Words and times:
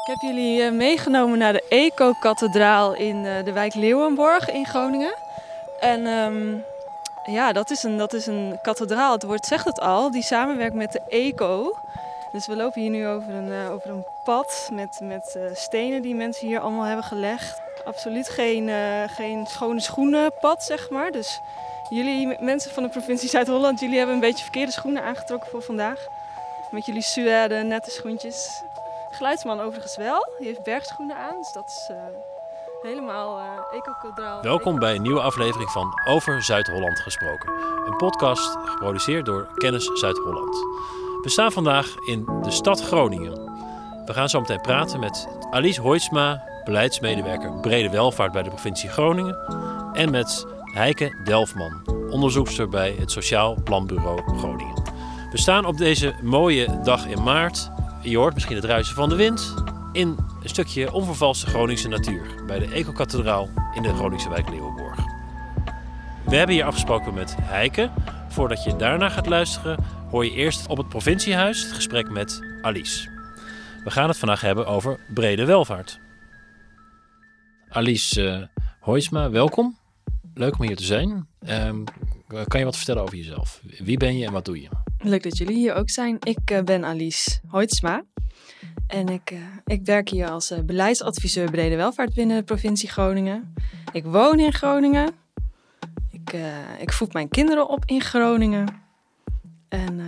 Ik 0.00 0.06
heb 0.06 0.20
jullie 0.20 0.62
eh, 0.62 0.72
meegenomen 0.72 1.38
naar 1.38 1.52
de 1.52 1.64
Eco-kathedraal 1.68 2.94
in 2.94 3.26
eh, 3.26 3.44
de 3.44 3.52
wijk 3.52 3.74
Leeuwenborg 3.74 4.50
in 4.50 4.66
Groningen. 4.66 5.14
En 5.80 6.06
ehm, 6.06 6.56
ja, 7.34 7.52
dat 7.52 7.70
is, 7.70 7.82
een, 7.82 7.96
dat 7.96 8.12
is 8.12 8.26
een 8.26 8.58
kathedraal. 8.62 9.12
Het 9.12 9.22
woord 9.22 9.46
zegt 9.46 9.64
het 9.64 9.80
al. 9.80 10.10
Die 10.10 10.22
samenwerkt 10.22 10.74
met 10.74 10.92
de 10.92 11.00
Eco. 11.08 11.76
Dus 12.32 12.46
we 12.46 12.56
lopen 12.56 12.80
hier 12.80 12.90
nu 12.90 13.06
over 13.06 13.34
een, 13.34 13.52
eh, 13.52 13.72
over 13.72 13.90
een 13.90 14.06
pad 14.24 14.68
met, 14.72 15.00
met 15.02 15.38
stenen 15.54 16.02
die 16.02 16.14
mensen 16.14 16.46
hier 16.46 16.60
allemaal 16.60 16.84
hebben 16.84 17.04
gelegd. 17.04 17.60
Absoluut 17.84 18.28
geen, 18.28 18.68
eh, 18.68 19.02
geen 19.06 19.46
schone 19.46 19.80
schoenenpad, 19.80 20.64
zeg 20.64 20.90
maar. 20.90 21.10
Dus 21.10 21.40
jullie 21.88 22.36
mensen 22.40 22.70
van 22.70 22.82
de 22.82 22.88
provincie 22.88 23.28
Zuid-Holland, 23.28 23.80
jullie 23.80 23.96
hebben 23.96 24.14
een 24.14 24.20
beetje 24.20 24.42
verkeerde 24.42 24.72
schoenen 24.72 25.02
aangetrokken 25.02 25.50
voor 25.50 25.62
vandaag. 25.62 26.06
Met 26.70 26.86
jullie 26.86 27.02
suède, 27.02 27.54
nette 27.54 27.90
schoentjes. 27.90 28.62
Geluidsman 29.20 29.60
overigens 29.60 29.96
wel. 29.96 30.34
Die 30.38 30.46
heeft 30.46 30.62
bergschoenen 30.62 31.16
aan, 31.16 31.36
dus 31.36 31.52
dat 31.52 31.68
is 31.68 31.88
eh, 31.90 31.96
helemaal 32.82 33.40
eco-kathedraal. 33.72 34.42
Welkom 34.42 34.78
bij 34.78 34.94
een 34.94 35.02
nieuwe 35.02 35.20
aflevering 35.20 35.70
van 35.70 36.00
Over 36.08 36.42
Zuid-Holland 36.42 37.00
gesproken. 37.00 37.52
Een 37.86 37.96
podcast 37.96 38.56
geproduceerd 38.64 39.26
door 39.26 39.48
Kennis 39.54 39.90
Zuid-Holland. 39.94 40.54
We 41.22 41.28
staan 41.28 41.52
vandaag 41.52 41.94
in 42.06 42.24
de 42.42 42.50
stad 42.50 42.82
Groningen. 42.82 43.32
We 44.04 44.12
gaan 44.12 44.28
zo 44.28 44.40
meteen 44.40 44.60
praten 44.60 45.00
met 45.00 45.28
Alice 45.50 45.80
Hoitsma, 45.80 46.42
beleidsmedewerker 46.64 47.60
brede 47.60 47.90
welvaart 47.90 48.32
bij 48.32 48.42
de 48.42 48.50
provincie 48.50 48.88
Groningen. 48.88 49.36
En 49.92 50.10
met 50.10 50.46
Heike 50.64 51.20
Delfman, 51.24 51.82
onderzoekster 52.10 52.68
bij 52.68 52.96
het 52.98 53.10
Sociaal 53.10 53.56
Planbureau 53.64 54.38
Groningen. 54.38 54.82
We 55.30 55.38
staan 55.38 55.64
op 55.64 55.76
deze 55.76 56.14
mooie 56.22 56.80
dag 56.82 57.06
in 57.06 57.22
maart. 57.22 57.70
Je 58.02 58.16
hoort 58.16 58.34
misschien 58.34 58.56
het 58.56 58.64
ruisen 58.64 58.94
van 58.94 59.08
de 59.08 59.14
wind. 59.14 59.54
In 59.92 60.08
een 60.42 60.48
stukje 60.48 60.92
onvervalste 60.92 61.46
Groningse 61.46 61.88
natuur. 61.88 62.44
Bij 62.46 62.58
de 62.58 62.66
Eco-kathedraal 62.66 63.48
in 63.74 63.82
de 63.82 63.94
Groningse 63.94 64.28
wijk 64.28 64.48
Leeuwenborg. 64.48 64.96
We 66.24 66.36
hebben 66.36 66.54
hier 66.54 66.64
afgesproken 66.64 67.14
met 67.14 67.36
Heike. 67.40 67.90
Voordat 68.28 68.64
je 68.64 68.76
daarna 68.76 69.08
gaat 69.08 69.26
luisteren, 69.26 69.84
hoor 70.10 70.24
je 70.24 70.30
eerst 70.30 70.66
op 70.66 70.76
het 70.76 70.88
provinciehuis 70.88 71.62
het 71.62 71.72
gesprek 71.72 72.10
met 72.10 72.40
Alice. 72.62 73.08
We 73.84 73.90
gaan 73.90 74.08
het 74.08 74.18
vandaag 74.18 74.40
hebben 74.40 74.66
over 74.66 75.00
brede 75.14 75.44
welvaart. 75.44 76.00
Alice 77.68 78.48
uh, 78.84 79.26
welkom. 79.26 79.78
Leuk 80.34 80.58
om 80.58 80.66
hier 80.66 80.76
te 80.76 80.84
zijn. 80.84 81.28
Ehm, 81.40 81.84
kan 82.46 82.58
je 82.58 82.64
wat 82.64 82.76
vertellen 82.76 83.02
over 83.02 83.16
jezelf? 83.16 83.60
Wie 83.78 83.96
ben 83.96 84.18
je 84.18 84.26
en 84.26 84.32
wat 84.32 84.44
doe 84.44 84.60
je? 84.60 84.68
Leuk 85.02 85.22
dat 85.22 85.38
jullie 85.38 85.56
hier 85.56 85.74
ook 85.74 85.90
zijn. 85.90 86.16
Ik 86.20 86.50
eh, 86.50 86.62
ben 86.62 86.84
Alice 86.84 87.40
Hoitsma. 87.46 88.04
En 88.86 89.08
ik, 89.08 89.30
eh, 89.30 89.38
ik 89.64 89.84
werk 89.84 90.08
hier 90.08 90.30
als 90.30 90.50
eh, 90.50 90.58
beleidsadviseur 90.60 91.50
brede 91.50 91.76
welvaart 91.76 92.14
binnen 92.14 92.36
de 92.36 92.42
provincie 92.42 92.88
Groningen. 92.88 93.54
Ik 93.92 94.04
woon 94.04 94.38
in 94.38 94.52
Groningen. 94.52 95.14
Ik, 96.10 96.36
ik 96.78 96.92
voed 96.92 97.12
mijn 97.12 97.28
kinderen 97.28 97.68
op 97.68 97.82
in 97.86 98.00
Groningen. 98.00 98.68
En, 99.68 100.00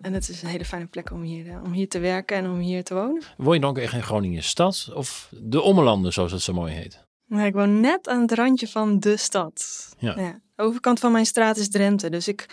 en 0.00 0.12
het 0.12 0.28
is 0.28 0.42
een 0.42 0.48
hele 0.48 0.64
fijne 0.64 0.86
plek 0.86 1.10
om 1.10 1.22
hier, 1.22 1.60
om 1.64 1.72
hier 1.72 1.88
te 1.88 1.98
werken 1.98 2.36
en 2.36 2.50
om 2.50 2.58
hier 2.58 2.84
te 2.84 2.94
wonen. 2.94 3.22
Woon 3.36 3.54
je 3.54 3.60
dan 3.60 3.70
ook 3.70 3.78
echt 3.78 3.92
in 3.92 4.02
Groningen 4.02 4.42
stad 4.42 4.90
of 4.94 5.32
de 5.40 5.60
Ommelanden, 5.60 6.12
zoals 6.12 6.32
het 6.32 6.42
zo 6.42 6.52
mooi 6.52 6.72
heet? 6.72 7.06
Maar 7.26 7.46
ik 7.46 7.54
woon 7.54 7.80
net 7.80 8.08
aan 8.08 8.20
het 8.20 8.32
randje 8.32 8.68
van 8.68 9.00
de 9.00 9.16
stad. 9.16 9.88
Ja. 9.98 10.14
De 10.14 10.40
overkant 10.56 11.00
van 11.00 11.12
mijn 11.12 11.26
straat 11.26 11.56
is 11.56 11.68
Drenthe. 11.68 12.10
Dus 12.10 12.28
ik, 12.28 12.46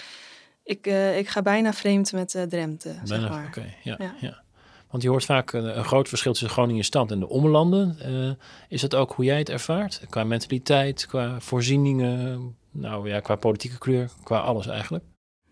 ik, 0.66 0.88
eh, 0.88 1.18
ik 1.18 1.28
ga 1.30 1.42
bijna 1.42 1.74
vreemd 1.74 2.12
met 2.12 2.36
eh, 2.36 2.44
Drenthe. 2.44 2.96
zeg 3.04 3.30
maar. 3.30 3.46
Oké, 3.48 3.66
ja, 3.84 3.96
Ja. 4.00 4.14
ja. 4.20 4.44
Want 4.90 5.04
je 5.04 5.10
hoort 5.14 5.26
vaak 5.26 5.52
een, 5.54 5.78
een 5.78 5.84
groot 5.84 6.08
verschil 6.08 6.32
tussen 6.32 6.50
Groningen 6.50 6.84
stad 6.84 7.12
en 7.12 7.20
de 7.20 7.30
Ommelanden. 7.30 7.96
Eh, 8.00 8.46
is 8.70 8.82
dat 8.82 8.96
ook 8.96 9.14
hoe 9.14 9.26
jij 9.26 9.38
het 9.38 9.50
ervaart? 9.50 10.02
Qua 10.10 10.24
mentaliteit, 10.24 11.06
qua 11.06 11.40
voorzieningen, 11.40 12.56
nou 12.72 13.10
ja, 13.10 13.20
qua 13.20 13.36
politieke 13.36 13.78
kleur, 13.78 14.10
qua 14.24 14.40
alles 14.40 14.68
eigenlijk? 14.68 15.04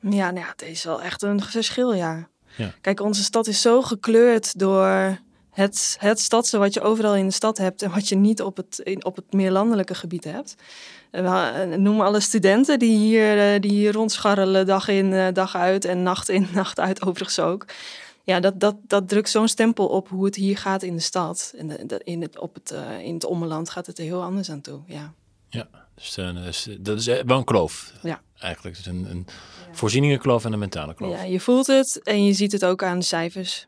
Ja, 0.01 0.31
nou 0.31 0.39
ja, 0.45 0.51
het 0.51 0.61
is 0.61 0.83
wel 0.83 1.01
echt 1.01 1.21
een 1.21 1.41
verschil, 1.41 1.93
ja. 1.93 2.27
Ja. 2.55 2.71
Kijk, 2.81 3.01
onze 3.01 3.23
stad 3.23 3.47
is 3.47 3.61
zo 3.61 3.81
gekleurd 3.81 4.59
door 4.59 5.17
het, 5.53 5.95
het 5.99 6.19
stadse 6.19 6.57
wat 6.57 6.73
je 6.73 6.81
overal 6.81 7.15
in 7.15 7.27
de 7.27 7.33
stad 7.33 7.57
hebt 7.57 7.81
en 7.81 7.91
wat 7.91 8.09
je 8.09 8.15
niet 8.15 8.41
op 8.41 8.57
het, 8.57 8.79
in, 8.79 9.05
op 9.05 9.15
het 9.15 9.33
meer 9.33 9.51
landelijke 9.51 9.95
gebied 9.95 10.23
hebt. 10.23 10.55
En 11.11 11.23
we 11.23 11.29
eh, 11.29 11.77
noemen 11.77 12.05
alle 12.05 12.19
studenten 12.19 12.79
die 12.79 12.97
hier, 12.97 13.53
eh, 13.53 13.59
die 13.61 13.71
hier 13.71 13.93
rondscharrelen 13.93 14.65
dag 14.65 14.87
in, 14.87 15.13
eh, 15.13 15.27
dag 15.33 15.55
uit 15.55 15.85
en 15.85 16.03
nacht 16.03 16.29
in, 16.29 16.47
nacht 16.53 16.79
uit 16.79 17.01
overigens 17.05 17.39
ook. 17.39 17.65
Ja, 18.25 18.39
dat, 18.39 18.59
dat, 18.59 18.75
dat 18.87 19.09
drukt 19.09 19.29
zo'n 19.29 19.47
stempel 19.47 19.87
op 19.87 20.09
hoe 20.09 20.25
het 20.25 20.35
hier 20.35 20.57
gaat 20.57 20.83
in 20.83 20.95
de 20.95 21.01
stad. 21.01 21.53
En 21.57 21.67
de, 21.67 21.85
de- 21.85 22.01
in, 22.03 22.21
het, 22.21 22.39
op 22.39 22.53
het, 22.53 22.71
eh, 22.71 22.99
in 22.99 23.13
het 23.13 23.25
ommeland 23.25 23.69
gaat 23.69 23.85
het 23.85 23.97
er 23.97 24.03
heel 24.03 24.23
anders 24.23 24.51
aan 24.51 24.61
toe, 24.61 24.79
ja. 24.85 25.13
Ja, 25.49 25.67
dus 25.95 26.17
eh, 26.17 26.35
dat 26.35 26.45
is, 26.45 26.67
dat 26.79 26.99
is 26.99 27.05
wel 27.05 27.37
een 27.37 27.43
kloof. 27.43 27.93
Ja. 28.01 28.21
Eigenlijk 28.37 28.75
dus 28.75 28.85
een, 28.85 29.05
een 29.09 29.25
voorzieningenkloof 29.71 30.45
en 30.45 30.53
een 30.53 30.59
mentale 30.59 30.93
kloof. 30.93 31.11
ja. 31.15 31.23
Je 31.23 31.39
voelt 31.39 31.67
het 31.67 31.99
en 32.03 32.25
je 32.25 32.33
ziet 32.33 32.51
het 32.51 32.65
ook 32.65 32.83
aan 32.83 32.99
de 32.99 33.05
cijfers. 33.05 33.67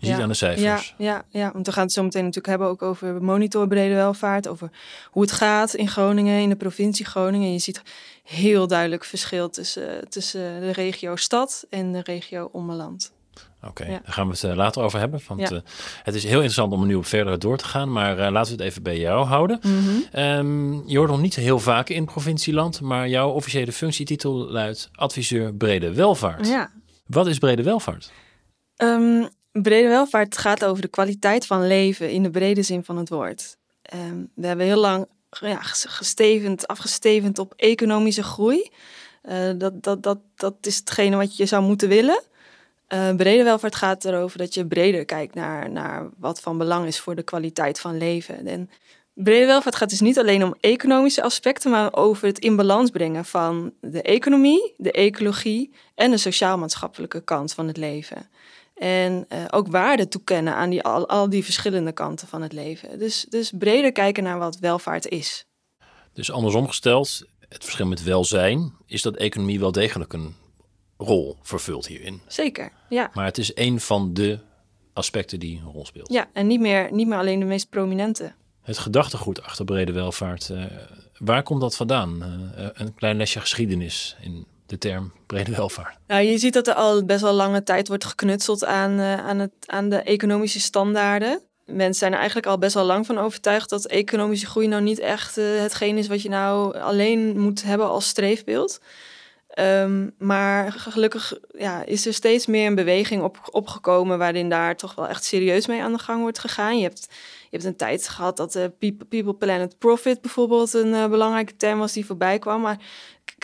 Je 0.00 0.06
ziet 0.06 0.22
aan 0.22 0.28
de 0.28 0.34
cijfers. 0.34 0.94
Ja, 0.98 1.04
ja, 1.06 1.24
ja, 1.28 1.50
want 1.52 1.66
we 1.66 1.72
gaan 1.72 1.82
het 1.82 1.92
zo 1.92 2.02
meteen 2.02 2.20
natuurlijk 2.24 2.48
hebben 2.48 2.68
ook 2.68 2.82
over 2.82 3.22
monitor 3.22 3.68
brede 3.68 3.94
welvaart, 3.94 4.48
over 4.48 4.70
hoe 5.10 5.22
het 5.22 5.32
gaat 5.32 5.74
in 5.74 5.88
Groningen, 5.88 6.40
in 6.40 6.48
de 6.48 6.56
provincie 6.56 7.06
Groningen. 7.06 7.52
Je 7.52 7.58
ziet 7.58 7.82
heel 8.24 8.66
duidelijk 8.66 9.04
verschil 9.04 9.50
tussen, 9.50 10.08
tussen 10.08 10.60
de 10.60 10.72
regio 10.72 11.16
stad 11.16 11.66
en 11.70 11.92
de 11.92 12.00
regio 12.04 12.48
ommeland. 12.52 13.12
Oké, 13.62 13.84
Ja. 13.84 13.90
daar 13.90 14.02
gaan 14.12 14.26
we 14.26 14.32
het 14.32 14.44
eh, 14.44 14.54
later 14.54 14.82
over 14.82 14.98
hebben. 14.98 15.20
Want 15.28 15.40
Ja. 15.40 15.50
eh, 15.50 15.60
het 16.02 16.14
is 16.14 16.22
heel 16.24 16.32
interessant 16.34 16.72
om 16.72 16.80
er 16.80 16.86
nu 16.86 16.94
op 16.94 17.06
verder 17.06 17.38
door 17.38 17.56
te 17.56 17.64
gaan. 17.64 17.92
Maar 17.92 18.18
eh, 18.18 18.30
laten 18.30 18.56
we 18.56 18.62
het 18.62 18.70
even 18.70 18.82
bij 18.82 18.98
jou 18.98 19.26
houden. 19.26 19.60
Ehm, 20.12 20.88
je 20.88 20.98
hoort 20.98 21.10
nog 21.10 21.20
niet 21.20 21.34
heel 21.36 21.58
vaak 21.58 21.88
in 21.88 22.04
provincieland. 22.04 22.80
Maar 22.80 23.08
jouw 23.08 23.30
officiële 23.30 23.72
functietitel 23.72 24.32
luidt 24.50 24.90
adviseur 24.94 25.54
brede 25.54 25.94
welvaart. 25.94 26.46
Ja. 26.48 26.70
Wat 27.06 27.26
is 27.26 27.38
brede 27.38 27.62
welvaart? 27.62 28.12
Ehm, 28.76 29.26
brede 29.52 29.88
welvaart 29.88 30.38
gaat 30.38 30.64
over 30.64 30.82
de 30.82 30.88
kwaliteit 30.88 31.46
van 31.46 31.66
leven 31.66 32.10
in 32.10 32.22
de 32.22 32.30
brede 32.30 32.62
zin 32.62 32.84
van 32.84 32.96
het 32.96 33.08
woord. 33.08 33.56
Ehm, 33.82 34.24
we 34.34 34.46
hebben 34.46 34.66
heel 34.66 34.80
lang 34.80 35.06
ja, 35.40 35.62
ges- 35.62 35.86
gestevend, 35.88 36.66
afgestevend 36.66 37.38
op 37.38 37.52
economische 37.56 38.22
groei. 38.22 38.70
Eh, 39.22 39.50
dat, 39.56 39.82
dat, 39.82 40.02
dat, 40.02 40.18
dat 40.34 40.54
is 40.60 40.76
hetgene 40.76 41.16
wat 41.16 41.36
je 41.36 41.46
zou 41.46 41.62
moeten 41.62 41.88
willen. 41.88 42.22
Eh, 42.86 43.14
brede 43.14 43.42
welvaart 43.42 43.74
gaat 43.74 44.04
erover 44.04 44.38
dat 44.38 44.54
je 44.54 44.66
breder 44.66 45.04
kijkt 45.04 45.34
naar, 45.34 45.70
naar 45.70 46.08
wat 46.18 46.40
van 46.40 46.58
belang 46.58 46.86
is 46.86 47.00
voor 47.00 47.14
de 47.14 47.22
kwaliteit 47.22 47.80
van 47.80 47.98
leven. 47.98 48.46
En 48.46 48.70
brede 49.14 49.46
welvaart 49.46 49.76
gaat 49.76 49.90
dus 49.90 50.00
niet 50.00 50.18
alleen 50.18 50.44
om 50.44 50.54
economische 50.60 51.22
aspecten, 51.22 51.70
maar 51.70 51.94
over 51.94 52.26
het 52.26 52.38
in 52.38 52.56
balans 52.56 52.90
brengen 52.90 53.24
van 53.24 53.72
de 53.80 54.02
economie, 54.02 54.74
de 54.76 54.92
ecologie 54.92 55.70
en 55.94 56.10
de 56.10 56.16
sociaal-maatschappelijke 56.16 57.20
kant 57.20 57.52
van 57.52 57.66
het 57.66 57.76
leven. 57.76 58.28
En 58.80 59.24
eh, 59.28 59.44
ook 59.50 59.68
waarde 59.68 60.08
toekennen 60.08 60.54
aan 60.54 60.70
die, 60.70 60.82
al, 60.82 61.08
al 61.08 61.28
die 61.28 61.44
verschillende 61.44 61.92
kanten 61.92 62.28
van 62.28 62.42
het 62.42 62.52
leven. 62.52 62.98
Dus, 62.98 63.26
dus 63.28 63.52
breder 63.58 63.92
kijken 63.92 64.22
naar 64.22 64.38
wat 64.38 64.58
welvaart 64.58 65.08
is. 65.08 65.44
Dus 66.12 66.30
andersom 66.30 66.66
gesteld, 66.66 67.22
het 67.48 67.64
verschil 67.64 67.86
met 67.86 68.02
welzijn 68.02 68.72
is 68.86 69.02
dat 69.02 69.16
economie 69.16 69.60
wel 69.60 69.72
degelijk 69.72 70.12
een 70.12 70.34
rol 70.96 71.36
vervult 71.42 71.86
hierin. 71.86 72.20
Zeker, 72.26 72.72
ja. 72.88 73.10
Maar 73.14 73.24
het 73.24 73.38
is 73.38 73.50
een 73.54 73.80
van 73.80 74.14
de 74.14 74.38
aspecten 74.92 75.40
die 75.40 75.58
een 75.58 75.72
rol 75.72 75.86
speelt. 75.86 76.12
Ja, 76.12 76.28
en 76.32 76.46
niet 76.46 76.60
meer, 76.60 76.92
niet 76.92 77.08
meer 77.08 77.18
alleen 77.18 77.38
de 77.40 77.46
meest 77.46 77.68
prominente. 77.68 78.32
Het 78.60 78.78
gedachtegoed 78.78 79.42
achter 79.42 79.64
brede 79.64 79.92
welvaart, 79.92 80.50
eh, 80.50 80.64
waar 81.18 81.42
komt 81.42 81.60
dat 81.60 81.76
vandaan? 81.76 82.22
Eh, 82.22 82.66
een 82.72 82.94
klein 82.94 83.16
lesje 83.16 83.40
geschiedenis 83.40 84.16
in 84.20 84.46
de 84.70 84.78
term 84.78 85.12
brede 85.26 85.56
welvaart. 85.56 85.96
Nou, 86.06 86.22
je 86.22 86.38
ziet 86.38 86.52
dat 86.52 86.66
er 86.66 86.74
al 86.74 87.04
best 87.04 87.20
wel 87.20 87.32
lange 87.32 87.62
tijd 87.62 87.88
wordt 87.88 88.04
geknutseld 88.04 88.64
aan, 88.64 88.98
eh, 88.98 89.26
aan, 89.26 89.38
het, 89.38 89.50
aan 89.66 89.88
de 89.88 89.96
economische 89.96 90.60
standaarden. 90.60 91.40
Mensen 91.66 91.94
zijn 91.94 92.12
er 92.12 92.18
eigenlijk 92.18 92.46
al 92.46 92.58
best 92.58 92.74
wel 92.74 92.84
lang 92.84 93.06
van 93.06 93.18
overtuigd 93.18 93.70
dat 93.70 93.86
economische 93.86 94.46
groei 94.46 94.66
nou 94.66 94.82
niet 94.82 94.98
echt 94.98 95.38
eh, 95.38 95.44
hetgeen 95.44 95.98
is 95.98 96.08
wat 96.08 96.22
je 96.22 96.28
nou 96.28 96.78
alleen 96.78 97.38
moet 97.38 97.62
hebben 97.62 97.86
als 97.86 98.08
streefbeeld. 98.08 98.80
Ehm, 99.48 100.08
maar 100.18 100.72
gelukkig 100.72 101.38
ja, 101.58 101.84
is 101.84 102.06
er 102.06 102.14
steeds 102.14 102.46
meer 102.46 102.66
een 102.66 102.74
beweging 102.74 103.22
op, 103.22 103.38
opgekomen 103.50 104.18
waarin 104.18 104.48
daar 104.48 104.76
toch 104.76 104.94
wel 104.94 105.08
echt 105.08 105.24
serieus 105.24 105.66
mee 105.66 105.82
aan 105.82 105.92
de 105.92 105.98
gang 105.98 106.20
wordt 106.20 106.38
gegaan. 106.38 106.76
Je 106.76 106.82
hebt, 106.82 107.06
je 107.42 107.48
hebt 107.56 107.64
een 107.64 107.76
tijd 107.76 108.08
gehad 108.08 108.36
dat 108.36 108.54
eh, 108.54 108.64
people, 108.78 109.34
Planet, 109.34 109.78
Profit 109.78 110.20
bijvoorbeeld 110.20 110.72
een 110.72 111.10
belangrijke 111.10 111.56
term 111.56 111.78
was 111.78 111.92
die 111.92 112.06
voorbij 112.06 112.38
kwam. 112.38 112.60
Maar 112.60 112.78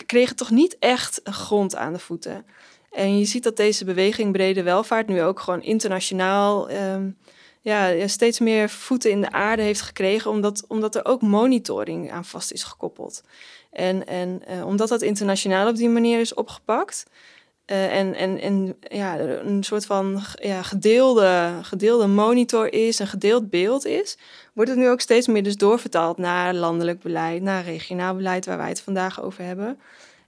kregen 0.05 0.35
toch 0.35 0.51
niet 0.51 0.77
echt 0.79 1.21
grond 1.23 1.75
aan 1.75 1.93
de 1.93 1.99
voeten. 1.99 2.45
En 2.91 3.19
je 3.19 3.25
ziet 3.25 3.43
dat 3.43 3.57
deze 3.57 3.85
beweging 3.85 4.31
brede 4.31 4.63
welvaart 4.63 5.07
nu 5.07 5.21
ook 5.23 5.39
gewoon 5.39 5.61
internationaal 5.61 6.69
ehm, 6.69 7.09
ja, 7.61 7.87
ja, 7.87 8.07
steeds 8.07 8.39
meer 8.39 8.69
voeten 8.69 9.11
in 9.11 9.21
de 9.21 9.31
aarde 9.31 9.61
heeft 9.61 9.81
gekregen, 9.81 10.31
omdat, 10.31 10.65
omdat 10.67 10.95
er 10.95 11.05
ook 11.05 11.21
monitoring 11.21 12.11
aan 12.11 12.25
vast 12.25 12.51
is 12.51 12.63
gekoppeld. 12.63 13.23
En, 13.71 14.07
en 14.07 14.41
eh, 14.45 14.65
omdat 14.65 14.89
dat 14.89 15.01
internationaal 15.01 15.67
op 15.67 15.75
die 15.75 15.89
manier 15.89 16.19
is 16.19 16.33
opgepakt, 16.33 17.05
en, 17.67 18.13
en, 18.13 18.39
en 18.41 18.75
ja, 18.81 19.19
een 19.19 19.63
soort 19.63 19.85
van 19.85 20.21
ja, 20.41 20.61
gedeelde, 20.61 21.51
gedeelde 21.61 22.07
monitor 22.07 22.73
is, 22.73 22.99
een 22.99 23.07
gedeeld 23.07 23.49
beeld 23.49 23.85
is, 23.85 24.17
wordt 24.53 24.69
het 24.69 24.79
nu 24.79 24.89
ook 24.89 25.01
steeds 25.01 25.27
meer 25.27 25.43
dus 25.43 25.57
doorvertaald 25.57 26.17
naar 26.17 26.53
landelijk 26.53 27.01
beleid, 27.01 27.41
naar 27.41 27.63
regionaal 27.63 28.15
beleid, 28.15 28.45
waar 28.45 28.57
wij 28.57 28.69
het 28.69 28.81
vandaag 28.81 29.21
over 29.21 29.43
hebben. 29.43 29.79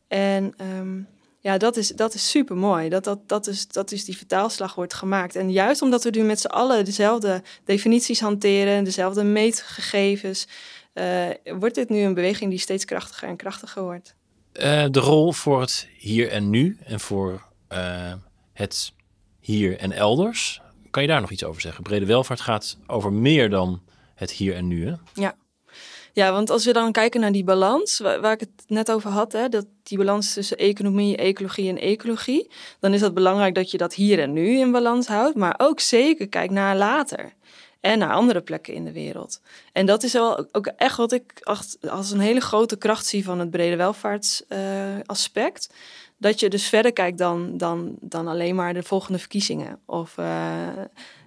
En 0.07 0.53
um, 0.77 1.07
ja, 1.39 1.57
dat 1.57 1.77
is, 1.77 1.87
dat 1.87 2.13
is 2.13 2.29
super 2.29 2.57
mooi. 2.57 2.89
Dat, 2.89 3.03
dat, 3.03 3.19
dat, 3.25 3.47
is, 3.47 3.67
dat 3.67 3.91
is 3.91 4.05
die 4.05 4.17
vertaalslag 4.17 4.75
wordt 4.75 4.93
gemaakt. 4.93 5.35
En 5.35 5.51
juist 5.51 5.81
omdat 5.81 6.03
we 6.03 6.09
nu 6.09 6.21
met 6.21 6.39
z'n 6.39 6.47
allen 6.47 6.85
dezelfde 6.85 7.41
definities 7.63 8.19
hanteren, 8.19 8.83
dezelfde 8.83 9.23
meetgegevens, 9.23 10.47
uh, 10.93 11.27
wordt 11.43 11.75
dit 11.75 11.89
nu 11.89 11.99
een 11.99 12.13
beweging 12.13 12.49
die 12.49 12.59
steeds 12.59 12.85
krachtiger 12.85 13.27
en 13.27 13.35
krachtiger 13.35 13.83
wordt. 13.83 14.15
Uh, 14.63 14.85
de 14.91 14.99
rol 14.99 15.31
voor 15.31 15.61
het 15.61 15.87
hier 15.97 16.29
en 16.29 16.49
nu 16.49 16.77
en 16.83 16.99
voor 16.99 17.43
uh, 17.73 18.13
het 18.53 18.93
hier 19.39 19.77
en 19.77 19.91
elders. 19.91 20.61
Kan 20.89 21.01
je 21.01 21.07
daar 21.07 21.21
nog 21.21 21.31
iets 21.31 21.43
over 21.43 21.61
zeggen? 21.61 21.83
Brede 21.83 22.05
welvaart 22.05 22.41
gaat 22.41 22.77
over 22.87 23.13
meer 23.13 23.49
dan 23.49 23.81
het 24.15 24.31
hier 24.31 24.55
en 24.55 24.67
nu. 24.67 24.87
Hè? 24.87 24.93
Ja. 25.13 25.35
Ja, 26.13 26.31
want 26.31 26.49
als 26.49 26.65
we 26.65 26.73
dan 26.73 26.91
kijken 26.91 27.21
naar 27.21 27.31
die 27.31 27.43
balans, 27.43 27.99
waar, 27.99 28.31
ik 28.31 28.39
het 28.39 28.49
net 28.67 28.91
over 28.91 29.09
had, 29.09 29.31
hè, 29.31 29.49
dat 29.49 29.65
die 29.83 29.97
balans 29.97 30.33
tussen 30.33 30.57
economie, 30.57 31.17
ecologie 31.17 31.69
en 31.69 31.77
ecologie, 31.77 32.51
dan 32.79 32.93
is 32.93 33.01
het 33.01 33.13
belangrijk 33.13 33.55
dat 33.55 33.71
je 33.71 33.77
dat 33.77 33.93
hier 33.93 34.19
en 34.19 34.33
nu 34.33 34.59
in 34.59 34.71
balans 34.71 35.07
houdt, 35.07 35.35
maar 35.35 35.55
ook 35.57 35.79
zeker 35.79 36.27
kijk 36.27 36.51
naar 36.51 36.77
later 36.77 37.33
en 37.81 37.99
naar 37.99 38.13
andere 38.13 38.41
plekken 38.41 38.73
in 38.73 38.85
de 38.85 38.91
wereld. 38.91 39.41
En 39.73 39.85
dat 39.85 40.03
is 40.03 40.13
wel 40.13 40.47
ook 40.51 40.67
echt 40.67 40.97
wat 40.97 41.11
ik 41.11 41.23
als 41.89 42.11
een 42.11 42.19
hele 42.19 42.41
grote 42.41 42.77
kracht 42.77 43.05
zie 43.05 43.23
van 43.23 43.39
het 43.39 43.49
brede 43.49 43.75
welvaartsaspect. 43.75 45.73
Dat 46.17 46.39
je 46.39 46.49
dus 46.49 46.67
verder 46.67 46.93
kijkt 46.93 47.17
dan, 47.17 47.57
dan, 47.57 47.95
dan 47.99 48.27
alleen 48.27 48.55
maar 48.55 48.73
de 48.73 48.83
volgende 48.83 49.19
verkiezingen. 49.19 49.79
Of 49.85 50.17
uh, 50.17 50.25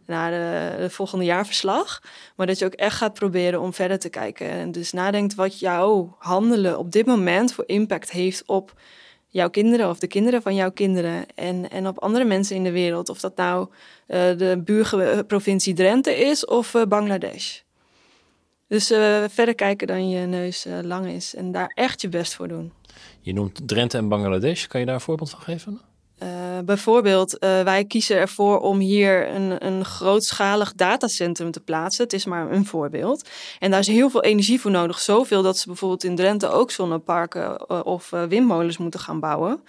naar 0.06 0.30
de, 0.30 0.90
volgende 0.90 1.24
jaarverslag. 1.24 2.02
Maar 2.36 2.46
dat 2.46 2.58
je 2.58 2.64
ook 2.64 2.72
echt 2.72 2.96
gaat 2.96 3.14
proberen 3.14 3.60
om 3.60 3.72
verder 3.72 3.98
te 3.98 4.08
kijken. 4.08 4.50
En 4.50 4.72
dus 4.72 4.92
nadenkt 4.92 5.34
wat 5.34 5.58
jouw 5.58 6.16
handelen 6.18 6.78
op 6.78 6.92
dit 6.92 7.06
moment 7.06 7.52
voor 7.52 7.64
impact 7.66 8.10
heeft 8.10 8.42
op 8.46 8.80
jouw 9.32 9.50
kinderen 9.50 9.88
of 9.88 9.98
de 9.98 10.06
kinderen 10.06 10.42
van 10.42 10.54
jouw 10.54 10.70
kinderen 10.70 11.26
en, 11.34 11.70
en 11.70 11.86
op 11.86 11.98
andere 11.98 12.24
mensen 12.24 12.56
in 12.56 12.64
de 12.64 12.70
wereld. 12.70 13.08
Of 13.08 13.20
dat 13.20 13.36
nou 13.36 13.68
uh, 13.68 14.18
de 14.38 14.60
buurprovincie 14.64 15.74
Drenthe 15.74 16.16
is 16.16 16.44
of 16.46 16.74
uh, 16.74 16.82
Bangladesh. 16.82 17.60
Dus 18.68 18.90
uh, 18.90 19.24
verder 19.28 19.54
kijken 19.54 19.86
dan 19.86 20.08
je 20.08 20.26
neus 20.26 20.66
lang 20.82 21.06
is 21.06 21.34
en 21.34 21.52
daar 21.52 21.72
echt 21.74 22.00
je 22.00 22.08
best 22.08 22.34
voor 22.34 22.48
doen. 22.48 22.72
Je 23.20 23.32
noemt 23.32 23.68
Drenthe 23.68 23.98
en 23.98 24.08
Bangladesh. 24.08 24.66
Kan 24.66 24.80
je 24.80 24.86
daar 24.86 24.94
een 24.94 25.00
voorbeeld 25.00 25.30
van 25.30 25.40
geven? 25.40 25.80
Uh, 26.62 26.66
bijvoorbeeld, 26.66 27.34
uh, 27.34 27.62
wij 27.62 27.84
kiezen 27.84 28.16
ervoor 28.16 28.60
om 28.60 28.78
hier 28.78 29.28
een, 29.28 29.66
een 29.66 29.84
grootschalig 29.84 30.72
datacentrum 30.72 31.50
te 31.50 31.60
plaatsen. 31.60 32.04
Het 32.04 32.12
is 32.12 32.24
maar 32.24 32.50
een 32.50 32.66
voorbeeld. 32.66 33.28
En 33.58 33.70
daar 33.70 33.80
is 33.80 33.86
heel 33.86 34.10
veel 34.10 34.22
energie 34.22 34.60
voor 34.60 34.70
nodig. 34.70 35.00
Zoveel 35.00 35.42
dat 35.42 35.58
ze 35.58 35.66
bijvoorbeeld 35.66 36.04
in 36.04 36.16
Drenthe 36.16 36.48
ook 36.48 36.70
zonneparken 36.70 37.64
uh, 37.68 37.80
of 37.84 38.10
windmolens 38.10 38.78
moeten 38.78 39.00
gaan 39.00 39.20
bouwen. 39.20 39.62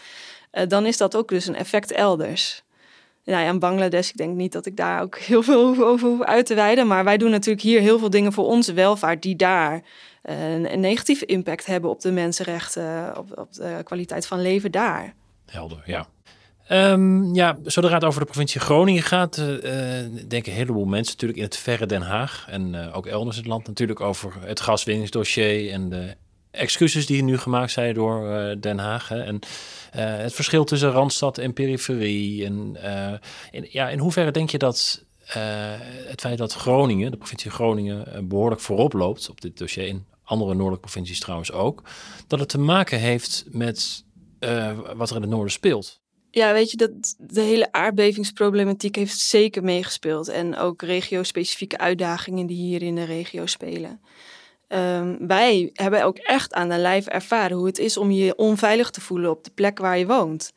dan 0.68 0.86
is 0.86 0.98
dat 0.98 1.16
ook 1.16 1.30
dus 1.30 1.48
een 1.48 1.56
effect 1.56 1.92
elders. 1.92 2.64
Nou 3.26 3.44
ja, 3.44 3.50
in 3.50 3.60
Bangladesh, 3.60 4.10
ik 4.10 4.18
denk 4.18 4.36
niet 4.36 4.52
dat 4.52 4.66
ik 4.66 4.78
daar 4.78 5.02
ook 5.02 5.18
heel 5.30 5.44
veel 5.44 5.86
over 5.86 6.08
hoef 6.08 6.22
uit 6.22 6.46
te 6.46 6.56
wijden. 6.56 6.88
Maar 6.88 7.04
wij 7.04 7.18
doen 7.18 7.32
natuurlijk 7.32 7.64
hier 7.64 7.82
heel 7.82 8.00
veel 8.00 8.10
dingen 8.10 8.34
voor 8.34 8.46
onze 8.46 8.74
welvaart 8.74 9.22
die 9.22 9.36
daar 9.36 9.82
een, 10.22 10.74
een 10.74 10.80
negatieve 10.80 11.26
impact 11.26 11.66
hebben 11.66 11.90
op 11.90 12.02
de 12.02 12.12
mensenrechten, 12.12 13.18
op, 13.18 13.38
op 13.38 13.54
de 13.54 13.82
kwaliteit 13.84 14.28
van 14.28 14.42
leven 14.42 14.72
daar. 14.72 15.14
Helder, 15.46 15.82
ja. 15.86 16.08
Um, 16.74 17.36
ja, 17.36 17.58
zodra 17.64 17.94
het 17.94 18.04
over 18.04 18.20
de 18.20 18.26
provincie 18.26 18.62
Groningen 18.62 19.04
gaat, 19.04 19.38
uh, 19.38 19.46
denken 20.28 20.52
een 20.52 20.58
heleboel 20.58 20.86
mensen 20.86 21.14
natuurlijk 21.14 21.40
in 21.40 21.46
het 21.46 21.58
verre 21.58 21.86
Den 21.86 22.02
Haag 22.02 22.46
en 22.50 22.74
uh, 22.74 22.98
ook 22.98 23.06
elders 23.06 23.36
in 23.36 23.42
het 23.42 23.52
land 23.52 23.68
natuurlijk 23.68 24.02
over 24.02 24.34
het 24.40 24.60
gaswinningsdossier 24.60 25.72
en 25.72 25.90
de 25.90 26.16
excuses 26.52 27.06
die 27.06 27.24
nu 27.24 27.38
gemaakt 27.38 27.72
zijn 27.72 27.94
door 27.94 28.56
Den 28.60 28.80
Haag. 28.80 29.12
En 29.12 29.40
het 29.92 30.34
verschil 30.34 30.64
tussen 30.64 30.92
Randstad 30.92 31.38
en 31.38 31.54
periferie. 31.54 32.46
En 32.46 32.78
ja, 33.70 33.90
in 33.90 34.00
hoeverre 34.00 34.32
denk 34.32 34.50
je 34.50 34.58
dat 34.58 35.06
het 36.08 36.22
feit 36.22 36.38
dat 36.38 36.54
Groningen, 36.54 37.12
de 37.12 37.18
provincie 37.18 37.52
Groningen, 37.52 38.28
behoorlijk 38.28 38.62
voorop 38.62 38.94
loopt 38.94 39.30
op 39.30 39.42
dit 39.42 39.58
dossier, 39.58 39.88
in 39.88 40.06
andere 40.24 40.54
noordelijke 40.54 40.88
provincies 40.88 41.20
trouwens 41.20 41.52
ook, 41.52 41.84
dat 42.28 42.40
het 42.40 42.50
te 42.50 42.60
maken 42.60 43.00
heeft 43.00 43.46
met 43.48 44.04
wat 44.96 45.10
er 45.10 45.16
in 45.16 45.22
het 45.22 45.32
noorden 45.32 45.52
speelt? 45.52 46.02
Ja, 46.36 46.54
weet 46.54 46.72
je, 46.72 46.78
dat 46.78 47.16
de 47.18 47.42
hele 47.42 47.72
aardbevingsproblematiek 47.72 48.96
heeft 48.96 49.20
zeker 49.20 49.64
meegespeeld. 49.64 50.28
En 50.28 50.58
ook 50.58 50.82
regio-specifieke 50.82 51.78
uitdagingen 51.78 52.46
die 52.46 52.58
hier 52.58 52.82
in 52.82 52.96
de 52.96 53.04
regio 53.04 53.46
spelen. 53.46 54.02
Um, 54.68 55.28
wij 55.28 55.70
hebben 55.74 56.04
ook 56.04 56.18
echt 56.18 56.54
aan 56.54 56.70
de 56.70 56.78
lijf 56.78 57.08
ervaren 57.08 57.58
hoe 57.58 57.66
het 57.66 57.80
is 57.80 57.98
om 57.98 58.12
je 58.12 58.36
onveilig 58.36 58.90
te 58.90 59.02
voelen 59.02 59.30
op 59.30 59.44
de 59.44 59.52
plek 59.52 59.80
waar 59.80 59.98
je 59.98 60.06
woont. 60.06 60.54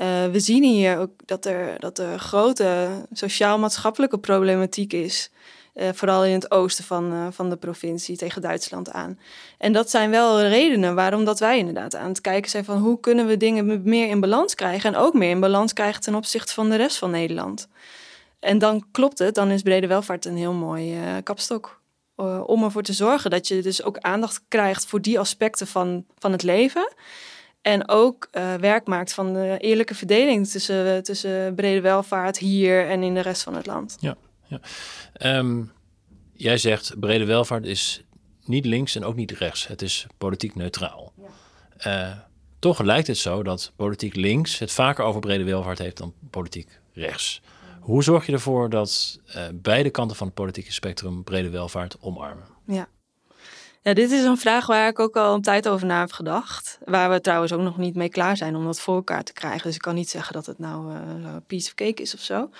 Uh, 0.00 0.26
we 0.26 0.40
zien 0.40 0.62
hier 0.62 0.98
ook 0.98 1.10
dat 1.24 1.46
er, 1.46 1.80
dat 1.80 1.98
er 1.98 2.18
grote 2.18 2.88
sociaal-maatschappelijke 3.12 4.18
problematiek 4.18 4.92
is. 4.92 5.30
Uh, 5.80 5.88
vooral 5.92 6.24
in 6.24 6.32
het 6.32 6.50
oosten 6.50 6.84
van, 6.84 7.12
uh, 7.12 7.26
van 7.30 7.50
de 7.50 7.56
provincie 7.56 8.16
tegen 8.16 8.42
Duitsland 8.42 8.92
aan. 8.92 9.18
En 9.58 9.72
dat 9.72 9.90
zijn 9.90 10.10
wel 10.10 10.42
redenen 10.42 10.94
waarom 10.94 11.24
dat 11.24 11.38
wij 11.38 11.58
inderdaad 11.58 11.96
aan 11.96 12.08
het 12.08 12.20
kijken 12.20 12.50
zijn 12.50 12.64
van 12.64 12.78
hoe 12.78 13.00
kunnen 13.00 13.26
we 13.26 13.36
dingen 13.36 13.82
meer 13.84 14.08
in 14.08 14.20
balans 14.20 14.54
krijgen 14.54 14.94
en 14.94 15.00
ook 15.00 15.14
meer 15.14 15.30
in 15.30 15.40
balans 15.40 15.72
krijgen 15.72 16.02
ten 16.02 16.14
opzichte 16.14 16.52
van 16.52 16.70
de 16.70 16.76
rest 16.76 16.98
van 16.98 17.10
Nederland. 17.10 17.68
En 18.40 18.58
dan 18.58 18.84
klopt 18.90 19.18
het, 19.18 19.34
dan 19.34 19.50
is 19.50 19.62
brede 19.62 19.86
welvaart 19.86 20.24
een 20.24 20.36
heel 20.36 20.52
mooi 20.52 21.00
uh, 21.00 21.02
kapstok. 21.22 21.80
om 22.46 22.64
ervoor 22.64 22.82
te 22.82 22.92
zorgen 22.92 23.30
dat 23.30 23.48
je 23.48 23.62
dus 23.62 23.82
ook 23.82 23.98
aandacht 23.98 24.42
krijgt 24.48 24.86
voor 24.86 25.00
die 25.00 25.18
aspecten 25.18 25.66
van, 25.66 26.04
van 26.18 26.32
het 26.32 26.42
leven. 26.42 26.92
En 27.62 27.88
ook 27.88 28.28
werk 28.60 28.86
maakt 28.86 29.12
van 29.12 29.32
de 29.32 29.56
eerlijke 29.58 29.94
verdeling 29.94 30.48
tussen, 30.48 31.02
tussen 31.02 31.54
brede 31.54 31.80
welvaart 31.80 32.38
hier 32.38 32.88
en 32.88 33.02
in 33.02 33.14
de 33.14 33.20
rest 33.20 33.42
van 33.42 33.54
het 33.54 33.66
land. 33.66 33.96
Ja, 34.00 34.16
ja. 34.50 35.38
Um, 35.38 35.72
jij 36.32 36.58
zegt 36.58 37.00
brede 37.00 37.24
welvaart 37.24 37.64
is 37.64 38.04
niet 38.44 38.64
links 38.64 38.96
en 38.96 39.04
ook 39.04 39.16
niet 39.16 39.30
rechts. 39.30 39.66
Het 39.66 39.82
is 39.82 40.06
politiek 40.18 40.54
neutraal. 40.54 41.12
Ja. 41.78 42.10
Uh, 42.10 42.16
toch 42.58 42.80
lijkt 42.80 43.06
het 43.06 43.18
zo 43.18 43.42
dat 43.42 43.72
politiek 43.76 44.14
links 44.14 44.58
het 44.58 44.72
vaker 44.72 45.04
over 45.04 45.20
brede 45.20 45.44
welvaart 45.44 45.78
heeft 45.78 45.96
dan 45.96 46.14
politiek 46.30 46.80
rechts. 46.92 47.40
Hoe 47.80 48.02
zorg 48.02 48.26
je 48.26 48.32
ervoor 48.32 48.70
dat 48.70 49.20
uh, 49.36 49.44
beide 49.54 49.90
kanten 49.90 50.16
van 50.16 50.26
het 50.26 50.36
politieke 50.36 50.72
spectrum 50.72 51.24
brede 51.24 51.50
welvaart 51.50 51.96
omarmen? 52.00 52.44
Ja. 52.66 52.88
Ja, 53.82 53.94
dit 53.94 54.10
is 54.10 54.24
een 54.24 54.38
vraag 54.38 54.66
waar 54.66 54.88
ik 54.88 54.98
ook 54.98 55.16
al 55.16 55.34
een 55.34 55.42
tijd 55.42 55.68
over 55.68 55.86
na 55.86 56.00
heb 56.00 56.12
gedacht. 56.12 56.78
Waar 56.84 57.10
we 57.10 57.20
trouwens 57.20 57.52
ook 57.52 57.60
nog 57.60 57.76
niet 57.76 57.94
mee 57.94 58.08
klaar 58.08 58.36
zijn 58.36 58.56
om 58.56 58.64
dat 58.64 58.80
voor 58.80 58.94
elkaar 58.94 59.22
te 59.22 59.32
krijgen. 59.32 59.62
Dus 59.62 59.74
ik 59.74 59.80
kan 59.80 59.94
niet 59.94 60.10
zeggen 60.10 60.32
dat 60.32 60.46
het 60.46 60.58
nou 60.58 60.92
uh, 60.92 60.98
een 61.08 61.44
piece 61.46 61.68
of 61.68 61.74
cake 61.74 62.02
is 62.02 62.14
of 62.14 62.20
zo. 62.20 62.50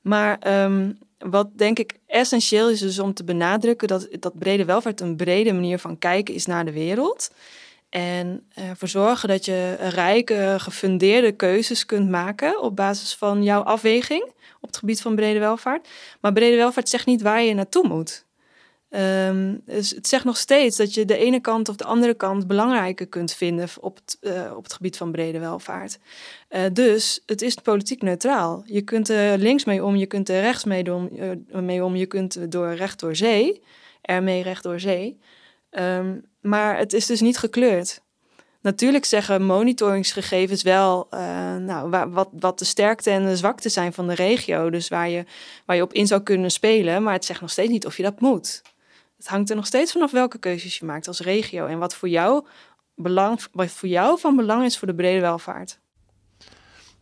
Maar 0.00 0.62
um, 0.64 0.98
wat 1.24 1.58
denk 1.58 1.78
ik 1.78 1.98
essentieel 2.06 2.70
is, 2.70 2.80
dus 2.80 2.98
om 2.98 3.14
te 3.14 3.24
benadrukken 3.24 3.88
dat, 3.88 4.08
dat 4.20 4.38
brede 4.38 4.64
welvaart 4.64 5.00
een 5.00 5.16
brede 5.16 5.52
manier 5.52 5.78
van 5.78 5.98
kijken 5.98 6.34
is 6.34 6.46
naar 6.46 6.64
de 6.64 6.72
wereld. 6.72 7.30
En 7.88 8.46
ervoor 8.54 8.88
zorgen 8.88 9.28
dat 9.28 9.44
je 9.44 9.74
rijke, 9.74 10.54
gefundeerde 10.58 11.32
keuzes 11.32 11.86
kunt 11.86 12.10
maken 12.10 12.60
op 12.60 12.76
basis 12.76 13.14
van 13.14 13.42
jouw 13.42 13.62
afweging 13.62 14.32
op 14.60 14.68
het 14.68 14.76
gebied 14.76 15.00
van 15.00 15.14
brede 15.14 15.38
welvaart. 15.38 15.88
Maar 16.20 16.32
brede 16.32 16.56
welvaart 16.56 16.88
zegt 16.88 17.06
niet 17.06 17.22
waar 17.22 17.42
je 17.42 17.54
naartoe 17.54 17.88
moet. 17.88 18.24
Um, 18.96 19.62
dus 19.64 19.90
het 19.90 20.08
zegt 20.08 20.24
nog 20.24 20.36
steeds 20.36 20.76
dat 20.76 20.94
je 20.94 21.04
de 21.04 21.16
ene 21.16 21.40
kant 21.40 21.68
of 21.68 21.76
de 21.76 21.84
andere 21.84 22.14
kant 22.14 22.46
belangrijker 22.46 23.06
kunt 23.06 23.32
vinden 23.32 23.68
op 23.80 23.96
het, 23.96 24.18
uh, 24.20 24.56
op 24.56 24.62
het 24.62 24.72
gebied 24.72 24.96
van 24.96 25.12
brede 25.12 25.38
welvaart. 25.38 25.98
Uh, 26.50 26.60
dus 26.72 27.22
het 27.26 27.42
is 27.42 27.54
politiek 27.54 28.02
neutraal. 28.02 28.62
Je 28.66 28.82
kunt 28.82 29.08
er 29.08 29.38
links 29.38 29.64
mee 29.64 29.84
om, 29.84 29.96
je 29.96 30.06
kunt 30.06 30.28
er 30.28 30.40
rechts 30.40 30.64
mee, 30.64 30.84
uh, 30.84 31.30
mee 31.50 31.84
om, 31.84 31.96
je 31.96 32.06
kunt 32.06 32.52
door 32.52 32.74
recht 32.74 33.00
door 33.00 33.16
zee, 33.16 33.62
ermee 34.02 34.42
recht 34.42 34.62
door 34.62 34.80
zee. 34.80 35.18
Um, 35.70 36.24
maar 36.40 36.78
het 36.78 36.92
is 36.92 37.06
dus 37.06 37.20
niet 37.20 37.38
gekleurd. 37.38 38.00
Natuurlijk 38.60 39.04
zeggen 39.04 39.44
monitoringsgegevens 39.44 40.62
wel 40.62 41.06
nou, 41.60 41.90
wat, 42.10 42.28
wat 42.32 42.58
de 42.58 42.64
sterkte 42.64 43.10
en 43.10 43.24
de 43.24 43.36
zwakte 43.36 43.68
zijn 43.68 43.92
van 43.92 44.06
de 44.06 44.14
regio. 44.14 44.70
Dus 44.70 44.88
waar 44.88 45.08
je, 45.08 45.24
waar 45.66 45.76
je 45.76 45.82
op 45.82 45.92
in 45.92 46.06
zou 46.06 46.22
kunnen 46.22 46.50
spelen. 46.50 47.02
Maar 47.02 47.12
het 47.12 47.24
zegt 47.24 47.40
nog 47.40 47.50
steeds 47.50 47.70
niet 47.70 47.86
of 47.86 47.96
je 47.96 48.02
dat 48.02 48.20
moet. 48.20 48.62
Het 49.22 49.30
hangt 49.30 49.50
er 49.50 49.56
nog 49.56 49.66
steeds 49.66 49.92
vanaf 49.92 50.10
welke 50.10 50.38
keuzes 50.38 50.78
je 50.78 50.84
maakt 50.84 51.08
als 51.08 51.20
regio 51.20 51.66
en 51.66 51.78
wat 51.78 51.94
voor 51.94 52.08
jou, 52.08 52.46
belang, 52.94 53.40
wat 53.52 53.70
voor 53.70 53.88
jou 53.88 54.18
van 54.18 54.36
belang 54.36 54.64
is 54.64 54.78
voor 54.78 54.88
de 54.88 54.94
brede 54.94 55.20
welvaart. 55.20 55.78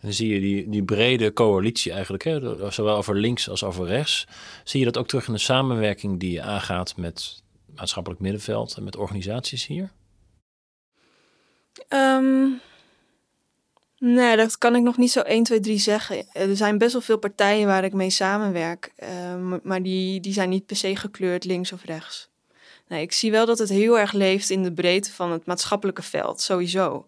Dan 0.00 0.12
zie 0.12 0.34
je 0.34 0.40
die, 0.40 0.68
die 0.68 0.84
brede 0.84 1.32
coalitie 1.32 1.92
eigenlijk, 1.92 2.24
hè, 2.24 2.70
zowel 2.72 2.96
over 2.96 3.16
links 3.16 3.48
als 3.48 3.64
over 3.64 3.86
rechts. 3.86 4.26
Zie 4.64 4.78
je 4.78 4.86
dat 4.86 4.98
ook 4.98 5.06
terug 5.08 5.26
in 5.26 5.32
de 5.32 5.38
samenwerking 5.38 6.20
die 6.20 6.32
je 6.32 6.42
aangaat 6.42 6.96
met 6.96 7.42
maatschappelijk 7.74 8.20
middenveld 8.20 8.76
en 8.76 8.84
met 8.84 8.96
organisaties 8.96 9.66
hier? 9.66 9.90
Um, 11.88 12.60
Nee, 14.00 14.36
dat 14.36 14.58
kan 14.58 14.76
ik 14.76 14.82
nog 14.82 14.96
niet 14.96 15.10
zo 15.10 15.20
1, 15.20 15.42
2, 15.42 15.60
3 15.60 15.78
zeggen. 15.78 16.26
Er 16.32 16.56
zijn 16.56 16.78
best 16.78 16.92
wel 16.92 17.00
veel 17.00 17.18
partijen 17.18 17.66
waar 17.66 17.84
ik 17.84 17.92
mee 17.92 18.10
samenwerk, 18.10 18.92
uh, 19.02 19.58
maar 19.62 19.82
die, 19.82 20.20
die 20.20 20.32
zijn 20.32 20.48
niet 20.48 20.66
per 20.66 20.76
se 20.76 20.96
gekleurd 20.96 21.44
links 21.44 21.72
of 21.72 21.84
rechts. 21.84 22.28
Nee, 22.88 23.02
ik 23.02 23.12
zie 23.12 23.30
wel 23.30 23.46
dat 23.46 23.58
het 23.58 23.68
heel 23.68 23.98
erg 23.98 24.12
leeft 24.12 24.50
in 24.50 24.62
de 24.62 24.72
breedte 24.72 25.12
van 25.12 25.32
het 25.32 25.46
maatschappelijke 25.46 26.02
veld, 26.02 26.40
sowieso. 26.40 27.06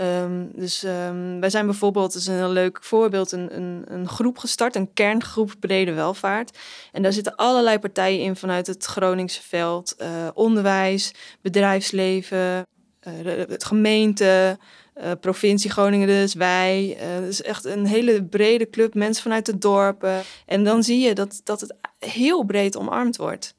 Um, 0.00 0.50
dus 0.54 0.84
um, 0.84 1.40
wij 1.40 1.50
zijn 1.50 1.66
bijvoorbeeld, 1.66 2.12
dat 2.12 2.20
is 2.22 2.26
een 2.26 2.36
heel 2.36 2.48
leuk 2.48 2.78
voorbeeld, 2.82 3.32
een, 3.32 3.56
een, 3.56 3.84
een, 3.86 4.08
groep 4.08 4.38
gestart, 4.38 4.76
een 4.76 4.92
kerngroep 4.92 5.54
brede 5.60 5.92
welvaart. 5.92 6.58
En 6.92 7.02
daar 7.02 7.12
zitten 7.12 7.36
allerlei 7.36 7.78
partijen 7.78 8.20
in 8.20 8.36
vanuit 8.36 8.66
het 8.66 8.84
Groningse 8.84 9.42
veld, 9.42 9.94
uh, 9.98 10.08
onderwijs, 10.34 11.14
bedrijfsleven, 11.40 12.66
uh, 13.08 13.48
het 13.48 13.64
gemeente, 13.64 14.58
uh, 14.96 15.10
provincie 15.20 15.70
Groningen 15.70 16.06
dus, 16.06 16.34
wij. 16.34 16.96
het 16.98 17.28
is 17.28 17.42
echt 17.42 17.64
een 17.64 17.86
hele 17.86 18.24
brede 18.24 18.70
club, 18.70 18.94
mensen 18.94 19.22
vanuit 19.22 19.46
de 19.46 19.58
dorpen. 19.58 20.22
En 20.46 20.64
dan 20.64 20.82
zie 20.82 20.98
je 20.98 21.14
dat, 21.14 21.40
dat 21.44 21.60
het 21.60 21.74
heel 21.98 22.44
breed 22.44 22.76
omarmd 22.76 23.16
wordt. 23.16 23.54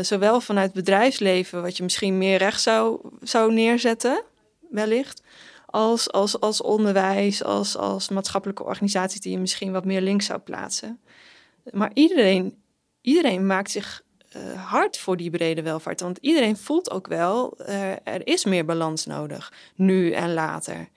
zowel 0.00 0.40
vanuit 0.40 0.72
bedrijfsleven, 0.72 1.62
wat 1.62 1.76
je 1.76 1.82
misschien 1.82 2.18
meer 2.18 2.38
recht 2.38 2.60
zou, 2.60 3.00
zou 3.22 3.52
neerzetten, 3.52 4.22
wellicht 4.70 5.22
als, 5.76 6.12
als, 6.12 6.40
als 6.40 6.60
onderwijs, 6.60 7.44
als, 7.44 7.76
als 7.76 8.08
maatschappelijke 8.08 8.64
organisaties 8.64 9.20
die 9.20 9.32
je 9.32 9.38
misschien 9.38 9.72
wat 9.72 9.84
meer 9.84 10.00
links 10.00 10.26
zou 10.26 10.38
plaatsen. 10.38 11.00
Maar 11.72 11.90
iedereen, 11.94 12.62
iedereen 13.00 13.46
maakt 13.46 13.70
zich 13.70 14.02
uh, 14.36 14.62
hard 14.62 14.98
voor 14.98 15.16
die 15.16 15.30
brede 15.30 15.62
welvaart. 15.62 16.00
Want 16.00 16.18
iedereen 16.20 16.56
voelt 16.56 16.90
ook 16.90 17.06
wel, 17.06 17.54
uh, 17.60 17.90
er 17.90 18.26
is 18.26 18.44
meer 18.44 18.64
balans 18.64 19.06
nodig, 19.06 19.52
nu 19.74 20.10
en 20.10 20.34
later. 20.34 20.88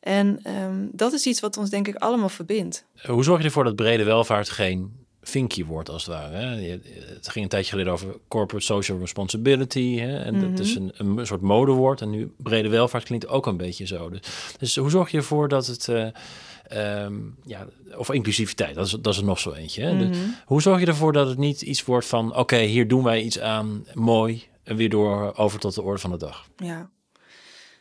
En 0.00 0.40
um, 0.62 0.88
dat 0.92 1.12
is 1.12 1.26
iets 1.26 1.40
wat 1.40 1.56
ons 1.56 1.70
denk 1.70 1.88
ik 1.88 1.96
allemaal 1.96 2.28
verbindt. 2.28 2.84
Hoe 3.06 3.24
zorg 3.24 3.38
je 3.38 3.44
ervoor 3.44 3.64
dat 3.64 3.76
brede 3.76 4.04
welvaart 4.04 4.50
geen 4.50 5.04
vinkje 5.22 5.64
wordt 5.64 5.88
als 5.88 6.06
het 6.06 6.14
ware. 6.14 6.36
Hè? 6.36 6.78
Het 7.14 7.28
ging 7.28 7.44
een 7.44 7.50
tijdje 7.50 7.70
geleden 7.70 7.92
over 7.92 8.16
corporate 8.28 8.64
social 8.64 8.98
responsibility. 8.98 9.98
Hè? 9.98 10.18
En 10.18 10.40
dat 10.40 10.58
is 10.58 10.78
mhm. 10.78 10.88
een, 10.96 11.18
een 11.18 11.26
soort 11.26 11.40
modewoord. 11.40 12.00
En 12.00 12.10
nu 12.10 12.32
brede 12.36 12.68
welvaart 12.68 13.04
klinkt 13.04 13.28
ook 13.28 13.46
een 13.46 13.56
beetje 13.56 13.86
zo. 13.86 14.10
Dus, 14.10 14.20
dus 14.58 14.76
hoe 14.76 14.90
zorg 14.90 15.10
je 15.10 15.16
ervoor 15.16 15.48
dat 15.48 15.66
het... 15.66 15.88
Uh, 15.88 16.06
um, 16.72 17.36
ja, 17.44 17.66
of 17.96 18.10
inclusiviteit, 18.10 18.74
dat 18.74 18.86
is, 18.86 18.92
dat 18.92 19.12
is 19.12 19.18
er 19.18 19.24
nog 19.24 19.38
zo 19.38 19.52
eentje. 19.52 19.82
Hè? 19.82 19.94
Mhm. 19.94 20.14
hoe 20.44 20.62
zorg 20.62 20.80
je 20.80 20.86
ervoor 20.86 21.12
dat 21.12 21.28
het 21.28 21.38
niet 21.38 21.62
iets 21.62 21.84
wordt 21.84 22.06
van... 22.06 22.36
oké, 22.36 22.58
hier 22.58 22.88
doen 22.88 23.04
wij 23.04 23.22
iets 23.22 23.40
aan, 23.40 23.86
mooi... 23.94 24.44
en 24.62 24.76
weer 24.76 24.90
door 24.90 25.34
over 25.36 25.58
tot 25.58 25.74
de 25.74 25.82
orde 25.82 26.00
van 26.00 26.10
de 26.10 26.16
dag. 26.16 26.48
Ja. 26.56 26.90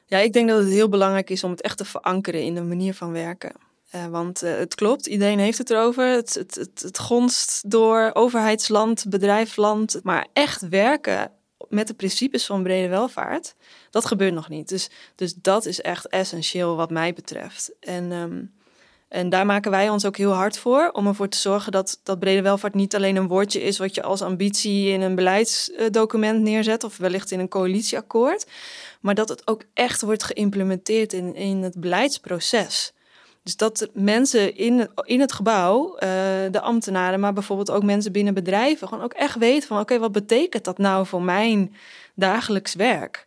ja, 0.05 0.17
ik 0.17 0.33
denk 0.33 0.49
dat 0.49 0.59
het 0.59 0.69
heel 0.69 0.89
belangrijk 0.89 1.29
is 1.29 1.43
om 1.43 1.51
het 1.51 1.61
echt 1.61 1.77
te 1.77 1.85
verankeren 1.85 2.43
in 2.43 2.55
de 2.55 2.61
manier 2.61 2.93
van 2.93 3.11
werken. 3.11 3.51
Uh, 3.95 4.05
want 4.05 4.43
uh, 4.43 4.57
het 4.57 4.75
klopt, 4.75 5.05
iedereen 5.05 5.39
heeft 5.39 5.57
het 5.57 5.69
erover. 5.69 6.07
Het, 6.07 6.33
het, 6.33 6.55
het, 6.55 6.81
het 6.81 6.99
gonst 6.99 7.69
door 7.71 8.11
overheidsland, 8.13 9.05
bedrijfsland. 9.09 9.99
Maar 10.03 10.27
echt 10.33 10.69
werken 10.69 11.31
met 11.69 11.87
de 11.87 11.93
principes 11.93 12.45
van 12.45 12.63
brede 12.63 12.87
welvaart, 12.87 13.55
dat 13.89 14.05
gebeurt 14.05 14.33
nog 14.33 14.49
niet. 14.49 14.69
Dus, 14.69 14.89
dus 15.15 15.33
dat 15.33 15.65
is 15.65 15.81
echt 15.81 16.07
essentieel 16.07 16.75
wat 16.75 16.89
mij 16.89 17.13
betreft. 17.13 17.71
En, 17.79 18.11
um, 18.11 18.53
en 19.07 19.29
daar 19.29 19.45
maken 19.45 19.71
wij 19.71 19.89
ons 19.89 20.05
ook 20.05 20.17
heel 20.17 20.31
hard 20.31 20.57
voor 20.57 20.89
om 20.93 21.07
ervoor 21.07 21.29
te 21.29 21.37
zorgen 21.37 21.71
dat, 21.71 21.99
dat 22.03 22.19
brede 22.19 22.41
welvaart 22.41 22.73
niet 22.73 22.95
alleen 22.95 23.15
een 23.15 23.27
woordje 23.27 23.61
is 23.61 23.77
wat 23.77 23.95
je 23.95 24.03
als 24.03 24.21
ambitie 24.21 24.89
in 24.89 25.01
een 25.01 25.15
beleidsdocument 25.15 26.41
neerzet 26.41 26.83
of 26.83 26.97
wellicht 26.97 27.31
in 27.31 27.39
een 27.39 27.47
coalitieakkoord, 27.47 28.45
maar 29.01 29.15
dat 29.15 29.29
het 29.29 29.47
ook 29.47 29.63
echt 29.73 30.01
wordt 30.01 30.23
geïmplementeerd 30.23 31.13
in, 31.13 31.35
in 31.35 31.63
het 31.63 31.79
beleidsproces. 31.79 32.93
Dus 33.43 33.55
dat 33.55 33.89
mensen 33.93 34.55
in, 34.55 34.89
in 35.03 35.19
het 35.19 35.33
gebouw, 35.33 35.93
uh, 35.93 35.99
de 36.51 36.61
ambtenaren, 36.61 37.19
maar 37.19 37.33
bijvoorbeeld 37.33 37.71
ook 37.71 37.83
mensen 37.83 38.11
binnen 38.11 38.33
bedrijven, 38.33 38.87
gewoon 38.87 39.03
ook 39.03 39.13
echt 39.13 39.37
weten 39.37 39.67
van 39.67 39.79
oké, 39.79 39.99
wat 39.99 40.11
betekent 40.11 40.63
dat 40.63 40.77
nou 40.77 41.05
voor 41.05 41.21
mijn 41.21 41.75
dagelijks 42.15 42.73
werk? 42.73 43.25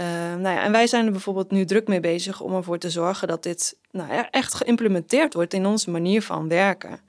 Uh, 0.00 0.06
nou 0.34 0.56
ja, 0.56 0.62
en 0.62 0.72
wij 0.72 0.86
zijn 0.86 1.06
er 1.06 1.12
bijvoorbeeld 1.12 1.50
nu 1.50 1.64
druk 1.64 1.88
mee 1.88 2.00
bezig 2.00 2.40
om 2.40 2.54
ervoor 2.54 2.78
te 2.78 2.90
zorgen 2.90 3.28
dat 3.28 3.42
dit 3.42 3.76
nou 3.90 4.12
ja, 4.12 4.30
echt 4.30 4.54
geïmplementeerd 4.54 5.34
wordt 5.34 5.54
in 5.54 5.66
onze 5.66 5.90
manier 5.90 6.22
van 6.22 6.48
werken. 6.48 7.00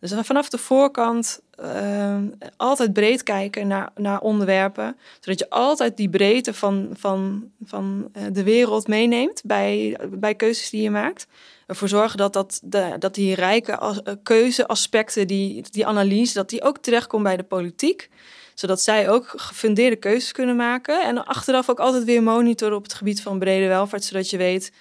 Dus 0.00 0.14
vanaf 0.22 0.48
de 0.48 0.58
voorkant 0.58 1.40
uh, 1.60 2.16
altijd 2.56 2.92
breed 2.92 3.22
kijken 3.22 3.66
naar, 3.66 3.90
naar 3.94 4.20
onderwerpen, 4.20 4.96
zodat 5.20 5.38
je 5.38 5.50
altijd 5.50 5.96
die 5.96 6.08
breedte 6.08 6.54
van, 6.54 6.88
van, 6.92 7.50
van 7.64 8.12
de 8.32 8.42
wereld 8.42 8.88
meeneemt 8.88 9.42
bij, 9.44 9.98
bij 10.10 10.34
keuzes 10.34 10.70
die 10.70 10.82
je 10.82 10.90
maakt 10.90 11.26
ervoor 11.66 11.88
zorgen 11.88 12.18
dat, 12.18 12.32
dat, 12.32 12.60
dat 12.98 13.14
die 13.14 13.34
rijke 13.34 13.72
eh, 13.72 14.14
keuzeaspecten, 14.22 15.26
die, 15.26 15.64
die 15.70 15.86
analyse, 15.86 16.34
dat 16.34 16.48
die 16.48 16.62
ook 16.62 16.78
terechtkomt 16.78 17.22
bij 17.22 17.36
de 17.36 17.42
politiek. 17.42 18.10
Zodat 18.56 18.82
zij 18.82 19.10
ook 19.10 19.32
gefundeerde 19.36 19.96
keuzes 19.96 20.32
kunnen 20.32 20.56
maken. 20.56 21.04
En 21.04 21.24
achteraf 21.24 21.70
ook 21.70 21.80
altijd 21.80 22.04
weer 22.04 22.22
monitoren 22.22 22.76
op 22.76 22.82
het 22.82 22.94
gebied 22.94 23.22
van 23.22 23.38
brede 23.38 23.66
welvaart, 23.66 24.04
zodat 24.04 24.30
je 24.30 24.36
weet 24.36 24.72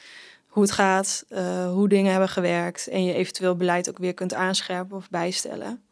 hoe 0.47 0.63
het 0.63 0.71
gaat, 0.71 1.25
uh, 1.29 1.71
hoe 1.71 1.87
dingen 1.87 2.11
hebben 2.11 2.29
gewerkt. 2.29 2.87
En 2.87 3.05
je 3.05 3.13
eventueel 3.13 3.55
beleid 3.55 3.89
ook 3.89 3.97
weer 3.97 4.13
kunt 4.13 4.33
aanscherpen 4.33 4.97
of 4.97 5.09
bijstellen. 5.09 5.83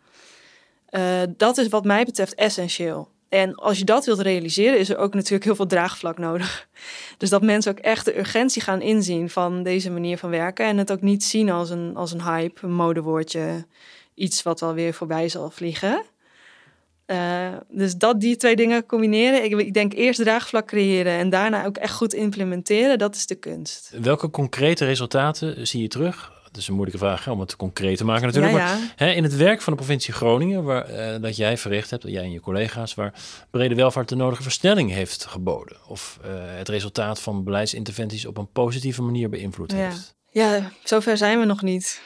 Uh, 0.89 1.21
dat 1.37 1.57
is 1.57 1.67
wat 1.67 1.85
mij 1.85 2.03
betreft 2.03 2.35
essentieel. 2.35 3.09
En 3.29 3.55
als 3.55 3.77
je 3.77 3.85
dat 3.85 4.05
wilt 4.05 4.19
realiseren, 4.19 4.79
is 4.79 4.89
er 4.89 4.97
ook 4.97 5.13
natuurlijk 5.13 5.43
heel 5.43 5.55
veel 5.55 5.67
draagvlak 5.67 6.17
nodig. 6.17 6.67
Dus 7.17 7.29
dat 7.29 7.41
mensen 7.41 7.71
ook 7.71 7.79
echt 7.79 8.05
de 8.05 8.17
urgentie 8.17 8.61
gaan 8.61 8.81
inzien 8.81 9.29
van 9.29 9.63
deze 9.63 9.91
manier 9.91 10.17
van 10.17 10.29
werken. 10.29 10.65
En 10.65 10.77
het 10.77 10.91
ook 10.91 11.01
niet 11.01 11.23
zien 11.23 11.49
als 11.49 11.69
een, 11.69 11.95
als 11.95 12.11
een 12.11 12.23
hype, 12.23 12.65
een 12.65 12.73
modewoordje, 12.73 13.65
iets 14.13 14.43
wat 14.43 14.59
wel 14.59 14.73
weer 14.73 14.93
voorbij 14.93 15.29
zal 15.29 15.49
vliegen. 15.49 16.03
Uh, 17.07 17.47
dus 17.69 17.95
dat 17.95 18.19
die 18.19 18.35
twee 18.35 18.55
dingen 18.55 18.85
combineren. 18.85 19.43
Ik, 19.43 19.59
ik, 19.59 19.73
denk 19.73 19.93
eerst 19.93 20.19
draagvlak 20.19 20.67
creëren 20.67 21.13
en 21.13 21.29
daarna 21.29 21.65
ook 21.65 21.77
echt 21.77 21.93
goed 21.93 22.13
implementeren. 22.13 22.97
Dat 22.97 23.15
is 23.15 23.25
de 23.25 23.35
kunst. 23.35 23.91
Welke 24.01 24.29
concrete 24.29 24.85
resultaten 24.85 25.67
zie 25.67 25.81
je 25.81 25.87
terug 25.87 26.31
dat 26.53 26.61
is 26.61 26.67
een 26.67 26.73
moeilijke 26.73 27.05
vraag 27.05 27.27
om 27.27 27.39
het 27.39 27.55
concreet 27.55 27.97
te 27.97 28.05
maken 28.05 28.25
natuurlijk. 28.25 28.53
Ja, 28.53 28.59
ja. 28.59 28.77
Maar 28.77 28.93
hè, 28.95 29.11
in 29.11 29.23
het 29.23 29.35
werk 29.35 29.61
van 29.61 29.73
de 29.73 29.79
provincie 29.79 30.13
Groningen, 30.13 30.63
waar, 30.63 30.91
uh, 30.91 31.21
dat 31.21 31.35
jij 31.35 31.57
verricht 31.57 31.89
hebt, 31.89 32.03
jij 32.03 32.23
en 32.23 32.31
je 32.31 32.39
collega's, 32.39 32.93
waar 32.93 33.13
brede 33.51 33.75
welvaart 33.75 34.09
de 34.09 34.15
nodige 34.15 34.43
versnelling 34.43 34.91
heeft 34.91 35.25
geboden. 35.25 35.77
Of 35.87 36.19
uh, 36.25 36.31
het 36.57 36.69
resultaat 36.69 37.21
van 37.21 37.43
beleidsinterventies 37.43 38.25
op 38.25 38.37
een 38.37 38.51
positieve 38.51 39.01
manier 39.01 39.29
beïnvloed 39.29 39.71
ja. 39.71 39.77
heeft. 39.77 40.15
Ja, 40.29 40.71
zover 40.83 41.17
zijn 41.17 41.39
we 41.39 41.45
nog 41.45 41.61
niet. 41.61 42.01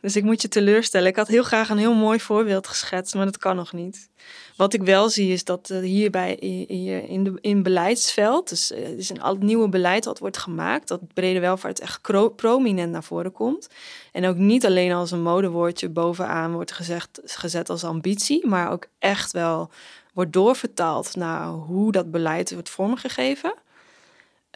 Dus 0.00 0.16
ik 0.16 0.24
moet 0.24 0.42
je 0.42 0.48
teleurstellen. 0.48 1.08
Ik 1.08 1.16
had 1.16 1.28
heel 1.28 1.42
graag 1.42 1.68
een 1.68 1.78
heel 1.78 1.94
mooi 1.94 2.20
voorbeeld 2.20 2.66
geschetst, 2.66 3.14
maar 3.14 3.24
dat 3.24 3.38
kan 3.38 3.56
nog 3.56 3.72
niet. 3.72 4.08
Wat 4.56 4.74
ik 4.74 4.82
wel 4.82 5.08
zie 5.08 5.32
is 5.32 5.44
dat 5.44 5.70
uh, 5.70 5.78
hierbij 5.78 6.36
hier 6.40 7.08
in, 7.08 7.24
de, 7.24 7.38
in 7.40 7.62
beleidsveld, 7.62 8.48
dus 8.48 8.72
uh, 8.72 8.88
is 8.88 9.10
een 9.10 9.22
het 9.22 9.42
nieuwe 9.42 9.68
beleid 9.68 10.04
wat 10.04 10.18
wordt 10.18 10.38
gemaakt, 10.38 10.88
dat 10.88 11.00
brede 11.14 11.40
welvaart 11.40 11.80
echt 11.80 12.00
prominent 12.36 12.92
naar 12.92 13.04
voren 13.04 13.32
komt. 13.32 13.68
En 14.12 14.26
ook 14.26 14.36
niet 14.36 14.66
alleen 14.66 14.92
als 14.92 15.10
een 15.10 15.22
modewoordje 15.22 15.88
bovenaan 15.88 16.52
wordt 16.52 16.72
gezegd, 16.72 17.20
gezet 17.24 17.70
als 17.70 17.84
ambitie, 17.84 18.46
maar 18.46 18.70
ook 18.70 18.86
echt 18.98 19.32
wel 19.32 19.70
wordt 20.14 20.32
doorvertaald 20.32 21.16
naar 21.16 21.48
hoe 21.48 21.92
dat 21.92 22.10
beleid 22.10 22.52
wordt 22.52 22.70
vormgegeven. 22.70 23.54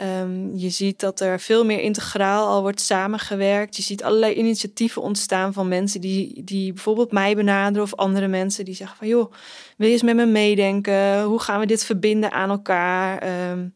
Um, 0.02 0.56
je 0.56 0.70
ziet 0.70 1.00
dat 1.00 1.20
er 1.20 1.40
veel 1.40 1.64
meer 1.64 1.80
integraal 1.80 2.46
al 2.46 2.60
wordt 2.60 2.80
samengewerkt. 2.80 3.76
Je 3.76 3.82
ziet 3.82 4.02
allerlei 4.02 4.34
initiatieven 4.34 5.02
ontstaan 5.02 5.52
van 5.52 5.68
mensen 5.68 6.00
die, 6.00 6.44
die 6.44 6.72
bijvoorbeeld 6.72 7.12
mij 7.12 7.36
benaderen 7.36 7.82
of 7.82 7.94
andere 7.94 8.28
mensen 8.28 8.64
die 8.64 8.74
zeggen 8.74 8.96
van 8.96 9.08
joh, 9.08 9.32
wil 9.76 9.86
je 9.86 9.92
eens 9.92 10.02
met 10.02 10.16
me 10.16 10.26
meedenken? 10.26 11.22
Hoe 11.22 11.40
gaan 11.40 11.60
we 11.60 11.66
dit 11.66 11.84
verbinden 11.84 12.32
aan 12.32 12.50
elkaar? 12.50 13.22
Um, 13.50 13.74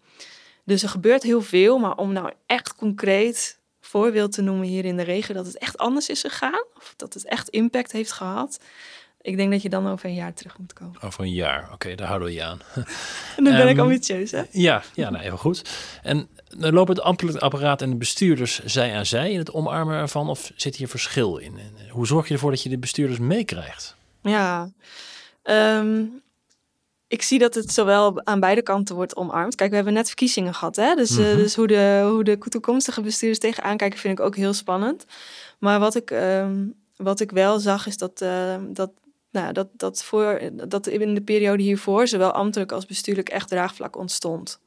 dus 0.65 0.83
er 0.83 0.89
gebeurt 0.89 1.23
heel 1.23 1.43
veel, 1.43 1.79
maar 1.79 1.97
om 1.97 2.13
nou 2.13 2.33
echt 2.47 2.75
concreet 2.75 3.59
voorbeeld 3.81 4.33
te 4.33 4.43
noemen 4.43 4.67
hier 4.67 4.85
in 4.85 4.97
de 4.97 5.03
regio 5.03 5.35
dat 5.35 5.47
het 5.47 5.59
echt 5.59 5.79
anders 5.79 6.09
is 6.09 6.21
gegaan 6.21 6.65
of 6.77 6.95
dat 6.97 7.15
het 7.15 7.25
echt 7.25 7.49
impact 7.49 7.93
heeft 7.93 8.13
gehad. 8.13 8.59
Ik 9.21 9.37
denk 9.37 9.51
dat 9.51 9.63
je 9.63 9.69
dan 9.69 9.89
over 9.89 10.09
een 10.09 10.15
jaar 10.15 10.35
terug 10.35 10.59
moet 10.59 10.73
komen. 10.73 11.03
Over 11.03 11.25
een 11.25 11.33
jaar, 11.33 11.73
oké, 11.73 11.95
daar 11.95 12.07
houden 12.07 12.29
we 12.29 12.35
je 12.35 12.43
aan. 12.43 12.61
En 13.37 13.45
dan 13.45 13.57
ben 13.57 13.69
ik 13.69 13.79
ambitieus, 13.79 14.31
hè? 14.31 14.43
Ja, 14.51 14.83
ja 14.95 15.11
nou, 15.11 15.25
heel 15.25 15.37
goed. 15.37 15.71
En 16.03 16.29
dan 16.49 16.73
lopen 16.73 16.97
het 17.27 17.41
apparaat 17.41 17.83
en 17.83 17.91
de 17.91 17.97
bestuurders 17.97 18.65
zij 18.65 18.95
aan 18.95 19.07
zij 19.07 19.33
in 19.33 19.39
het 19.39 19.53
omarmen 19.53 19.97
ervan? 19.97 20.29
Of 20.29 20.53
zit 20.57 20.77
hier 20.77 20.89
verschil 20.89 21.37
in? 21.37 21.59
En 21.59 21.89
hoe 21.89 22.07
zorg 22.07 22.29
je 22.29 22.35
ervoor 22.35 22.51
dat 22.51 22.63
je 22.63 22.69
de 22.69 22.79
bestuurders 22.79 23.19
meekrijgt? 23.19 23.97
Ja, 24.23 24.71
um, 25.43 26.23
ik 27.09 27.23
zie 27.23 27.39
dat 27.39 27.55
het 27.55 27.73
zowel 27.73 28.25
aan 28.25 28.41
beide 28.41 28.63
kanten 28.63 28.95
wordt 28.95 29.17
omarmd. 29.17 29.55
Kijk, 29.55 29.71
we 29.71 29.77
hebben 29.77 29.95
net 29.95 30.07
verkiezingen 30.07 30.55
gehad, 30.55 30.77
hè? 30.77 30.95
Dus, 30.95 31.11
mm 31.11 31.17
-hmm. 31.17 31.27
uh, 31.27 31.37
dus 31.37 31.55
hoe, 31.55 31.67
de, 31.67 32.09
hoe 32.11 32.25
de 32.25 32.39
toekomstige 32.39 33.01
bestuurders 33.01 33.41
tegenaan 33.41 33.77
kijken, 33.77 33.99
vind 33.99 34.19
ik 34.19 34.25
ook 34.25 34.37
heel 34.37 34.53
spannend. 34.53 35.05
Maar 35.59 35.79
wat 35.79 35.95
ik, 35.95 36.11
um, 36.11 36.75
wat 36.97 37.21
ik 37.21 37.31
wel 37.31 37.59
zag, 37.59 37.87
is 37.87 37.97
dat, 37.97 38.23
uh, 38.23 38.57
dat 38.69 38.91
nou, 39.31 39.53
dat, 39.53 39.69
dat, 39.73 40.05
voor, 40.05 40.41
dat 40.69 40.87
in 40.87 41.15
de 41.15 41.23
periode 41.23 41.63
hiervoor 41.63 42.09
zowel 42.09 42.33
ambtelijk 42.33 42.73
als 42.73 42.87
bestuurlijk 42.87 43.29
echt 43.29 43.49
draagvlak 43.49 43.97
ontstond. 43.97 44.61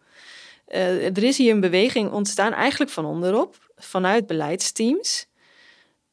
er 0.66 1.24
is 1.24 1.38
hier 1.38 1.54
een 1.54 1.60
beweging 1.60 2.12
ontstaan, 2.12 2.54
eigenlijk 2.54 2.92
van 2.92 3.06
onderop, 3.06 3.72
vanuit 3.76 4.28
beleidsteams. 4.28 5.30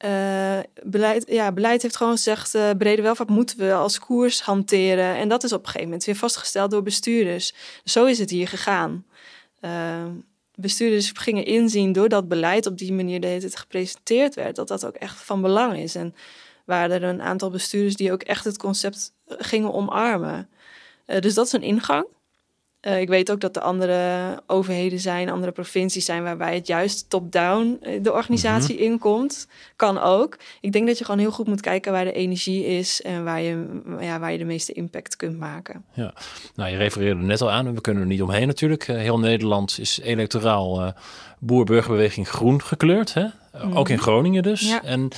Uh, 0.04 0.58
beleid, 0.82 1.24
ja, 1.26 1.52
beleid 1.52 1.82
heeft 1.82 1.96
gewoon 1.96 2.12
gezegd, 2.12 2.54
uh, 2.54 2.70
brede 2.78 3.02
welvaart 3.02 3.28
moeten 3.28 3.58
we 3.58 3.72
als 3.72 3.98
koers 3.98 4.40
hanteren. 4.40 5.14
En 5.14 5.28
dat 5.28 5.44
is 5.44 5.52
op 5.52 5.58
een 5.58 5.64
gegeven 5.64 5.86
moment 5.86 6.04
weer 6.04 6.16
vastgesteld 6.16 6.70
door 6.70 6.82
bestuurders. 6.82 7.52
Zo 7.84 8.04
is 8.04 8.18
het 8.18 8.30
hier 8.30 8.48
gegaan. 8.48 9.06
Bestuurders 10.54 11.10
gingen 11.14 11.44
inzien 11.44 11.92
door 11.92 12.08
dat 12.08 12.28
beleid 12.28 12.66
op 12.66 12.78
die 12.78 12.92
manier 12.92 13.20
dat 13.20 13.42
het 13.42 13.56
gepresenteerd 13.56 14.34
werd, 14.34 14.56
dat 14.56 14.68
dat 14.68 14.86
ook 14.86 14.94
echt 14.94 15.16
van 15.22 15.40
belang 15.40 15.76
is. 15.76 15.94
En 15.94 16.14
waren 16.68 17.02
er 17.02 17.08
een 17.08 17.22
aantal 17.22 17.50
bestuurders 17.50 17.96
die 17.96 18.12
ook 18.12 18.22
echt 18.22 18.44
het 18.44 18.58
concept 18.58 19.12
gingen 19.26 19.74
omarmen. 19.74 20.48
dus 21.04 21.34
dat 21.34 21.46
is 21.46 21.52
een 21.52 21.62
ingang. 21.62 22.06
Uh, 22.82 23.00
ik 23.00 23.08
weet 23.08 23.30
ook 23.30 23.40
dat 23.40 23.56
er 23.56 23.62
andere 23.62 24.42
overheden 24.46 24.98
zijn, 24.98 25.30
andere 25.30 25.52
provincies 25.52 26.04
zijn 26.04 26.22
waarbij 26.22 26.54
het 26.54 26.66
juist 26.66 27.10
top-down 27.10 27.78
eh, 27.82 28.02
de 28.02 28.12
organisatie 28.12 28.74
mm 28.74 28.82
inkomt. 28.82 29.48
Kan 29.76 29.98
ook. 29.98 30.38
Ik 30.60 30.72
denk 30.72 30.86
dat 30.86 30.98
je 30.98 31.04
gewoon 31.04 31.20
heel 31.20 31.30
goed 31.30 31.46
moet 31.46 31.60
kijken 31.60 31.92
waar 31.92 32.04
de 32.04 32.12
energie 32.12 32.66
is 32.66 33.02
en 33.02 33.24
waar 33.24 33.40
je, 33.40 33.80
ja, 34.00 34.18
waar 34.18 34.32
je 34.32 34.38
de 34.38 34.44
meeste 34.44 34.72
impact 34.72 35.16
kunt 35.16 35.38
maken. 35.38 35.84
Ja, 35.92 36.14
nou 36.54 36.70
je 36.70 36.76
refereerde 36.76 37.20
net 37.20 37.40
al 37.40 37.50
aan, 37.50 37.74
we 37.74 37.80
kunnen 37.80 38.02
er 38.02 38.08
niet 38.08 38.22
omheen 38.22 38.46
natuurlijk. 38.46 38.86
Heel 38.86 39.18
Nederland 39.18 39.78
is 39.80 40.00
electoraal 40.02 40.82
uh, 40.82 40.88
boer-burgerbeweging 41.38 42.28
groen 42.28 42.62
gekleurd. 42.62 43.14
Hè? 43.14 43.26
Ook 43.74 43.88
in 43.88 43.94
mhm. 43.94 44.04
Groningen 44.04 44.42
dus. 44.42 44.68
Ja. 44.68 44.82
En 44.82 45.08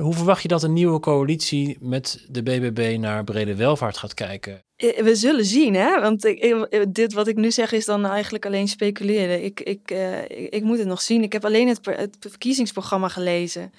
hoe 0.00 0.14
verwacht 0.14 0.42
je 0.42 0.48
dat 0.48 0.62
een 0.62 0.72
nieuwe 0.72 1.00
coalitie 1.00 1.76
met 1.80 2.26
de 2.28 2.42
BBB 2.42 2.96
naar 2.98 3.24
brede 3.24 3.54
welvaart 3.54 3.96
gaat 3.96 4.14
kijken? 4.14 4.62
Eh, 4.76 5.02
we 5.02 5.14
zullen 5.14 5.44
zien, 5.44 5.74
hè? 5.74 6.00
Want 6.00 6.22
dit 6.88 7.12
wat 7.12 7.28
ik 7.28 7.36
nu 7.36 7.50
zeg 7.50 7.72
is 7.72 7.84
dan 7.84 8.06
eigenlijk 8.06 8.46
alleen 8.46 8.68
speculeren. 8.68 9.44
Ik, 9.44 9.60
ik, 9.60 9.90
uh, 9.90 10.22
ik, 10.28 10.62
moet 10.62 10.78
het 10.78 10.86
nog 10.86 11.00
zien. 11.00 11.22
Ik 11.22 11.32
heb 11.32 11.44
alleen 11.44 11.68
het, 11.68 11.86
het 11.86 12.16
verkiezingsprogramma 12.20 13.08
gelezen. 13.08 13.72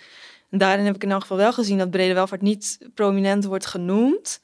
En 0.50 0.58
daarin 0.58 0.86
heb 0.86 0.96
ik 0.96 1.04
in 1.04 1.12
elk 1.12 1.22
geval 1.22 1.38
wel 1.38 1.54
gezien 1.54 1.78
dat 1.78 1.92
brede 1.92 2.14
welvaart 2.14 2.42
niet 2.42 2.78
prominent 2.94 3.46
wordt 3.46 3.66
genoemd. 3.66 4.42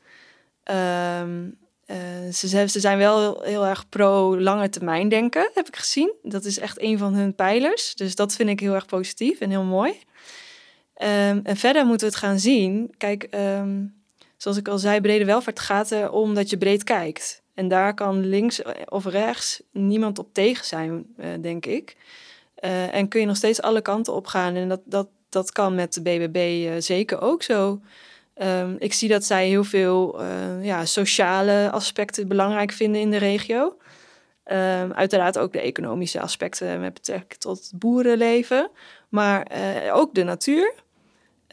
Um, 1.22 1.58
uh, 1.88 1.98
ze, 2.34 2.48
ze, 2.48 2.80
zijn 2.80 2.98
wel 2.98 3.42
heel 3.42 3.66
erg 3.66 3.90
pro 3.90 4.40
lange 4.40 4.70
termijn 4.70 5.10
denken, 5.10 5.52
heb 5.54 5.68
ik 5.68 5.76
gezien. 5.76 6.14
Dat 6.24 6.46
is 6.46 6.60
echt 6.60 6.82
een 6.82 6.98
van 6.98 7.14
hun 7.14 7.36
pijlers. 7.36 7.96
Dus 7.96 8.16
dat 8.16 8.36
vind 8.36 8.50
ik 8.50 8.60
heel 8.60 8.74
erg 8.74 8.86
positief 8.86 9.40
en 9.40 9.50
heel 9.50 9.64
mooi. 9.64 9.94
Um, 11.02 11.40
en 11.44 11.58
verder 11.58 11.86
moeten 11.86 12.08
we 12.08 12.14
het 12.14 12.24
gaan 12.24 12.40
zien. 12.40 12.94
Kijk, 12.98 13.28
um, 13.32 14.04
zoals 14.38 14.58
ik 14.58 14.68
al 14.68 14.78
zei, 14.78 15.02
brede 15.02 15.26
welvaart 15.26 15.60
gaat 15.60 15.92
erom 15.92 16.34
dat 16.34 16.50
je 16.50 16.58
breed 16.58 16.84
kijkt. 16.84 17.44
En 17.54 17.68
daar 17.68 17.94
kan 17.94 18.26
links 18.26 18.62
of 18.86 19.06
rechts 19.06 19.62
niemand 19.72 20.20
op 20.20 20.34
tegen 20.34 20.66
zijn, 20.66 21.06
uh, 21.18 21.28
denk 21.42 21.66
ik. 21.66 21.96
Uh, 22.64 22.94
en 22.94 23.08
kun 23.08 23.20
je 23.20 23.26
nog 23.26 23.36
steeds 23.36 23.62
alle 23.62 23.82
kanten 23.82 24.14
op 24.14 24.28
gaan. 24.28 24.56
En 24.56 24.70
dat, 24.70 24.82
dat, 24.86 25.08
dat 25.30 25.52
kan 25.52 25.76
met 25.76 25.94
de 25.94 26.02
BBB 26.02 26.68
eh, 26.68 26.82
zeker 26.82 27.22
ook 27.22 27.44
zo. 27.44 27.82
Um, 28.38 28.76
ik 28.80 28.94
zie 28.94 29.10
dat 29.10 29.24
zij 29.24 29.48
heel 29.48 29.64
veel 29.64 30.24
ja, 30.62 30.86
sociale 30.86 31.70
aspecten 31.72 32.28
belangrijk 32.28 32.72
vinden 32.72 33.02
in 33.02 33.12
de 33.12 33.18
regio. 33.18 33.78
Uiteraard 34.94 35.38
ook 35.38 35.54
de 35.54 35.62
economische 35.62 36.22
aspecten 36.22 36.80
met 36.80 36.94
betrekking 36.94 37.40
tot 37.40 37.72
boerenleven. 37.76 38.72
Maar 39.10 39.48
ook 39.92 40.14
de 40.14 40.24
natuur. 40.24 40.74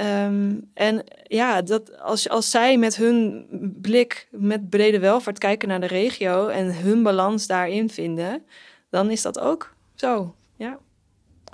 Um, 0.02 0.70
en 0.74 1.04
ja, 1.26 1.62
dat 1.62 2.00
als, 2.00 2.28
als 2.28 2.50
zij 2.50 2.78
met 2.78 2.96
hun 2.96 3.46
blik, 3.80 4.28
met 4.30 4.70
brede 4.70 4.98
welvaart 4.98 5.38
kijken 5.38 5.68
naar 5.68 5.80
de 5.80 5.86
regio 5.86 6.48
en 6.48 6.74
hun 6.74 7.02
balans 7.02 7.46
daarin 7.46 7.90
vinden, 7.90 8.42
dan 8.90 9.10
is 9.10 9.22
dat 9.22 9.38
ook 9.38 9.74
zo. 9.94 10.34
Ja. 10.56 10.78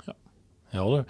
ja 0.05 0.13
helder. 0.67 1.05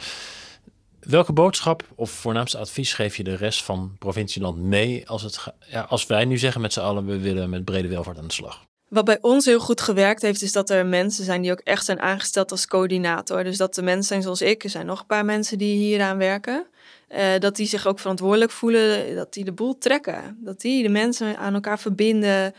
Welke 0.99 1.33
boodschap 1.33 1.83
of 1.95 2.11
voornaamste 2.11 2.57
advies 2.57 2.93
geef 2.93 3.17
je 3.17 3.23
de 3.23 3.35
rest 3.35 3.63
van 3.63 3.95
provincieland 3.99 4.57
mee 4.57 5.09
als, 5.09 5.21
het, 5.21 5.47
ja, 5.67 5.81
als 5.81 6.05
wij 6.05 6.25
nu 6.25 6.37
zeggen 6.37 6.61
met 6.61 6.73
z'n 6.73 6.79
allen 6.79 7.05
we 7.05 7.19
willen 7.19 7.49
met 7.49 7.65
brede 7.65 7.87
welvaart 7.87 8.17
aan 8.17 8.27
de 8.27 8.33
slag? 8.33 8.67
Wat 8.87 9.05
bij 9.05 9.17
ons 9.21 9.45
heel 9.45 9.59
goed 9.59 9.81
gewerkt 9.81 10.21
heeft, 10.21 10.41
is 10.41 10.51
dat 10.51 10.69
er 10.69 10.85
mensen 10.85 11.25
zijn 11.25 11.41
die 11.41 11.51
ook 11.51 11.59
echt 11.59 11.85
zijn 11.85 11.99
aangesteld 11.99 12.51
als 12.51 12.67
coördinator. 12.67 13.43
Dus 13.43 13.57
dat 13.57 13.75
de 13.75 13.81
mensen 13.81 14.07
zijn 14.07 14.21
zoals 14.21 14.41
ik, 14.41 14.63
er 14.63 14.69
zijn 14.69 14.85
nog 14.85 14.99
een 14.99 15.05
paar 15.05 15.25
mensen 15.25 15.57
die 15.57 15.77
hieraan 15.77 16.17
werken. 16.17 16.65
Uh, 17.09 17.37
dat 17.39 17.55
die 17.55 17.67
zich 17.67 17.87
ook 17.87 17.99
verantwoordelijk 17.99 18.51
voelen, 18.51 19.15
dat 19.15 19.33
die 19.33 19.43
de 19.43 19.51
boel 19.51 19.77
trekken. 19.77 20.37
Dat 20.39 20.61
die 20.61 20.83
de 20.83 20.89
mensen 20.89 21.37
aan 21.37 21.53
elkaar 21.53 21.79
verbinden. 21.79 22.53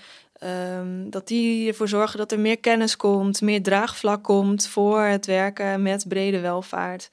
Um, 0.79 1.11
dat 1.11 1.29
die 1.29 1.69
ervoor 1.69 1.89
zorgen 1.89 2.19
dat 2.19 2.33
er 2.33 2.41
meer 2.41 2.59
kennis 2.59 2.97
komt, 2.97 3.41
meer 3.41 3.63
draagvlak 3.63 4.23
komt 4.25 4.67
voor 4.67 5.01
het 5.01 5.27
werken 5.27 5.83
met 5.83 6.09
brede 6.09 6.41
welvaart. 6.41 7.11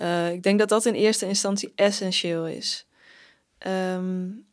Uh, 0.00 0.32
ik 0.32 0.42
denk 0.42 0.58
dat 0.58 0.68
dat 0.68 0.86
in 0.86 0.94
eerste 0.94 1.26
instantie 1.26 1.72
essentieel 1.74 2.46
is. 2.46 2.86
Um, 3.66 4.46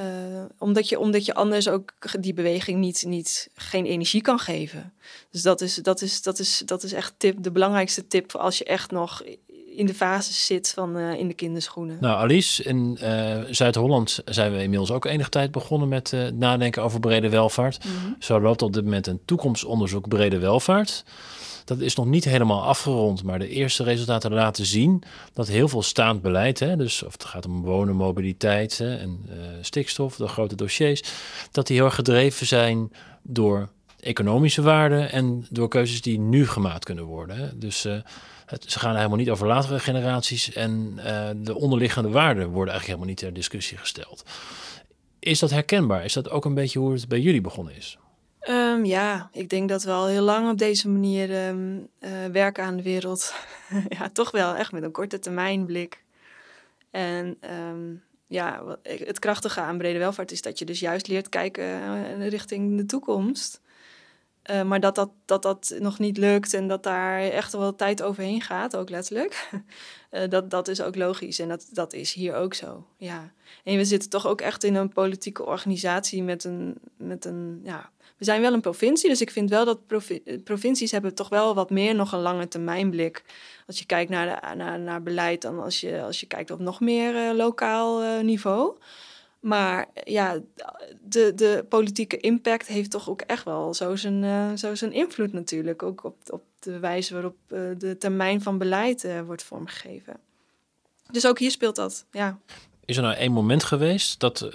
uh, 0.00 0.44
omdat, 0.58 0.88
je, 0.88 0.98
omdat 0.98 1.24
je 1.24 1.34
anders 1.34 1.68
ook 1.68 1.92
die 2.20 2.34
beweging 2.34 2.78
niet, 2.78 3.04
niet, 3.06 3.50
geen 3.54 3.86
energie 3.86 4.22
kan 4.22 4.38
geven. 4.38 4.94
Dus 5.30 5.42
dat 5.42 5.60
is, 5.60 5.74
dat 5.74 6.02
is, 6.02 6.22
dat 6.22 6.38
is, 6.38 6.62
dat 6.64 6.82
is 6.82 6.92
echt 6.92 7.14
tip, 7.16 7.42
de 7.42 7.50
belangrijkste 7.50 8.06
tip 8.06 8.34
als 8.34 8.58
je 8.58 8.64
echt 8.64 8.90
nog 8.90 9.22
in 9.76 9.86
de 9.86 9.94
fase 9.94 10.32
zit 10.32 10.72
van 10.74 10.96
uh, 10.96 11.18
in 11.18 11.28
de 11.28 11.34
kinderschoenen. 11.34 11.96
Nou, 12.00 12.16
Alice, 12.18 12.62
in 12.62 12.98
uh, 13.02 13.36
Zuid-Holland 13.50 14.20
zijn 14.24 14.52
we 14.52 14.62
inmiddels 14.62 14.90
ook 14.90 15.04
enige 15.04 15.28
tijd 15.28 15.50
begonnen 15.50 15.88
met 15.88 16.12
uh, 16.12 16.28
nadenken 16.28 16.82
over 16.82 17.00
brede 17.00 17.28
welvaart. 17.28 17.84
Mm 17.84 17.90
-hmm. 17.90 18.16
Zo 18.18 18.40
loopt 18.40 18.62
op 18.62 18.72
dit 18.72 18.84
moment 18.84 19.06
een 19.06 19.20
toekomstonderzoek 19.24 20.08
brede 20.08 20.38
welvaart. 20.38 21.04
Dat 21.64 21.80
is 21.80 21.94
nog 21.94 22.06
niet 22.06 22.24
helemaal 22.24 22.62
afgerond, 22.62 23.22
maar 23.22 23.38
de 23.38 23.48
eerste 23.48 23.82
resultaten 23.82 24.32
laten 24.32 24.66
zien 24.66 25.02
dat 25.32 25.48
heel 25.48 25.68
veel 25.68 25.82
staand 25.82 26.22
beleid, 26.22 26.58
hè, 26.58 26.76
dus 26.76 27.02
of 27.02 27.12
het 27.12 27.24
gaat 27.24 27.46
om 27.46 27.62
wonen, 27.62 27.96
mobiliteit 27.96 28.78
hè, 28.78 28.96
en 28.96 29.20
stikstof, 29.60 30.16
de 30.16 30.28
grote 30.28 30.54
dossiers, 30.54 31.02
dat 31.50 31.66
die 31.66 31.76
heel 31.76 31.84
erg 31.84 31.94
gedreven 31.94 32.46
zijn 32.46 32.92
door 33.22 33.68
economische 34.00 34.62
waarden 34.62 35.12
en 35.12 35.46
door 35.50 35.68
keuzes 35.68 36.02
die 36.02 36.18
nu 36.18 36.46
gemaakt 36.46 36.84
kunnen 36.84 37.04
worden. 37.04 37.36
Hè. 37.36 37.58
Dus 37.58 37.86
ze 38.66 38.78
gaan 38.78 38.96
helemaal 38.96 39.16
niet 39.16 39.30
over 39.30 39.46
latere 39.46 39.78
generaties 39.78 40.52
en 40.52 40.94
uh, 40.96 41.30
de 41.36 41.54
onderliggende 41.54 42.10
waarden 42.10 42.48
worden 42.48 42.74
eigenlijk 42.74 42.86
helemaal 42.86 43.08
niet 43.08 43.18
ter 43.18 43.32
discussie 43.32 43.78
gesteld. 43.78 44.24
Is 45.18 45.38
dat 45.38 45.50
herkenbaar? 45.50 46.04
Is 46.04 46.12
dat 46.12 46.30
ook 46.30 46.44
een 46.44 46.54
beetje 46.54 46.78
hoe 46.78 46.92
het 46.92 47.08
bij 47.08 47.20
jullie 47.20 47.40
begonnen 47.40 47.74
is? 47.74 47.98
Um, 48.48 48.84
ja, 48.84 49.28
ik 49.32 49.48
denk 49.48 49.68
dat 49.68 49.82
we 49.82 49.90
al 49.90 50.06
heel 50.06 50.22
lang 50.22 50.50
op 50.50 50.58
deze 50.58 50.88
manier 50.88 51.48
um, 51.48 51.88
uh, 52.00 52.10
werken 52.32 52.64
aan 52.64 52.76
de 52.76 52.82
wereld. 52.82 53.34
ja, 53.98 54.10
toch 54.12 54.30
wel 54.30 54.54
echt 54.54 54.72
met 54.72 54.82
een 54.82 54.92
korte 54.92 55.18
termijn 55.18 55.66
blik. 55.66 56.02
En 56.90 57.38
um, 57.68 58.02
ja, 58.26 58.78
het 58.82 59.18
krachtige 59.18 59.60
aan 59.60 59.78
brede 59.78 59.98
welvaart 59.98 60.32
is 60.32 60.42
dat 60.42 60.58
je 60.58 60.64
dus 60.64 60.80
juist 60.80 61.08
leert 61.08 61.28
kijken 61.28 61.64
uh, 62.18 62.28
richting 62.28 62.76
de 62.76 62.86
toekomst. 62.86 63.60
Uh, 64.50 64.62
maar 64.62 64.80
dat 64.80 64.94
dat, 64.94 65.10
dat 65.24 65.42
dat 65.42 65.74
nog 65.78 65.98
niet 65.98 66.16
lukt 66.16 66.54
en 66.54 66.68
dat 66.68 66.82
daar 66.82 67.20
echt 67.20 67.52
wel 67.52 67.74
tijd 67.74 68.02
overheen 68.02 68.40
gaat, 68.40 68.76
ook 68.76 68.90
letterlijk. 68.90 69.48
uh, 70.10 70.28
dat, 70.34 70.50
dat 70.50 70.68
is 70.68 70.80
ook 70.80 70.96
logisch 70.96 71.38
en 71.38 71.48
dat, 71.48 71.68
dat 71.72 71.92
is 71.92 72.12
hier 72.12 72.34
ook 72.34 72.54
zo. 72.54 72.86
Ja. 72.96 73.32
En 73.64 73.76
we 73.76 73.84
zitten 73.84 74.10
toch 74.10 74.26
ook 74.26 74.40
echt 74.40 74.64
in 74.64 74.74
een 74.74 74.92
politieke 74.92 75.46
organisatie 75.46 76.22
met 76.22 76.44
een, 76.44 76.74
met 76.96 77.24
een 77.24 77.60
ja, 77.64 77.90
we 78.16 78.24
zijn 78.24 78.40
wel 78.40 78.52
een 78.52 78.60
provincie, 78.60 79.08
dus 79.08 79.20
ik 79.20 79.30
vind 79.30 79.50
wel 79.50 79.64
dat 79.64 79.86
provincies 80.44 80.90
hebben 80.90 81.14
toch 81.14 81.28
wel 81.28 81.54
wat 81.54 81.70
meer 81.70 81.94
nog 81.94 82.12
een 82.12 82.20
lange 82.20 82.48
termijnblik. 82.48 83.24
Als 83.66 83.78
je 83.78 83.86
kijkt 83.86 84.10
naar, 84.10 84.40
de, 84.40 84.54
naar, 84.54 84.80
naar 84.80 85.02
beleid 85.02 85.42
dan 85.42 85.62
als 85.62 85.80
je, 85.80 86.02
als 86.02 86.20
je 86.20 86.26
kijkt 86.26 86.50
op 86.50 86.58
nog 86.58 86.80
meer 86.80 87.34
lokaal 87.34 88.22
niveau. 88.22 88.76
Maar 89.40 89.86
ja, 90.04 90.40
de, 91.00 91.32
de 91.34 91.64
politieke 91.68 92.16
impact 92.16 92.66
heeft 92.66 92.90
toch 92.90 93.10
ook 93.10 93.20
echt 93.20 93.44
wel 93.44 93.74
zo 93.74 93.96
zijn, 93.96 94.22
uh, 94.22 94.52
zo 94.54 94.74
zijn 94.74 94.92
invloed 94.92 95.32
natuurlijk. 95.32 95.82
Ook 95.82 96.04
op, 96.04 96.16
op 96.30 96.42
de 96.58 96.78
wijze 96.78 97.12
waarop 97.12 97.36
de 97.78 97.96
termijn 97.98 98.42
van 98.42 98.58
beleid 98.58 99.06
wordt 99.26 99.42
vormgegeven. 99.42 100.16
Dus 101.10 101.26
ook 101.26 101.38
hier 101.38 101.50
speelt 101.50 101.76
dat, 101.76 102.06
ja. 102.10 102.38
Is 102.84 102.96
er 102.96 103.02
nou 103.02 103.14
één 103.14 103.32
moment 103.32 103.64
geweest 103.64 104.20
dat 104.20 104.48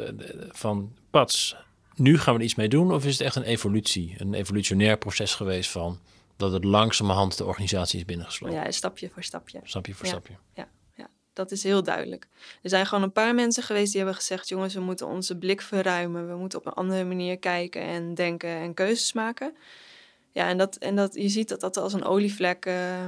van 0.52 0.94
Pats 1.10 1.56
nu 1.96 2.18
gaan 2.18 2.34
we 2.34 2.40
er 2.40 2.46
iets 2.46 2.56
mee 2.56 2.70
doen? 2.70 2.94
Of 2.94 3.06
is 3.06 3.12
het 3.12 3.22
echt 3.22 3.36
een 3.36 3.44
evolutie, 3.44 4.16
een 4.18 4.34
evolutionair 4.34 4.98
proces 4.98 5.36
geweest 5.36 5.70
van 5.70 6.00
dat 6.38 6.52
het 6.52 6.64
langzamerhand 6.64 7.38
de 7.38 7.46
organisatie 7.46 8.00
is 8.00 8.06
binnengesloten? 8.06 8.58
Ja, 8.58 8.72
stapje 8.72 9.10
voor 9.10 9.24
stapje. 9.24 9.60
Stapje 9.64 9.94
voor 9.94 10.06
ja, 10.06 10.12
stapje. 10.12 10.34
Ja, 10.54 10.68
dat 11.34 11.52
is 11.52 11.64
heel 11.64 11.84
duidelijk. 11.84 12.28
Er 12.62 12.70
zijn 12.70 12.86
gewoon 12.86 13.04
een 13.04 13.12
paar 13.12 13.36
mensen 13.36 13.64
geweest 13.64 13.92
die 13.92 14.02
hebben 14.02 14.16
gezegd: 14.20 14.48
jongens, 14.48 14.74
we 14.74 14.80
moeten 14.80 15.08
onze 15.08 15.38
blik 15.38 15.62
verruimen. 15.62 16.28
We 16.28 16.36
moeten 16.36 16.60
op 16.60 16.66
een 16.66 16.74
andere 16.74 17.04
manier 17.04 17.38
kijken 17.40 17.82
en 17.82 18.14
denken 18.14 18.50
en 18.50 18.74
keuzes 18.74 19.14
maken. 19.14 19.56
Ja, 20.32 20.48
en, 20.48 20.58
dat, 20.58 20.76
en 20.76 20.96
dat, 20.96 21.16
je 21.16 21.30
ziet 21.30 21.50
dat 21.50 21.60
dat 21.60 21.78
als 21.78 21.94
een 21.94 22.04
olievlek, 22.04 22.66
uh, 22.66 23.06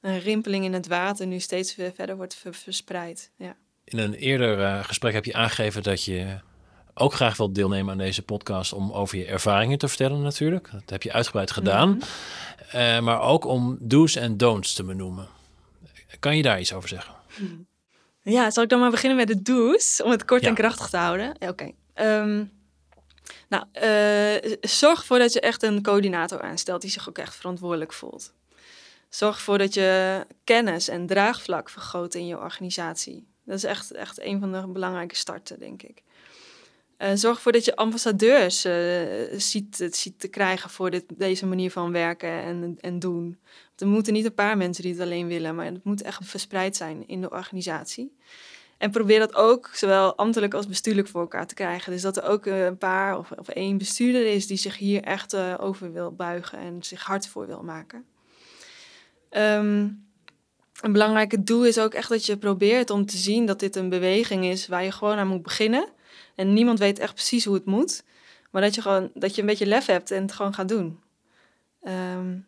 een 0.00 0.18
rimpeling 0.18 0.64
in 0.64 0.72
het 0.72 0.86
water, 0.86 1.26
nu 1.26 1.38
steeds 1.38 1.76
verder 1.94 2.16
wordt 2.16 2.42
verspreid. 2.50 3.30
Ja. 3.36 3.56
In 3.84 3.98
een 3.98 4.14
eerder 4.14 4.58
uh, 4.58 4.84
gesprek 4.84 5.12
heb 5.12 5.24
je 5.24 5.34
aangegeven 5.34 5.82
dat 5.82 6.04
je 6.04 6.40
ook 6.94 7.14
graag 7.14 7.36
wilt 7.36 7.54
deelnemen 7.54 7.92
aan 7.92 7.98
deze 7.98 8.22
podcast 8.22 8.72
om 8.72 8.92
over 8.92 9.18
je 9.18 9.24
ervaringen 9.24 9.78
te 9.78 9.88
vertellen 9.88 10.22
natuurlijk. 10.22 10.70
Dat 10.72 10.90
heb 10.90 11.02
je 11.02 11.12
uitgebreid 11.12 11.50
gedaan. 11.50 11.88
Mhm. 11.88 12.04
Eh, 12.70 13.00
maar 13.00 13.20
ook 13.20 13.44
om 13.44 13.76
do's 13.80 14.16
en 14.16 14.36
don'ts 14.36 14.74
te 14.74 14.84
benoemen. 14.84 15.28
Kan 16.20 16.36
je 16.36 16.42
daar 16.42 16.60
iets 16.60 16.72
over 16.72 16.88
zeggen? 16.88 17.14
Ja, 18.22 18.50
zal 18.50 18.62
ik 18.62 18.68
dan 18.68 18.80
maar 18.80 18.90
beginnen 18.90 19.18
met 19.18 19.28
de 19.28 19.42
do's, 19.42 20.00
om 20.02 20.10
het 20.10 20.24
kort 20.24 20.42
Ja. 20.42 20.48
en 20.48 20.54
krachtig 20.54 20.88
te 20.88 20.96
houden? 20.96 21.36
Ja, 21.38 21.48
Oké. 21.48 21.70
Ehm, 21.94 22.44
nou, 23.48 23.64
eh, 23.72 24.52
zorg 24.60 24.98
ervoor 25.00 25.18
dat 25.18 25.32
je 25.32 25.40
echt 25.40 25.62
een 25.62 25.82
coördinator 25.82 26.40
aanstelt 26.42 26.80
die 26.80 26.90
zich 26.90 27.08
ook 27.08 27.18
echt 27.18 27.34
verantwoordelijk 27.34 27.92
voelt. 27.92 28.34
Zorg 29.08 29.36
ervoor 29.36 29.58
dat 29.58 29.74
je 29.74 30.20
kennis 30.44 30.88
en 30.88 31.06
draagvlak 31.06 31.70
vergroot 31.70 32.14
in 32.14 32.26
je 32.26 32.38
organisatie. 32.38 33.26
Dat 33.44 33.56
is 33.56 33.64
echt, 33.64 33.90
echt 33.92 34.20
een 34.20 34.40
van 34.40 34.52
de 34.52 34.66
belangrijke 34.66 35.14
starten, 35.16 35.58
denk 35.58 35.82
ik. 35.82 36.02
Eh, 36.96 37.10
zorg 37.14 37.36
ervoor 37.36 37.52
dat 37.52 37.64
je 37.64 37.76
ambassadeurs 37.76 38.64
eh, 38.64 38.72
ziet, 39.36 39.88
ziet 39.90 40.20
te 40.20 40.28
krijgen 40.28 40.70
voor 40.70 40.90
dit, 40.90 41.04
deze 41.16 41.46
manier 41.46 41.70
van 41.70 41.92
werken 41.92 42.30
en, 42.42 42.76
en 42.80 42.98
doen. 42.98 43.38
Er 43.76 43.86
moeten 43.86 44.12
niet 44.12 44.24
een 44.24 44.34
paar 44.34 44.56
mensen 44.56 44.82
die 44.82 44.92
het 44.92 45.02
alleen 45.02 45.26
willen, 45.26 45.54
maar 45.54 45.64
het 45.64 45.84
moet 45.84 46.02
echt 46.02 46.20
verspreid 46.24 46.76
zijn 46.76 47.08
in 47.08 47.20
de 47.20 47.30
organisatie. 47.30 48.16
En 48.78 48.90
probeer 48.90 49.18
dat 49.18 49.34
ook 49.34 49.70
zowel 49.72 50.16
ambtelijk 50.16 50.54
als 50.54 50.66
bestuurlijk 50.66 51.08
voor 51.08 51.20
elkaar 51.20 51.46
te 51.46 51.54
krijgen. 51.54 51.92
Dus 51.92 52.02
dat 52.02 52.16
er 52.16 52.22
ook 52.22 52.46
eh, 52.46 52.64
een 52.64 52.78
paar 52.78 53.18
of, 53.18 53.30
of 53.30 53.48
één 53.48 53.78
bestuurder 53.78 54.26
is 54.26 54.46
die 54.46 54.56
zich 54.56 54.76
hier 54.76 55.02
echt 55.02 55.32
eh, 55.32 55.54
over 55.58 55.92
wil 55.92 56.12
buigen 56.12 56.58
en 56.58 56.82
zich 56.82 57.02
hard 57.02 57.28
voor 57.28 57.46
wil 57.46 57.62
maken. 57.62 58.04
Ehm, 59.28 59.88
een 60.80 60.92
belangrijke 60.92 61.42
doel 61.42 61.64
is 61.64 61.78
ook 61.78 61.94
echt 61.94 62.08
dat 62.08 62.26
je 62.26 62.36
probeert 62.36 62.90
om 62.90 63.06
te 63.06 63.16
zien 63.16 63.46
dat 63.46 63.60
dit 63.60 63.76
een 63.76 63.88
beweging 63.88 64.44
is 64.44 64.66
waar 64.66 64.84
je 64.84 64.92
gewoon 64.92 65.16
aan 65.16 65.28
moet 65.28 65.42
beginnen. 65.42 65.88
En 66.34 66.52
niemand 66.52 66.78
weet 66.78 66.98
echt 66.98 67.14
precies 67.14 67.44
hoe 67.44 67.54
het 67.54 67.64
moet. 67.64 68.04
Maar 68.50 68.62
dat 68.62 68.74
je 68.74 68.82
gewoon 68.82 69.10
dat 69.14 69.34
je 69.34 69.40
een 69.40 69.46
beetje 69.46 69.66
lef 69.66 69.86
hebt 69.86 70.10
en 70.10 70.22
het 70.22 70.32
gewoon 70.32 70.54
gaat 70.54 70.68
doen. 70.68 71.00
Ehm, 71.82 72.38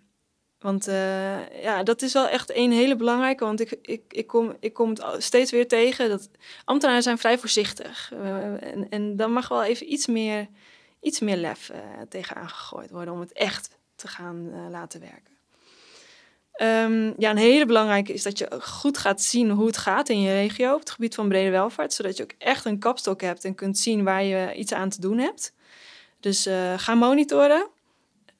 want 0.58 0.88
eh, 0.88 1.62
ja, 1.62 1.82
dat 1.82 2.02
is 2.02 2.12
wel 2.12 2.28
echt 2.28 2.56
een 2.56 2.72
hele 2.72 2.96
belangrijke. 2.96 3.44
Want 3.44 3.60
ik, 3.60 3.78
ik, 3.82 4.02
ik, 4.08 4.26
kom, 4.26 4.56
ik 4.60 4.72
kom 4.72 4.88
het 4.90 5.24
steeds 5.24 5.50
weer 5.50 5.68
tegen 5.68 6.08
dat 6.08 6.28
ambtenaren 6.64 7.02
zijn 7.02 7.18
vrij 7.18 7.38
voorzichtig. 7.38 8.10
Uh, 8.12 8.62
en, 8.62 8.86
en 8.90 9.16
dan 9.16 9.32
mag 9.32 9.48
wel 9.48 9.64
even 9.64 9.92
iets 9.92 10.06
meer, 10.06 10.48
iets 11.00 11.20
meer 11.20 11.36
lef 11.36 11.70
uh, 11.70 11.76
tegenaan 12.08 12.48
gegooid 12.48 12.90
worden 12.90 13.14
om 13.14 13.20
het 13.20 13.32
echt 13.32 13.76
te 13.96 14.08
gaan 14.08 14.70
laten 14.70 15.00
werken. 15.00 15.36
Um, 16.62 17.14
ja, 17.18 17.30
een 17.30 17.36
hele 17.36 17.66
belangrijke 17.66 18.12
is 18.12 18.22
dat 18.22 18.38
je 18.38 18.60
goed 18.60 18.98
gaat 18.98 19.22
zien 19.22 19.50
hoe 19.50 19.66
het 19.66 19.76
gaat 19.76 20.08
in 20.08 20.20
je 20.20 20.32
regio 20.32 20.74
op 20.74 20.80
het 20.80 20.90
gebied 20.90 21.14
van 21.14 21.28
brede 21.28 21.50
welvaart, 21.50 21.92
zodat 21.92 22.16
je 22.16 22.22
ook 22.22 22.34
echt 22.38 22.64
een 22.64 22.78
kapstok 22.78 23.20
hebt 23.20 23.44
en 23.44 23.54
kunt 23.54 23.78
zien 23.78 24.04
waar 24.04 24.22
je 24.22 24.54
iets 24.54 24.72
aan 24.72 24.88
te 24.88 25.00
doen 25.00 25.18
hebt. 25.18 25.54
Dus 26.20 26.48
ga 26.76 26.94
monitoren. 26.94 27.68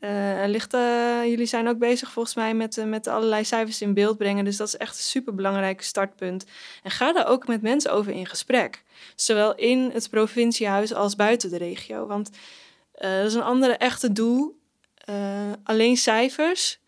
Uh, 0.01 0.43
ligt, 0.47 0.75
uh, 0.75 1.25
jullie 1.25 1.47
zijn 1.47 1.69
ook 1.69 1.79
bezig 1.79 2.11
volgens 2.11 2.35
mij 2.35 2.55
met, 2.55 2.85
met 2.87 3.07
allerlei 3.07 3.45
cijfers 3.45 3.83
in 3.83 3.95
beeld 3.95 4.19
brengen. 4.19 4.45
Dus 4.45 4.57
dat 4.57 4.67
is 4.67 4.77
echt 4.77 4.97
een 4.97 5.03
superbelangrijk 5.03 5.83
startpunt. 5.83 6.45
En 6.83 6.91
ga 6.91 7.13
daar 7.13 7.27
ook 7.27 7.47
met 7.47 7.63
mensen 7.63 7.93
over 7.93 8.13
in 8.13 8.27
gesprek. 8.27 8.85
Zowel 9.15 9.55
in 9.55 9.91
het 9.93 10.11
provinciehuis 10.11 10.95
als 10.95 11.17
buiten 11.17 11.51
de 11.51 11.57
regio. 11.57 12.07
Want 12.07 12.31
dat 12.93 13.27
is 13.27 13.35
een 13.35 13.43
andere 13.43 13.77
echte 13.77 14.13
doel. 14.13 14.59
alleen 15.63 15.97
cijfers, 15.97 16.81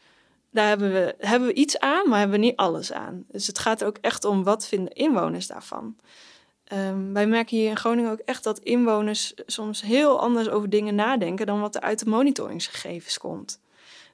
daar 0.50 0.68
hebben 0.68 0.92
we, 0.92 1.14
hebben 1.18 1.48
we 1.48 1.54
iets 1.54 1.78
aan, 1.78 2.08
maar 2.08 2.18
hebben 2.18 2.40
we 2.40 2.46
niet 2.46 2.56
alles 2.56 2.92
aan. 2.92 3.24
Dus 3.28 3.46
het 3.46 3.58
gaat 3.58 3.80
er 3.80 3.86
ook 3.86 3.98
echt 4.00 4.24
om 4.24 4.44
wat 4.44 4.66
vinden 4.66 4.92
inwoners 4.92 5.46
daarvan. 5.46 5.96
Um, 6.72 7.12
wij 7.12 7.26
merken 7.26 7.56
hier 7.56 7.68
in 7.68 7.76
Groningen 7.76 8.10
ook 8.10 8.18
echt 8.18 8.44
dat 8.44 8.58
inwoners 8.58 9.34
soms 9.46 9.82
heel 9.82 10.20
anders 10.20 10.48
over 10.48 10.70
dingen 10.70 10.94
nadenken 10.94 11.46
dan 11.46 11.60
wat 11.60 11.74
er 11.74 11.80
uit 11.80 11.98
de 11.98 12.10
monitoringsgegevens 12.10 13.18
komt. 13.18 13.60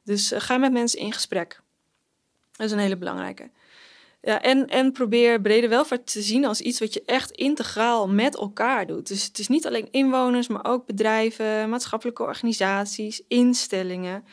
Dus 0.05 0.33
uh, 0.33 0.41
ga 0.41 0.57
met 0.57 0.73
mensen 0.73 0.99
in 0.99 1.13
gesprek. 1.13 1.61
Dat 2.53 2.67
is 2.67 2.73
een 2.73 2.79
hele 2.79 2.97
belangrijke. 2.97 3.51
Ja, 4.23 4.43
en, 4.43 4.67
en 4.67 4.93
probeer 4.93 5.41
brede 5.41 5.69
welvaart 5.69 6.13
te 6.13 6.23
zien 6.23 6.45
als 6.45 6.61
iets 6.61 6.79
wat 6.79 6.95
je 6.95 7.03
echt 7.07 7.31
integraal 7.31 8.09
met 8.09 8.37
elkaar 8.37 8.87
doet. 8.87 9.09
Dus 9.09 9.25
het 9.25 9.39
is 9.39 9.49
niet 9.49 9.67
alleen 9.67 9.89
inwoners, 9.91 10.49
maar 10.49 10.65
ook 10.65 10.87
bedrijven, 10.87 11.69
maatschappelijke 11.69 12.23
organisaties, 12.23 13.23
instellingen. 13.29 14.25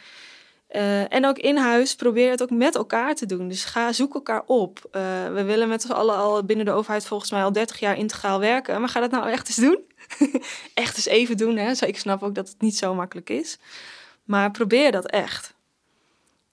Uh, 0.76 1.14
en 1.14 1.26
ook 1.26 1.38
in 1.38 1.58
huis 1.58 1.96
probeer 1.96 2.30
het 2.30 2.42
ook 2.42 2.50
met 2.50 2.76
elkaar 2.76 3.16
te 3.16 3.26
doen. 3.26 3.48
Dus 3.48 3.66
ga 3.66 3.92
zoek 3.92 4.14
elkaar 4.14 4.44
op. 4.46 4.80
Uh, 4.86 5.02
we 5.34 5.44
willen 5.44 5.68
met 5.68 5.82
z'n 5.82 5.92
allen 5.92 6.16
al 6.16 6.44
binnen 6.44 6.66
de 6.66 6.72
overheid 6.72 7.06
volgens 7.06 7.32
mij 7.32 7.44
al 7.44 7.52
30 7.52 7.80
jaar 7.80 7.98
integraal 7.98 8.40
werken. 8.40 8.80
Maar 8.80 8.90
ga 8.90 9.00
dat 9.00 9.12
nou 9.12 9.30
echt 9.30 9.48
eens 9.48 9.58
doen. 9.58 9.80
echt 10.74 10.96
eens 10.96 11.06
even 11.06 11.38
doen. 11.38 11.58
Hè? 11.58 11.86
Ik 11.86 11.98
snap 11.98 12.24
ook 12.24 12.36
dat 12.36 12.48
het 12.48 12.62
niet 12.62 12.78
zo 12.78 12.96
makkelijk 12.96 13.30
is. 13.30 13.58
Maar 14.24 14.52
probeer 14.52 14.92
dat 14.92 15.06
echt. 15.06 15.54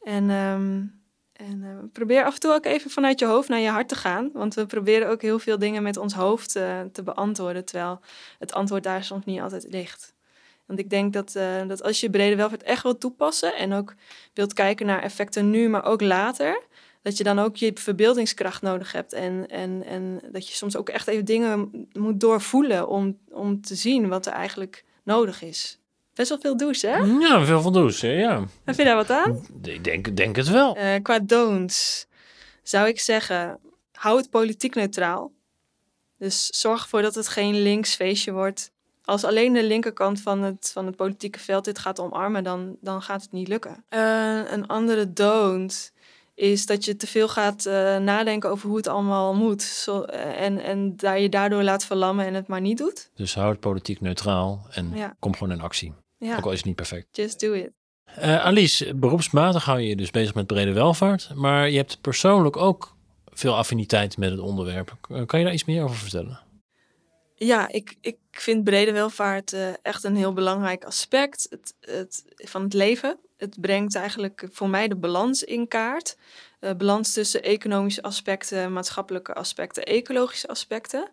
En, 0.03 0.31
um, 0.31 1.01
en 1.33 1.63
uh, 1.63 1.69
probeer 1.93 2.25
af 2.25 2.35
en 2.35 2.41
toe 2.41 2.53
ook 2.53 2.65
even 2.65 2.91
vanuit 2.91 3.19
je 3.19 3.27
hoofd 3.27 3.49
naar 3.49 3.59
je 3.61 3.69
hart 3.69 3.89
te 3.89 3.97
gaan. 3.97 4.31
Want 4.33 4.55
we 4.55 4.67
proberen 4.67 5.09
ook 5.09 5.23
heel 5.23 5.39
veel 5.39 5.59
dingen 5.59 5.83
met 5.83 5.97
ons 5.97 6.15
hoofd 6.15 6.53
te 6.93 7.03
beantwoorden. 7.05 7.65
Terwijl 7.65 8.01
het 8.39 8.53
antwoord 8.53 8.83
daar 8.83 9.05
soms 9.05 9.25
niet 9.25 9.41
altijd 9.41 9.67
ligt. 9.69 10.15
Want 10.71 10.83
ik 10.83 10.91
denk 10.91 11.13
dat, 11.13 11.35
uh, 11.37 11.67
dat 11.69 11.83
als 11.83 12.01
je 12.01 12.11
brede 12.11 12.37
welvaart 12.37 12.63
echt 12.63 12.83
wilt 12.83 13.01
toepassen 13.01 13.57
en 13.57 13.73
ook 13.73 13.95
wilt 14.35 14.53
kijken 14.53 14.87
naar 14.87 15.03
effecten 15.03 15.51
nu, 15.51 15.69
maar 15.69 15.85
ook 15.85 16.01
later, 16.01 16.63
dat 17.03 17.17
je 17.17 17.25
dan 17.25 17.39
ook 17.39 17.57
je 17.57 17.71
verbeeldingskracht 17.75 18.63
nodig 18.63 18.93
hebt 18.93 19.13
en, 19.13 19.49
en, 19.49 19.85
en 19.85 20.21
dat 20.33 20.49
je 20.49 20.55
soms 20.55 20.77
ook 20.77 20.89
echt 20.89 21.07
even 21.07 21.25
dingen 21.25 21.87
moet 21.93 22.21
doorvoelen 22.21 22.89
om, 22.89 23.19
om 23.31 23.61
te 23.61 23.75
zien 23.75 24.09
wat 24.09 24.27
er 24.27 24.33
eigenlijk 24.33 24.85
nodig 25.03 25.43
is. 25.43 25.79
Best 26.15 26.29
wel 26.29 26.41
veel 26.41 26.57
douche, 26.57 26.87
hè? 26.87 26.99
Ja, 26.99 27.45
veel 27.45 27.61
van 27.61 27.73
douche, 27.73 28.09
ja. 28.09 28.45
Heb 28.65 28.77
je 28.77 28.85
daar 28.85 28.97
wat 28.97 29.11
aan? 29.11 29.47
Ik 29.63 29.85
denk, 29.85 30.17
denk 30.17 30.37
het 30.37 30.49
wel. 30.49 30.77
Uh, 30.77 30.95
qua 31.03 31.19
don'ts 31.19 32.07
zou 32.63 32.89
ik 32.89 33.01
zeggen, 33.01 33.59
hou 33.93 34.17
het 34.17 34.31
politiek 34.31 34.75
neutraal. 34.75 35.33
Dus 36.19 36.47
zorg 36.47 36.83
ervoor 36.83 37.03
dat 37.03 37.15
het 37.15 37.29
geen 37.29 37.63
links 37.63 37.95
feestje 37.95 38.33
wordt 38.33 38.71
als 39.11 39.25
alleen 39.25 39.53
de 39.53 39.65
linkerkant 39.65 40.21
van 40.21 40.43
het, 40.43 40.71
van 40.73 40.87
het 40.87 40.97
politieke 40.97 41.39
veld 41.39 41.65
dit 41.65 41.79
gaat 41.79 42.01
omarmen, 42.01 42.45
dan, 42.45 42.77
dan 42.81 43.03
gaat 43.03 43.23
het 43.23 43.33
niet 43.33 43.49
lukken. 43.49 43.85
Uh, 43.91 44.53
een 44.53 44.67
andere 44.67 45.13
don't 45.13 45.93
is 46.35 46.67
dat 46.67 46.85
je 46.85 46.97
te 46.97 47.07
veel 47.07 47.29
gaat 47.29 47.67
uh, 47.67 47.73
nadenken 47.97 48.51
over 48.51 48.69
hoe 48.69 48.77
het 48.77 48.87
allemaal 48.87 49.35
moet. 49.35 49.63
Zo, 49.63 50.01
uh, 50.03 50.41
en, 50.41 50.59
en 50.59 50.97
daar 50.97 51.21
je 51.21 51.29
daardoor 51.29 51.63
laat 51.63 51.85
verlammen 51.85 52.27
en 52.27 52.35
het 52.35 52.47
maar 52.47 52.61
niet 52.61 52.79
doet. 52.79 53.11
Dus 53.15 53.35
hou 53.35 53.51
het 53.51 53.61
politiek 53.61 54.01
neutraal 54.01 54.67
en 54.71 54.93
ja. 54.95 55.17
kom 55.19 55.33
gewoon 55.37 55.53
in 55.53 55.61
actie. 55.61 55.95
Ja. 56.19 56.37
Ook 56.37 56.45
al 56.45 56.51
is 56.51 56.57
het 56.57 56.67
niet 56.67 56.77
perfect. 56.77 57.17
Just 57.17 57.41
do 57.41 57.53
it. 57.53 57.71
Uh, 58.19 58.45
Alice, 58.45 58.95
beroepsmatig 58.95 59.65
hou 59.65 59.81
je 59.81 59.89
je 59.89 59.97
dus 59.97 60.11
bezig 60.11 60.35
met 60.35 60.47
brede 60.47 60.73
welvaart. 60.73 61.31
Maar 61.35 61.71
je 61.71 61.77
hebt 61.77 62.01
persoonlijk 62.01 62.57
ook 62.57 62.97
veel 63.25 63.57
affiniteit 63.57 64.17
met 64.17 64.31
het 64.31 64.41
onderwerp. 64.41 64.97
Kan 65.27 65.39
je 65.39 65.45
daar 65.45 65.55
iets 65.55 65.65
meer 65.65 65.83
over 65.83 65.97
vertellen? 65.97 66.41
Ja, 67.35 67.69
ik, 67.69 67.97
ik 68.01 68.17
vind 68.31 68.65
brede 68.65 68.93
welvaart 68.93 69.53
uh, 69.53 69.69
echt 69.83 70.05
een 70.05 70.17
heel 70.17 70.33
belangrijk 70.33 70.85
aspect 70.85 71.49
het, 71.81 72.25
van 72.37 72.63
het 72.63 72.73
leven. 72.73 73.19
Het 73.37 73.61
brengt 73.61 73.95
eigenlijk 73.95 74.49
voor 74.51 74.69
mij 74.69 74.89
de 74.89 74.97
balans 74.97 75.45
in 75.45 75.69
kaart. 75.69 76.17
Uh, 76.61 76.71
balans 76.73 77.13
tussen 77.13 77.43
economische 77.43 78.03
aspecten, 78.03 78.73
maatschappelijke 78.73 79.35
aspecten, 79.35 79.85
ecologische 79.85 80.49
aspecten. 80.49 81.09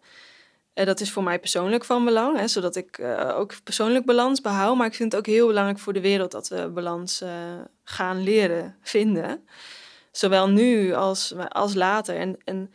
Uh, 0.74 0.86
dat 0.86 1.00
is 1.00 1.12
voor 1.12 1.24
mij 1.24 1.40
persoonlijk 1.40 1.86
van 1.86 2.06
belang, 2.06 2.38
hè, 2.38 2.48
zodat 2.48 2.76
ik 2.76 3.00
ook 3.34 3.64
persoonlijk 3.64 4.06
balans 4.06 4.42
behoud. 4.42 4.78
Maar 4.78 4.88
ik 4.88 4.96
vind 4.96 5.12
het 5.12 5.22
ook 5.22 5.28
heel 5.28 5.48
belangrijk 5.48 5.80
voor 5.80 5.94
de 5.94 6.02
wereld 6.02 6.32
dat 6.32 6.48
we 6.48 6.70
balans 6.70 7.24
gaan 7.84 8.24
leren 8.24 8.78
vinden. 8.82 9.48
Zowel 10.12 10.50
nu 10.50 10.94
als, 10.94 11.34
als 11.50 11.74
later. 11.74 12.16
En, 12.16 12.38
en 12.44 12.72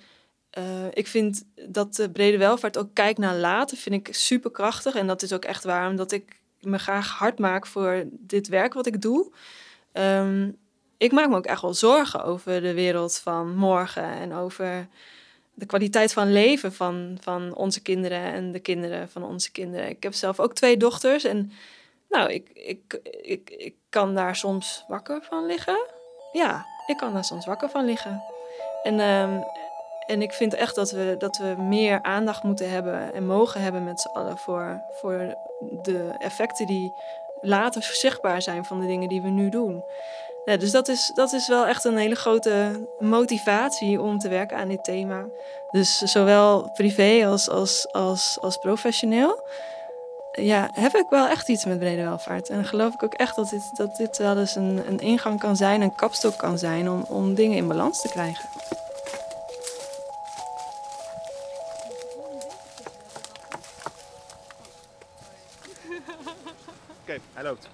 uh, 0.59 0.65
ik 0.93 1.07
vind 1.07 1.45
dat 1.69 1.95
de 1.95 2.11
brede 2.11 2.39
welvaart 2.39 2.79
ook 2.79 2.89
kijkt 2.93 3.19
naar 3.19 3.37
later, 3.37 3.77
vind 3.77 4.09
ik 4.09 4.15
super 4.15 4.51
krachtig. 4.51 4.95
En 4.95 5.07
dat 5.07 5.23
is 5.23 5.33
ook 5.33 5.45
echt 5.45 5.65
waarom 5.65 5.97
dat 5.97 6.13
ik 6.13 6.41
me 6.61 6.79
graag 6.79 7.09
hard 7.09 7.39
maak 7.39 7.67
voor 7.67 8.05
dit 8.11 8.49
werk 8.49 8.75
wat 8.75 8.87
ik 8.87 9.03
doe. 9.03 9.31
Um, 9.93 10.57
ik 10.97 11.13
maak 11.13 11.29
me 11.29 11.37
ook 11.37 11.47
echt 11.47 11.63
wel 11.63 11.75
zorgen 11.75 12.25
over 12.25 12.61
de 12.61 12.75
wereld 12.75 13.19
van 13.19 13.57
morgen 13.57 14.05
en 14.05 14.35
over 14.35 14.89
de 15.55 15.67
kwaliteit 15.67 16.13
van 16.13 16.33
leven 16.33 16.73
van, 16.73 17.19
van 17.21 17.55
onze 17.55 17.83
kinderen 17.83 18.33
en 18.33 18.53
de 18.53 18.61
kinderen 18.61 19.09
van 19.09 19.23
onze 19.23 19.51
kinderen. 19.51 19.89
Ik 19.89 20.03
heb 20.03 20.15
zelf 20.15 20.41
ook 20.41 20.55
twee 20.55 20.77
dochters 20.77 21.25
en 21.25 21.53
nou, 22.09 22.33
ik, 22.33 22.49
ik, 22.55 23.01
ik, 23.23 23.51
ik 23.51 23.75
kan 23.89 24.15
daar 24.15 24.37
soms 24.37 24.85
wakker 24.89 25.23
van 25.23 25.47
liggen. 25.47 25.87
Ja, 26.33 26.67
ik 26.87 26.97
kan 26.97 27.13
daar 27.13 27.25
soms 27.25 27.47
wakker 27.47 27.71
van 27.71 27.85
liggen. 27.85 28.23
En, 28.83 29.01
um, 29.01 29.45
en 30.07 30.23
ik 30.23 30.33
vind 30.33 30.55
echt 30.55 30.75
dat 30.75 30.91
we, 30.91 31.15
dat 31.19 31.37
we 31.37 31.55
meer 31.59 32.03
aandacht 32.03 32.43
moeten 32.43 32.71
hebben 32.71 33.15
en 33.15 33.27
mogen 33.27 33.61
hebben 33.61 33.85
met 33.85 34.01
z'n 34.01 34.13
allen 34.13 34.39
voor, 34.39 34.83
voor 34.91 35.35
de 35.83 36.15
effecten 36.19 36.67
die 36.67 36.95
later 37.41 37.83
zichtbaar 37.83 38.43
zijn 38.43 38.65
van 38.65 38.81
de 38.81 38.87
dingen 38.87 39.09
die 39.09 39.23
we 39.23 39.29
nu 39.29 39.49
doen. 39.49 39.85
Ja, 40.45 40.57
dus 40.57 40.71
dat 40.71 40.89
is, 40.89 41.11
dat 41.15 41.33
is 41.33 41.49
wel 41.49 41.67
echt 41.67 41.85
een 41.85 41.97
hele 41.97 42.15
grote 42.15 42.87
motivatie 42.99 44.01
om 44.01 44.19
te 44.19 44.29
werken 44.29 44.57
aan 44.57 44.69
dit 44.69 44.85
thema. 44.85 45.27
Dus 45.71 45.99
zowel 45.99 46.71
privé 46.71 47.27
als, 47.27 47.49
als, 47.49 47.93
als, 47.93 48.39
als 48.41 48.57
professioneel. 48.57 49.47
ja, 50.33 50.71
heb 50.73 50.95
ik 50.95 51.07
wel 51.09 51.29
echt 51.29 51.49
iets 51.49 51.65
met 51.65 51.79
brede 51.79 52.03
welvaart. 52.03 52.49
En 52.49 52.65
geloof 52.65 52.95
ik 52.95 53.03
ook 53.03 53.15
echt 53.15 53.37
dat 53.37 53.49
dit, 53.49 53.77
dat 53.77 53.97
dit 53.97 54.19
wel 54.19 54.39
eens 54.39 54.55
een, 54.55 54.83
een 54.89 55.01
ingang 55.01 55.39
kan 55.39 55.57
zijn, 55.57 55.81
een 55.81 55.95
kapstok 55.95 56.37
kan 56.37 56.59
zijn 56.59 56.91
om, 56.91 57.05
om 57.09 57.35
dingen 57.35 57.57
in 57.57 57.69
balans 57.69 58.01
te 58.01 58.09
krijgen. 58.09 58.49
Hij 67.43 67.51
loopt. 67.51 67.69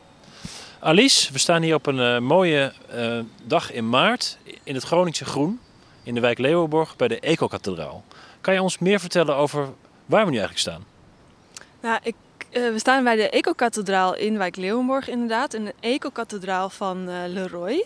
Alice, 0.81 1.33
we 1.33 1.39
staan 1.39 1.63
hier 1.63 1.75
op 1.75 1.87
een 1.87 1.99
uh, 1.99 2.19
mooie 2.19 2.73
uh, 2.95 3.21
dag 3.45 3.73
in 3.73 3.89
maart 3.89 4.39
in 4.63 4.75
het 4.75 4.85
Groningse 4.85 5.25
Groen 5.25 5.61
in 6.03 6.15
de 6.15 6.21
wijk 6.21 6.39
Leeuwenborg 6.39 6.97
bij 6.97 7.09
de 7.09 7.21
Eco-kathedraal. 7.21 8.05
Kan 8.41 8.55
je 8.55 8.63
ons 8.63 8.79
meer 8.79 9.01
vertellen 9.01 9.37
over 9.37 9.69
waar 10.07 10.25
we 10.25 10.31
nu 10.31 10.39
eigenlijk 10.39 10.59
staan? 10.59 10.85
Nou, 11.81 11.99
ik, 12.03 12.15
uh, 12.51 12.73
we 12.73 12.79
staan 12.79 13.05
bij 13.05 13.17
de 13.17 13.31
Eco-kathedraal 13.31 14.17
in 14.17 14.39
wijk 14.39 14.57
Leeuwenborg 14.57 15.09
inderdaad. 15.09 15.55
In 15.55 15.65
de 15.65 15.75
Eco-kathedraal 15.81 16.71
van 16.71 17.29
Leroy. 17.33 17.85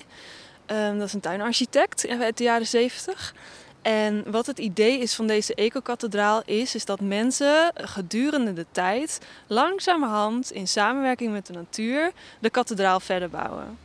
Um, 0.67 0.99
dat 0.99 1.07
is 1.07 1.13
een 1.13 1.21
tuinarchitect 1.21 2.09
uit 2.09 2.39
de 2.39 2.45
jaren 2.45 2.67
70. 2.67 3.35
En 3.83 4.31
wat 4.31 4.47
het 4.47 4.59
idee 4.59 4.99
is 4.99 5.15
van 5.15 5.27
deze 5.27 5.55
ecokathedraal 5.55 6.43
is, 6.45 6.75
is 6.75 6.85
dat 6.85 7.01
mensen 7.01 7.73
gedurende 7.75 8.53
de 8.53 8.67
tijd 8.71 9.21
langzamerhand 9.47 10.53
in 10.53 10.69
samenwerking 10.69 11.33
met 11.33 11.47
de 11.47 11.53
natuur 11.53 12.13
de 12.39 12.51
kathedraal 12.51 13.01
verder 13.01 13.31
bouwen. 13.31 13.79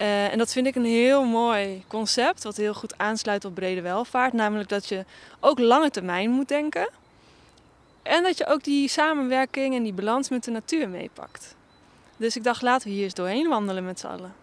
Uh, 0.00 0.32
en 0.32 0.38
dat 0.38 0.52
vind 0.52 0.66
ik 0.66 0.74
een 0.74 0.84
heel 0.84 1.24
mooi 1.24 1.84
concept, 1.86 2.42
wat 2.42 2.56
heel 2.56 2.74
goed 2.74 2.98
aansluit 2.98 3.44
op 3.44 3.54
brede 3.54 3.80
welvaart. 3.80 4.32
Namelijk 4.32 4.68
dat 4.68 4.88
je 4.88 5.04
ook 5.40 5.58
lange 5.58 5.90
termijn 5.90 6.30
moet 6.30 6.48
denken. 6.48 6.88
En 8.02 8.22
dat 8.22 8.38
je 8.38 8.46
ook 8.46 8.64
die 8.64 8.88
samenwerking 8.88 9.74
en 9.74 9.82
die 9.82 9.92
balans 9.92 10.28
met 10.28 10.44
de 10.44 10.50
natuur 10.50 10.88
meepakt. 10.88 11.54
Dus 12.16 12.36
ik 12.36 12.44
dacht, 12.44 12.62
laten 12.62 12.88
we 12.88 12.94
hier 12.94 13.04
eens 13.04 13.14
doorheen 13.14 13.48
wandelen 13.48 13.84
met 13.84 14.00
z'n 14.00 14.06
allen. 14.06 14.34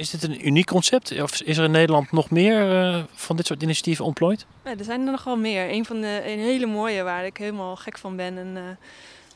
Is 0.00 0.10
dit 0.10 0.22
een 0.22 0.46
uniek 0.46 0.66
concept? 0.66 1.22
Of 1.22 1.40
is 1.40 1.58
er 1.58 1.64
in 1.64 1.70
Nederland 1.70 2.12
nog 2.12 2.30
meer 2.30 2.72
uh, 2.72 3.02
van 3.14 3.36
dit 3.36 3.46
soort 3.46 3.62
initiatieven 3.62 4.04
ontplooid? 4.04 4.46
Ja, 4.64 4.70
er 4.70 4.84
zijn 4.84 5.06
er 5.06 5.10
nog 5.10 5.24
wel 5.24 5.36
meer. 5.36 5.70
Een 5.70 5.84
van 5.84 6.00
de 6.00 6.22
een 6.24 6.38
hele 6.38 6.66
mooie 6.66 7.02
waar 7.02 7.24
ik 7.24 7.36
helemaal 7.36 7.76
gek 7.76 7.98
van 7.98 8.16
ben. 8.16 8.38
En 8.38 8.56
uh, 8.56 8.62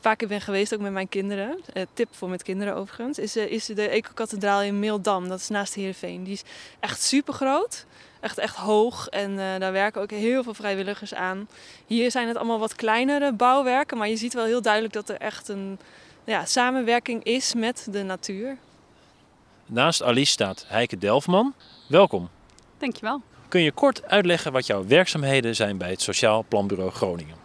vaak 0.01 0.27
ben 0.27 0.41
geweest, 0.41 0.73
ook 0.73 0.79
met 0.79 0.91
mijn 0.91 1.09
kinderen. 1.09 1.59
Uh, 1.73 1.83
tip 1.93 2.07
voor 2.11 2.29
met 2.29 2.43
kinderen 2.43 2.75
overigens. 2.75 3.19
Is, 3.19 3.35
is 3.35 3.65
de 3.65 3.89
Eco-kathedraal 3.89 4.61
in 4.61 4.79
Meeldam. 4.79 5.27
Dat 5.29 5.39
is 5.39 5.49
naast 5.49 5.73
Heerenveen. 5.73 6.23
Die 6.23 6.33
is 6.33 6.43
echt 6.79 7.01
super 7.01 7.33
groot. 7.33 7.85
Echt, 8.19 8.37
echt 8.37 8.55
hoog. 8.55 9.07
En 9.07 9.35
daar 9.35 9.71
werken 9.71 10.01
ook 10.01 10.11
heel 10.11 10.43
veel 10.43 10.53
vrijwilligers 10.53 11.13
aan. 11.13 11.47
Hier 11.85 12.11
zijn 12.11 12.27
het 12.27 12.37
allemaal 12.37 12.59
wat 12.59 12.75
kleinere 12.75 13.33
bouwwerken. 13.33 13.97
Maar 13.97 14.09
je 14.09 14.17
ziet 14.17 14.33
wel 14.33 14.45
heel 14.45 14.61
duidelijk 14.61 14.93
dat 14.93 15.09
er 15.09 15.17
echt 15.17 15.47
een 15.47 15.79
ja, 16.23 16.45
samenwerking 16.45 17.23
is 17.23 17.53
met 17.53 17.87
de 17.91 18.03
natuur. 18.03 18.57
Naast 19.67 20.03
Alice 20.03 20.31
staat 20.31 20.65
Heike 20.67 20.97
Delfman. 20.97 21.53
Welkom. 21.87 22.29
Dankjewel. 22.77 23.21
Kun 23.47 23.61
je 23.61 23.71
kort 23.71 24.07
uitleggen 24.07 24.51
wat 24.51 24.65
jouw 24.65 24.85
werkzaamheden 24.87 25.55
zijn 25.55 25.77
bij 25.77 25.89
het 25.89 26.01
Sociaal 26.01 26.45
Planbureau 26.47 26.91
Groningen? 26.91 27.35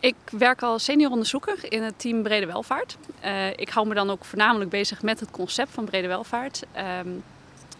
Ik 0.00 0.14
werk 0.30 0.62
als 0.62 0.84
senior 0.84 1.10
onderzoeker 1.10 1.72
in 1.72 1.82
het 1.82 1.98
team 1.98 2.22
Brede 2.22 2.46
Welvaart. 2.46 2.96
Uh, 3.24 3.50
ik 3.50 3.68
hou 3.68 3.88
me 3.88 3.94
dan 3.94 4.10
ook 4.10 4.24
voornamelijk 4.24 4.70
bezig 4.70 5.02
met 5.02 5.20
het 5.20 5.30
concept 5.30 5.70
van 5.70 5.84
Brede 5.84 6.08
Welvaart. 6.08 6.62
Um, 7.04 7.24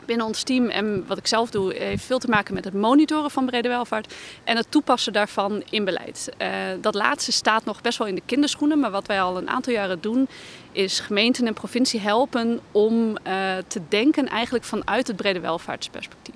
binnen 0.09 0.27
ons 0.27 0.42
team 0.42 0.68
en 0.68 1.07
wat 1.07 1.18
ik 1.18 1.27
zelf 1.27 1.51
doe, 1.51 1.75
heeft 1.75 2.05
veel 2.05 2.18
te 2.18 2.29
maken 2.29 2.55
met 2.55 2.64
het 2.64 2.75
monitoren 2.75 3.31
van 3.31 3.47
brede 3.47 3.68
welvaart 3.68 4.14
en 4.44 4.57
het 4.57 4.71
toepassen 4.71 5.12
daarvan 5.12 5.62
in 5.71 5.85
beleid. 5.85 6.29
Uh, 6.38 6.49
dat 6.81 6.94
laatste 6.94 7.33
staat 7.33 7.64
nog 7.64 7.81
best 7.81 7.99
wel 7.99 8.07
in 8.07 8.14
de 8.14 8.23
kinderschoenen, 8.27 8.81
maar 8.81 8.90
wat 8.90 9.07
wij 9.07 9.23
al 9.23 9.37
een 9.37 9.49
aantal 9.49 9.73
jaren 9.73 10.01
doen, 10.01 10.29
is 10.73 11.01
gemeenten 11.01 11.47
en 11.47 11.55
provincie 11.55 12.01
helpen 12.01 12.61
om 12.73 13.09
uh, 13.09 13.57
te 13.66 13.81
denken 13.88 14.29
eigenlijk 14.29 14.64
vanuit 14.64 15.07
het 15.07 15.16
brede 15.16 15.40
welvaartsperspectief. 15.40 16.35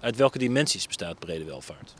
Uit 0.00 0.16
welke 0.16 0.38
dimensies 0.38 0.86
bestaat 0.86 1.18
brede 1.18 1.44
welvaart? 1.44 1.94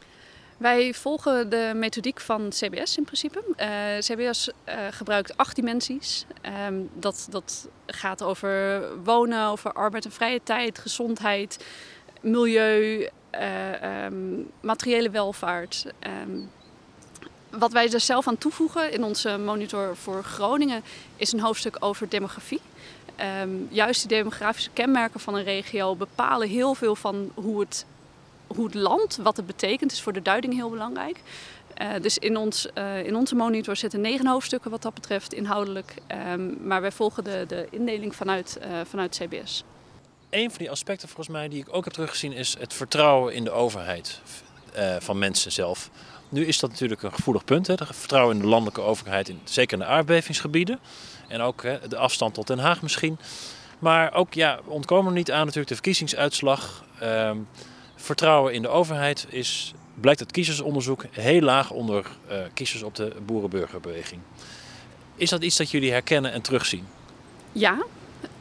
Wij 0.56 0.94
volgen 0.94 1.48
de 1.48 1.72
methodiek 1.74 2.20
van 2.20 2.48
CBS 2.48 2.96
in 2.96 3.04
principe. 3.04 3.42
Uh, 3.56 3.96
eh, 3.96 4.02
CBS 4.02 4.50
uh, 4.68 4.74
gebruikt 4.90 5.36
acht 5.36 5.56
dimensies. 5.56 6.26
Um, 6.66 6.90
dat, 6.94 7.26
dat 7.30 7.68
gaat 7.86 8.22
over 8.22 8.82
wonen, 9.02 9.46
over 9.46 9.72
arbeid 9.72 10.04
en 10.04 10.12
vrije 10.12 10.40
tijd, 10.42 10.78
gezondheid, 10.78 11.64
milieu, 12.20 13.08
uh, 13.34 14.06
materiële 14.60 15.10
welvaart. 15.10 15.86
Um, 16.22 16.50
wat 17.50 17.72
wij 17.72 17.92
er 17.92 18.00
zelf 18.00 18.28
aan 18.28 18.38
toevoegen 18.38 18.92
in 18.92 19.04
onze 19.04 19.38
monitor 19.38 19.96
voor 19.96 20.24
Groningen 20.24 20.82
is 21.16 21.32
een 21.32 21.40
hoofdstuk 21.40 21.76
over 21.80 22.08
demografie. 22.08 22.60
juist 23.68 24.08
die 24.08 24.18
demografische 24.18 24.70
kenmerken 24.72 25.20
van 25.20 25.34
een 25.34 25.44
regio 25.44 25.96
bepalen 25.96 26.48
heel 26.48 26.74
veel 26.74 26.96
van 26.96 27.30
hoe 27.34 27.60
het 27.60 27.86
hoe 28.46 28.64
het 28.64 28.74
land, 28.74 29.18
wat 29.22 29.36
het 29.36 29.46
betekent, 29.46 29.92
is 29.92 30.02
voor 30.02 30.12
de 30.12 30.22
duiding 30.22 30.54
heel 30.54 30.70
belangrijk. 30.70 31.20
Uh, 31.82 31.90
dus 32.00 32.18
in, 32.18 32.36
ons, 32.36 32.66
uh, 32.74 33.04
in 33.06 33.16
onze 33.16 33.34
monitor 33.34 33.76
zitten 33.76 34.00
negen 34.00 34.26
hoofdstukken 34.26 34.70
wat 34.70 34.82
dat 34.82 34.94
betreft 34.94 35.34
inhoudelijk. 35.34 35.94
Um, 36.32 36.58
maar 36.62 36.80
wij 36.80 36.92
volgen 36.92 37.24
de, 37.24 37.44
de 37.48 37.66
indeling 37.70 38.14
vanuit, 38.14 38.58
uh, 38.60 38.66
vanuit 38.84 39.20
CBS. 39.22 39.64
Een 40.30 40.50
van 40.50 40.58
die 40.58 40.70
aspecten 40.70 41.08
volgens 41.08 41.36
mij 41.36 41.48
die 41.48 41.60
ik 41.60 41.68
ook 41.70 41.84
heb 41.84 41.92
teruggezien 41.92 42.32
is 42.32 42.56
het 42.58 42.74
vertrouwen 42.74 43.34
in 43.34 43.44
de 43.44 43.50
overheid 43.50 44.20
van 44.98 45.18
mensen 45.18 45.52
zelf. 45.52 45.90
Nu 46.28 46.46
is 46.46 46.58
dat 46.58 46.70
natuurlijk 46.70 47.02
een 47.02 47.12
gevoelig 47.12 47.44
punt, 47.44 47.66
hè? 47.66 47.74
vertrouwen 47.76 48.36
in 48.36 48.42
de 48.42 48.48
landelijke 48.48 48.80
overheid, 48.80 49.28
in, 49.28 49.40
zeker 49.44 49.78
in 49.78 49.84
de 49.84 49.90
aardbevingsgebieden. 49.90 50.78
En 51.28 51.40
ook 51.40 51.62
hè, 51.62 51.88
de 51.88 51.96
afstand 51.96 52.34
tot 52.34 52.46
Den 52.46 52.58
Haag 52.58 52.82
misschien. 52.82 53.18
Maar 53.78 54.14
ook, 54.14 54.34
ja, 54.34 54.60
we 54.64 54.70
ontkomen 54.70 55.06
er 55.06 55.16
niet 55.16 55.32
aan 55.32 55.40
natuurlijk 55.40 55.68
de 55.68 55.74
verkiezingsuitslag. 55.74 56.84
Ehm, 56.98 57.38
vertrouwen 58.06 58.52
in 58.52 58.62
de 58.62 58.68
overheid 58.68 59.26
is, 59.28 59.74
blijkt 59.94 60.20
uit 60.20 60.32
kiezersonderzoek, 60.32 61.04
heel 61.10 61.40
laag 61.40 61.70
onder 61.70 62.06
uh, 62.30 62.38
kiezers 62.54 62.82
op 62.82 62.94
de 62.94 63.16
boerenburgerbeweging. 63.26 64.20
Is 65.16 65.30
dat 65.30 65.42
iets 65.42 65.56
dat 65.56 65.70
jullie 65.70 65.90
herkennen 65.92 66.32
en 66.32 66.42
terugzien? 66.42 66.86
Ja 67.52 67.84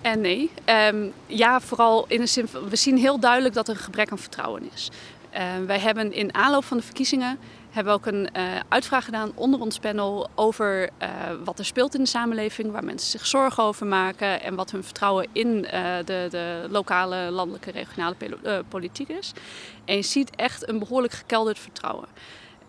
en 0.01 0.21
nee. 0.21 0.51
Um, 0.93 1.13
ja, 1.27 1.61
vooral 1.61 2.05
in 2.07 2.19
de 2.19 2.25
zin 2.25 2.47
we 2.69 2.75
zien 2.75 2.97
heel 2.97 3.19
duidelijk 3.19 3.53
dat 3.53 3.67
er 3.67 3.73
een 3.73 3.81
gebrek 3.81 4.11
aan 4.11 4.19
vertrouwen 4.19 4.69
is. 4.73 4.89
Uh, 5.33 5.41
wij 5.65 5.79
hebben 5.79 6.13
in 6.13 6.33
aanloop 6.33 6.65
van 6.65 6.77
de 6.77 6.83
verkiezingen 6.83 7.37
hebben 7.75 7.93
we 7.93 7.99
ook 7.99 8.13
een 8.13 8.29
uh, 8.37 8.59
uitvraag 8.69 9.05
gedaan 9.05 9.31
onder 9.35 9.59
ons 9.59 9.79
panel 9.79 10.29
over 10.35 10.89
uh, 11.01 11.09
wat 11.43 11.59
er 11.59 11.65
speelt 11.65 11.95
in 11.95 12.01
de 12.01 12.09
samenleving, 12.09 12.71
waar 12.71 12.83
mensen 12.83 13.09
zich 13.09 13.25
zorgen 13.25 13.63
over 13.63 13.85
maken 13.85 14.41
en 14.41 14.55
wat 14.55 14.71
hun 14.71 14.83
vertrouwen 14.83 15.27
in 15.31 15.47
uh, 15.47 15.97
de, 16.05 16.27
de, 16.29 16.67
lokale, 16.69 17.31
landelijke, 17.31 17.71
regionale 17.71 18.15
politiek 18.69 19.09
is. 19.09 19.33
En 19.85 19.95
je 19.95 20.01
ziet 20.01 20.35
echt 20.35 20.69
een 20.69 20.79
behoorlijk 20.79 21.13
gekelderd 21.13 21.59
vertrouwen. 21.59 22.07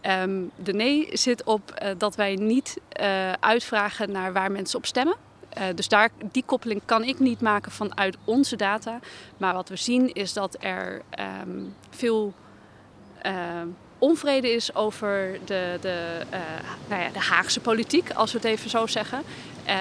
Um, 0.03 0.51
de 0.57 0.73
nee 0.73 1.09
zit 1.13 1.45
op 1.45 1.95
dat 1.99 2.17
wij 2.17 2.35
niet 2.35 2.81
uitvragen 3.41 4.13
naar 4.13 4.33
waar 4.33 4.53
mensen 4.53 4.79
op 4.79 4.87
stemmen. 4.87 5.17
Dus 5.75 5.89
daar, 5.89 6.11
die 6.33 6.43
koppeling 6.47 6.81
kan 6.85 7.05
ik 7.05 7.19
niet 7.19 7.41
maken 7.41 7.73
vanuit 7.73 8.17
onze 8.25 8.57
data. 8.57 8.99
Maar 9.37 9.55
wat 9.55 9.69
we 9.69 9.77
zien 9.77 10.13
is 10.13 10.33
dat 10.33 10.57
er 10.61 11.03
um, 11.43 11.75
veel 11.91 12.35
onvrede 13.99 14.51
is 14.51 14.75
over 14.75 15.39
de, 15.45 15.79
de, 15.81 16.21
uh, 16.33 16.39
nou 16.89 17.03
ja, 17.03 17.09
de 17.09 17.19
Haagse 17.19 17.61
politiek, 17.61 18.11
als 18.11 18.33
we 18.33 18.39
het 18.39 18.47
even 18.47 18.71
zo 18.71 18.87
zeggen. 18.87 19.23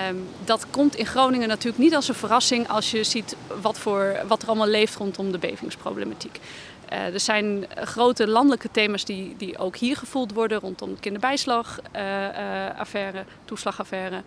Um, 0.09 0.27
dat 0.45 0.65
komt 0.69 0.95
in 0.95 1.05
Groningen 1.05 1.47
natuurlijk 1.47 1.83
niet 1.83 1.95
als 1.95 2.07
een 2.07 2.15
verrassing 2.15 2.67
als 2.67 2.91
je 2.91 3.03
ziet 3.03 3.35
wat, 3.61 3.79
voor, 3.79 4.15
wat 4.27 4.41
er 4.41 4.47
allemaal 4.47 4.67
leeft 4.67 4.95
rondom 4.95 5.31
de 5.31 5.37
bevingsproblematiek. 5.37 6.39
Uh, 6.91 7.13
er 7.13 7.19
zijn 7.19 7.65
grote 7.75 8.27
landelijke 8.27 8.69
thema's 8.71 9.05
die, 9.05 9.35
die 9.37 9.57
ook 9.57 9.75
hier 9.75 9.97
gevoeld 9.97 10.33
worden 10.33 10.59
rondom 10.59 10.93
de 10.93 10.99
kinderbijslagaffaire, 10.99 13.17
uh, 13.17 13.23
toeslagaffaire. 13.45 14.21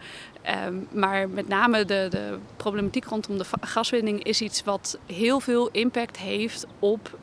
Um, 0.66 0.88
maar 0.90 1.28
met 1.28 1.48
name 1.48 1.84
de, 1.84 2.06
de, 2.10 2.38
problematiek 2.56 3.04
rondom 3.04 3.38
de 3.38 3.44
gaswinning 3.60 4.22
is 4.22 4.40
iets 4.40 4.64
wat 4.64 4.98
heel 5.06 5.40
veel 5.40 5.68
impact 5.72 6.16
heeft 6.16 6.66
op 6.78 7.18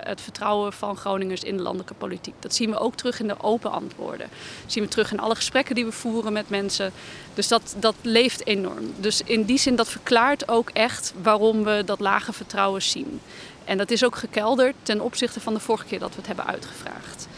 het 0.00 0.20
vertrouwen 0.20 0.72
van 0.72 0.96
Groningers 0.96 1.42
in 1.42 1.56
de 1.56 1.62
landelijke 1.62 1.94
politiek. 1.94 2.34
Dat 2.38 2.54
zien 2.54 2.70
we 2.70 2.78
ook 2.78 2.94
terug 2.94 3.20
in 3.20 3.26
de 3.26 3.42
open 3.42 3.70
antwoorden. 3.70 4.28
Dat 4.62 4.72
zien 4.72 4.82
we 4.82 4.88
terug 4.88 5.12
in 5.12 5.20
alle 5.20 5.34
gesprekken 5.34 5.74
die 5.74 5.84
we 5.84 5.92
voeren 5.92 6.32
met 6.32 6.48
mensen. 6.48 6.92
Dus 7.34 7.48
dat, 7.48 7.74
dat 7.78 7.94
leeft 8.02 8.46
enorm. 8.46 8.92
Dus 8.96 9.22
in 9.22 9.44
die 9.44 9.58
zin 9.58 9.76
dat 9.76 9.88
verklaart 9.88 10.48
ook 10.48 10.70
echt 10.70 11.12
waarom 11.22 11.64
we 11.64 11.82
dat 11.84 12.00
lage 12.00 12.32
vertrouwen 12.32 12.82
zien. 12.82 13.20
En 13.64 13.78
dat 13.78 13.90
is 13.90 14.04
ook 14.04 14.16
gekelderd 14.16 14.74
ten 14.82 15.00
opzichte 15.00 15.40
van 15.40 15.54
de 15.54 15.60
vorige 15.60 15.84
keer 15.84 15.98
dat 15.98 16.10
we 16.10 16.16
het 16.16 16.26
hebben 16.26 16.46
uitgevraagd. 16.46 17.28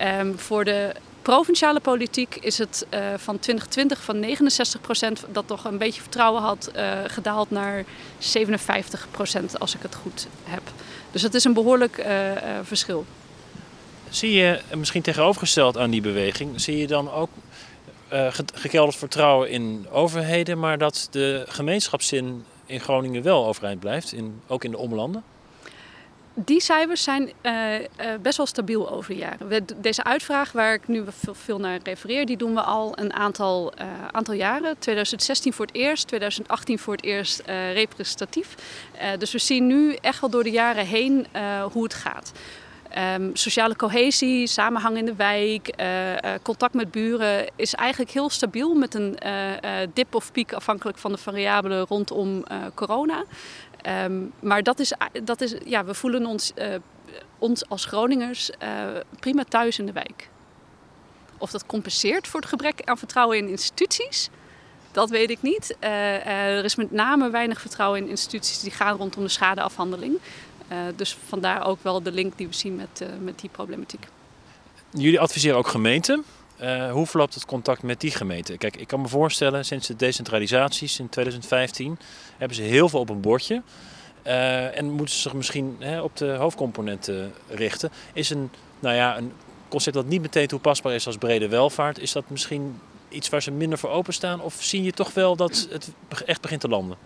Um, 0.00 0.38
voor 0.38 0.64
de 0.64 0.94
provinciale 1.24 1.80
politiek 1.80 2.36
is 2.40 2.58
het 2.58 2.86
uh, 2.90 3.00
van 3.00 3.38
2020 3.38 4.02
van 4.02 4.20
69 4.20 4.80
procent 4.80 5.24
dat 5.32 5.46
toch 5.46 5.64
een 5.64 5.78
beetje 5.78 6.00
vertrouwen 6.00 6.42
had 6.42 6.70
uh, 6.76 6.98
gedaald 7.06 7.50
naar 7.50 7.84
57 8.18 9.08
procent 9.10 9.60
als 9.60 9.74
ik 9.74 9.82
het 9.82 9.94
goed 9.94 10.26
heb. 10.44 10.62
Dus 11.10 11.22
dat 11.22 11.34
is 11.34 11.44
een 11.44 11.52
behoorlijk 11.52 11.98
uh, 11.98 12.06
verschil. 12.62 13.04
Zie 14.08 14.32
je, 14.32 14.60
misschien 14.74 15.02
tegenovergesteld 15.02 15.78
aan 15.78 15.90
die 15.90 16.00
beweging, 16.00 16.60
zie 16.60 16.76
je 16.76 16.86
dan 16.86 17.12
ook 17.12 17.30
gekelderd 18.54 18.96
vertrouwen 18.96 19.50
in 19.50 19.86
overheden, 19.90 20.58
maar 20.58 20.78
dat 20.78 21.08
de 21.10 21.44
gemeenschapszin 21.48 22.44
in 22.66 22.80
Groningen 22.80 23.22
wel 23.22 23.46
overeind 23.46 23.80
blijft, 23.80 24.12
in, 24.12 24.40
ook 24.46 24.64
in 24.64 24.70
de 24.70 24.78
omlanden? 24.78 25.22
Die 26.36 26.60
cijfers 26.60 27.02
zijn 27.02 27.32
uh, 27.42 27.78
uh, 27.78 27.86
best 28.22 28.36
wel 28.36 28.46
stabiel 28.46 28.90
over 28.90 29.10
de 29.14 29.20
jaren. 29.20 29.66
Deze 29.76 30.04
uitvraag 30.04 30.52
waar 30.52 30.74
ik 30.74 30.88
nu 30.88 31.04
veel, 31.32 31.58
naar 31.58 31.78
refereer, 31.82 32.26
die 32.26 32.36
doen 32.36 32.54
we 32.54 32.60
al 32.60 32.98
een 32.98 33.12
aantal, 33.12 33.72
uh, 33.80 33.86
aantal 34.10 34.34
jaren. 34.34 34.78
2016 34.78 35.52
voor 35.52 35.66
het 35.66 35.74
eerst, 35.74 36.06
2018 36.06 36.78
voor 36.78 36.94
het 36.94 37.04
eerst 37.04 37.42
representatief. 37.72 38.54
dus 39.18 39.32
we 39.32 39.38
zien 39.38 39.66
nu 39.66 39.94
echt 39.94 40.20
wel 40.20 40.30
door 40.30 40.42
de 40.42 40.50
jaren 40.50 40.86
heen 40.86 41.26
hoe 41.72 41.82
het 41.82 41.94
gaat. 41.94 42.32
Um, 43.16 43.36
sociale 43.36 43.76
cohesie, 43.76 44.46
samenhang 44.46 44.96
in 44.96 45.04
de 45.04 45.14
wijk, 45.14 45.74
contact 46.42 46.74
met 46.74 46.90
buren 46.90 47.46
is 47.56 47.74
eigenlijk 47.74 48.10
heel 48.10 48.30
stabiel 48.30 48.74
met 48.74 48.94
een 48.94 49.18
dip 49.94 50.14
of 50.14 50.32
piek 50.32 50.52
afhankelijk 50.52 50.98
van 50.98 51.12
de 51.12 51.18
variabelen 51.18 51.86
rondom 51.88 52.44
corona. 52.74 53.24
Um, 53.88 54.32
maar 54.40 54.62
dat 54.62 54.78
is, 54.78 54.92
dat 55.24 55.40
is, 55.40 55.54
ja, 55.64 55.84
we 55.84 55.94
voelen 55.94 56.26
ons, 56.26 56.52
uh, 56.56 56.74
ons 57.38 57.68
als 57.68 57.84
Groningers 57.84 58.50
uh, 58.62 58.84
prima 59.20 59.44
thuis 59.48 59.78
in 59.78 59.86
de 59.86 59.92
wijk. 59.92 60.28
Of 61.38 61.50
dat 61.50 61.66
compenseert 61.66 62.28
voor 62.28 62.40
het 62.40 62.48
gebrek 62.48 62.80
aan 62.84 62.98
vertrouwen 62.98 63.38
in 63.38 63.48
instituties, 63.48 64.28
dat 64.92 65.10
weet 65.10 65.30
ik 65.30 65.42
niet. 65.42 65.76
Uh, 65.80 66.26
er 66.26 66.64
is 66.64 66.74
met 66.74 66.90
name 66.90 67.30
weinig 67.30 67.60
vertrouwen 67.60 68.00
in 68.00 68.08
instituties 68.08 68.60
die 68.60 68.70
gaan 68.70 68.96
rondom 68.96 69.22
de 69.22 69.28
schadeafhandeling. 69.28 70.18
dus 70.96 71.16
vandaar 71.28 71.66
ook 71.66 71.78
wel 71.82 72.02
de 72.02 72.12
link 72.12 72.36
die 72.36 72.46
we 72.46 72.54
zien 72.54 72.76
met, 72.76 73.04
met 73.20 73.40
die 73.40 73.50
problematiek. 73.50 74.06
Jullie 74.90 75.20
adviseren 75.20 75.58
ook 75.58 75.68
gemeenten. 75.68 76.24
Uh, 76.62 76.92
hoe 76.92 77.06
verloopt 77.06 77.34
het 77.34 77.44
contact 77.44 77.82
met 77.82 78.00
die 78.00 78.10
gemeente? 78.10 78.56
Kijk, 78.56 78.76
ik 78.76 78.86
kan 78.86 79.00
me 79.00 79.08
voorstellen, 79.08 79.64
sinds 79.64 79.86
de 79.86 79.96
decentralisaties 79.96 80.98
in 80.98 81.08
2015 81.08 81.98
hebben 82.36 82.56
ze 82.56 82.62
heel 82.62 82.88
veel 82.88 83.00
op 83.00 83.08
een 83.08 83.20
bordje. 83.20 83.62
Uh, 84.26 84.78
en 84.78 84.90
moeten 84.90 85.14
ze 85.14 85.20
zich 85.20 85.32
misschien 85.32 85.76
hè, 85.78 86.00
op 86.00 86.16
de 86.16 86.32
hoofdcomponenten 86.32 87.32
richten. 87.48 87.90
Is 88.12 88.30
een, 88.30 88.50
nou 88.80 88.94
ja, 88.94 89.16
een 89.16 89.32
concept 89.68 89.96
dat 89.96 90.06
niet 90.06 90.20
meteen 90.20 90.46
toepasbaar 90.46 90.94
is 90.94 91.06
als 91.06 91.16
brede 91.16 91.48
welvaart, 91.48 91.98
is 91.98 92.12
dat 92.12 92.24
misschien 92.28 92.80
iets 93.08 93.28
waar 93.28 93.42
ze 93.42 93.50
minder 93.50 93.78
voor 93.78 93.90
openstaan? 93.90 94.40
Of 94.40 94.54
zie 94.58 94.82
je 94.82 94.92
toch 94.92 95.14
wel 95.14 95.36
dat 95.36 95.68
het 95.70 95.90
echt 96.24 96.40
begint 96.40 96.60
te 96.60 96.68
landen? 96.68 96.96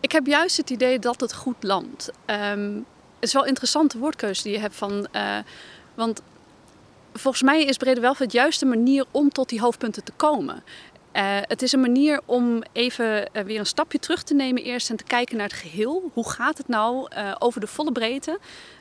Ik 0.00 0.12
heb 0.12 0.26
juist 0.26 0.56
het 0.56 0.70
idee 0.70 0.98
dat 0.98 1.20
het 1.20 1.34
goed 1.34 1.62
landt. 1.62 2.10
Um, 2.26 2.86
het 3.14 3.28
is 3.28 3.32
wel 3.32 3.42
een 3.42 3.48
interessante 3.48 3.98
woordkeuze 3.98 4.42
die 4.42 4.52
je 4.52 4.58
hebt 4.58 4.76
van. 4.76 5.06
Uh, 5.12 5.38
want 5.94 6.22
volgens 7.12 7.42
mij 7.42 7.64
is 7.64 7.76
brede 7.76 8.00
welvaart 8.00 8.32
juist 8.32 8.60
de 8.60 8.66
manier 8.66 9.04
om 9.10 9.30
tot 9.30 9.48
die 9.48 9.60
hoofdpunten 9.60 10.04
te 10.04 10.12
komen. 10.16 10.62
Uh, 11.16 11.22
het 11.40 11.62
is 11.62 11.72
een 11.72 11.80
manier 11.80 12.20
om 12.24 12.62
even 12.72 13.28
uh, 13.32 13.42
weer 13.42 13.58
een 13.58 13.66
stapje 13.66 13.98
terug 13.98 14.22
te 14.22 14.34
nemen 14.34 14.62
eerst 14.62 14.90
en 14.90 14.96
te 14.96 15.04
kijken 15.04 15.36
naar 15.36 15.46
het 15.46 15.56
geheel. 15.56 16.10
Hoe 16.12 16.30
gaat 16.30 16.58
het 16.58 16.68
nou 16.68 17.08
uh, 17.16 17.34
over 17.38 17.60
de 17.60 17.66
volle 17.66 17.92
breedte? 17.92 18.38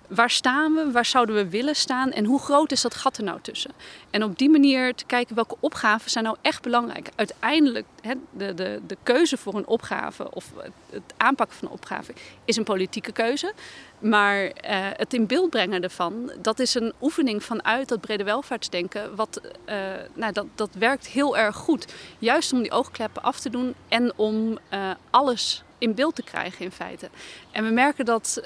Waar 0.08 0.30
staan 0.30 0.74
we? 0.74 0.92
Waar 0.92 1.06
zouden 1.06 1.36
we 1.36 1.50
willen 1.50 1.76
staan? 1.76 2.12
En 2.12 2.26
hoe 2.26 2.40
groot 2.40 2.72
is 2.72 2.82
dat 2.82 2.96
gat 2.96 3.18
er 3.18 3.24
nou 3.24 3.40
tussen? 3.42 3.72
En 4.10 4.24
op 4.24 4.38
die 4.38 4.50
manier 4.50 4.96
te 4.96 5.06
kijken 5.06 5.36
welke 5.36 5.56
opgaven 5.60 6.12
zijn 6.12 6.24
nou 6.24 6.38
echt 6.42 6.62
belangrijk. 6.62 7.10
Uiteindelijk, 7.16 7.86
hè, 8.02 8.14
de, 8.32 8.54
de, 8.54 8.82
de 8.88 8.98
keuze 9.04 9.38
voor 9.38 9.56
een 9.56 9.68
opgave 9.68 10.32
of 10.32 10.54
het 10.90 11.14
aanpakken 11.18 11.58
van 11.58 11.68
een 11.68 11.74
opgave 11.74 12.14
is 12.46 12.56
een 12.56 12.64
politieke 12.64 13.12
keuze. 13.12 13.54
Maar 14.00 14.44
uh, 14.44 14.52
het 14.94 15.14
in 15.14 15.28
beeld 15.28 15.50
brengen 15.50 15.84
ervan, 15.84 16.32
dat 16.42 16.60
is 16.60 16.74
een 16.74 16.94
oefening 17.02 17.44
vanuit 17.44 17.88
dat 17.88 18.02
brede 18.02 18.24
welvaartsdenken. 18.24 19.16
Wat, 19.16 19.42
uh, 19.66 19.76
nou, 20.14 20.34
dat, 20.34 20.46
dat 20.56 20.70
werkt 20.74 21.08
heel 21.08 21.38
erg 21.38 21.56
goed. 21.56 21.94
Juist 22.20 22.54
om 22.54 22.62
die 22.62 22.72
oogkleppen 22.72 23.24
af 23.24 23.40
te 23.40 23.50
doen 23.50 23.76
en 23.88 24.14
om 24.16 24.58
uh, 24.74 24.90
alles 25.10 25.64
in 25.78 25.96
beeld 25.96 26.16
te 26.16 26.24
krijgen 26.24 26.66
in 26.66 26.72
feite. 26.72 27.10
En 27.52 27.64
we 27.64 27.70
merken 27.70 28.06
dat 28.06 28.42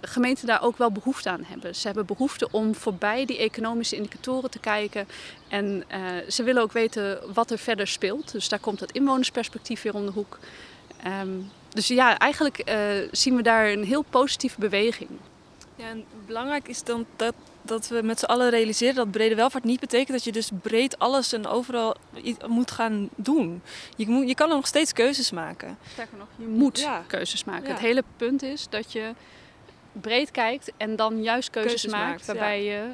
gemeenten 0.00 0.46
daar 0.46 0.62
ook 0.62 0.76
wel 0.76 0.92
behoefte 0.92 1.30
aan 1.30 1.44
hebben. 1.44 1.74
Ze 1.74 1.86
hebben 1.86 2.06
behoefte 2.06 2.48
om 2.50 2.74
voorbij 2.74 3.24
die 3.24 3.38
economische 3.38 3.96
indicatoren 3.96 4.50
te 4.50 4.58
kijken. 4.58 5.08
En 5.48 5.84
ze 6.28 6.42
willen 6.42 6.62
ook 6.62 6.72
weten 6.72 7.32
wat 7.34 7.50
er 7.50 7.58
verder 7.58 7.86
speelt. 7.86 8.32
Dus 8.32 8.48
daar 8.48 8.58
komt 8.58 8.80
het 8.80 8.92
inwonersperspectief 8.92 9.82
weer 9.82 9.94
om 9.94 10.06
de 10.06 10.12
hoek. 10.12 10.38
Um, 11.22 11.50
dus 11.74 11.88
ja, 11.88 12.18
eigenlijk 12.18 12.68
uh, 12.68 13.08
zien 13.10 13.36
we 13.36 13.42
daar 13.42 13.70
een 13.70 13.84
heel 13.84 14.02
positieve 14.02 14.60
beweging. 14.60 15.10
Ja, 15.76 15.88
en 15.88 16.04
belangrijk 16.26 16.68
is 16.68 16.82
dan 16.82 17.06
dat, 17.16 17.34
dat 17.62 17.88
we 17.88 18.02
met 18.02 18.18
z'n 18.18 18.24
allen 18.24 18.50
realiseren 18.50 18.94
dat 18.94 19.10
brede 19.10 19.34
welvaart 19.34 19.64
niet 19.64 19.80
betekent 19.80 20.10
dat 20.10 20.24
je 20.24 20.32
dus 20.32 20.50
breed 20.62 20.98
alles 20.98 21.32
en 21.32 21.46
overal 21.46 21.96
moet 22.46 22.70
gaan 22.70 23.08
doen. 23.14 23.62
Je, 23.96 24.08
moet, 24.08 24.28
je 24.28 24.34
kan 24.34 24.48
er 24.48 24.54
nog 24.54 24.66
steeds 24.66 24.92
keuzes 24.92 25.30
maken. 25.30 25.78
Sterker 25.92 26.18
nog, 26.18 26.26
je 26.36 26.46
moet 26.46 26.78
ja. 26.78 27.04
keuzes 27.06 27.44
maken. 27.44 27.66
Ja. 27.66 27.72
Het 27.72 27.80
hele 27.80 28.04
punt 28.16 28.42
is 28.42 28.66
dat 28.68 28.92
je 28.92 29.14
breed 29.92 30.30
kijkt 30.30 30.72
en 30.76 30.96
dan 30.96 31.22
juist 31.22 31.50
keuzes, 31.50 31.70
keuzes 31.72 31.92
maakt, 31.92 32.10
maakt, 32.10 32.26
waarbij 32.26 32.64
ja. 32.64 32.72
je 32.72 32.88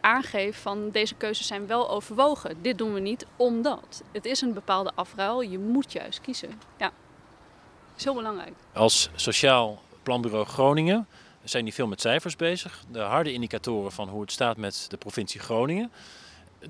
aangeeft 0.00 0.58
van 0.60 0.90
deze 0.90 1.14
keuzes 1.14 1.46
zijn 1.46 1.66
wel 1.66 1.90
overwogen. 1.90 2.56
Dit 2.60 2.78
doen 2.78 2.92
we 2.92 3.00
niet 3.00 3.26
omdat. 3.36 4.02
Het 4.12 4.24
is 4.24 4.40
een 4.40 4.52
bepaalde 4.52 4.92
afruil, 4.94 5.40
je 5.40 5.58
moet 5.58 5.92
juist 5.92 6.20
kiezen. 6.20 6.60
Ja 6.78 6.92
is 8.02 8.08
heel 8.12 8.22
belangrijk. 8.22 8.54
Als 8.72 9.10
Sociaal 9.14 9.82
Planbureau 10.02 10.46
Groningen 10.46 11.06
zijn 11.44 11.64
die 11.64 11.74
veel 11.74 11.86
met 11.86 12.00
cijfers 12.00 12.36
bezig. 12.36 12.84
De 12.90 12.98
harde 12.98 13.32
indicatoren 13.32 13.92
van 13.92 14.08
hoe 14.08 14.20
het 14.20 14.32
staat 14.32 14.56
met 14.56 14.86
de 14.88 14.96
provincie 14.96 15.40
Groningen. 15.40 15.92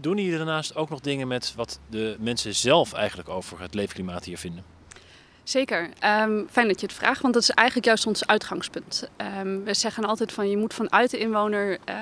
Doen 0.00 0.16
jullie 0.16 0.36
daarnaast 0.36 0.76
ook 0.76 0.88
nog 0.88 1.00
dingen 1.00 1.28
met 1.28 1.52
wat 1.56 1.80
de 1.90 2.16
mensen 2.18 2.54
zelf 2.54 2.92
eigenlijk 2.92 3.28
over 3.28 3.60
het 3.60 3.74
leefklimaat 3.74 4.24
hier 4.24 4.38
vinden? 4.38 4.64
Zeker. 5.42 5.82
Um, 5.82 6.46
fijn 6.50 6.68
dat 6.68 6.80
je 6.80 6.86
het 6.86 6.94
vraagt, 6.94 7.20
want 7.20 7.34
dat 7.34 7.42
is 7.42 7.50
eigenlijk 7.50 7.86
juist 7.86 8.06
ons 8.06 8.26
uitgangspunt. 8.26 9.08
Um, 9.40 9.64
we 9.64 9.74
zeggen 9.74 10.04
altijd 10.04 10.32
van 10.32 10.50
je 10.50 10.56
moet 10.56 10.74
vanuit 10.74 11.10
de 11.10 11.18
inwoner 11.18 11.78
uh, 11.88 11.96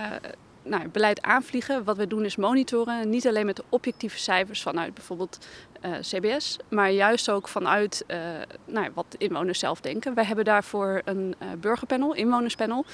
nou, 0.63 0.89
beleid 0.89 1.23
aanvliegen. 1.23 1.85
Wat 1.85 1.97
we 1.97 2.07
doen 2.07 2.25
is 2.25 2.37
monitoren, 2.37 3.11
niet 3.11 3.27
alleen 3.27 3.47
met 3.47 3.57
de 3.57 3.65
objectieve 3.69 4.19
cijfers 4.19 4.63
vanuit 4.63 4.95
bijvoorbeeld 4.95 5.39
eh, 5.81 5.93
CBS, 6.01 6.57
maar 6.69 6.91
juist 6.91 7.31
ook 7.31 7.49
vanuit 7.49 8.05
uh, 8.07 8.17
nou, 8.65 8.89
wat 8.95 9.15
inwoners 9.19 9.59
zelf 9.59 9.81
denken. 9.81 10.15
Wij 10.15 10.25
hebben 10.25 10.45
daarvoor 10.45 11.03
een 11.05 11.35
uh, 11.43 11.49
burgerpanel, 11.61 12.15
inwonerspanel, 12.15 12.85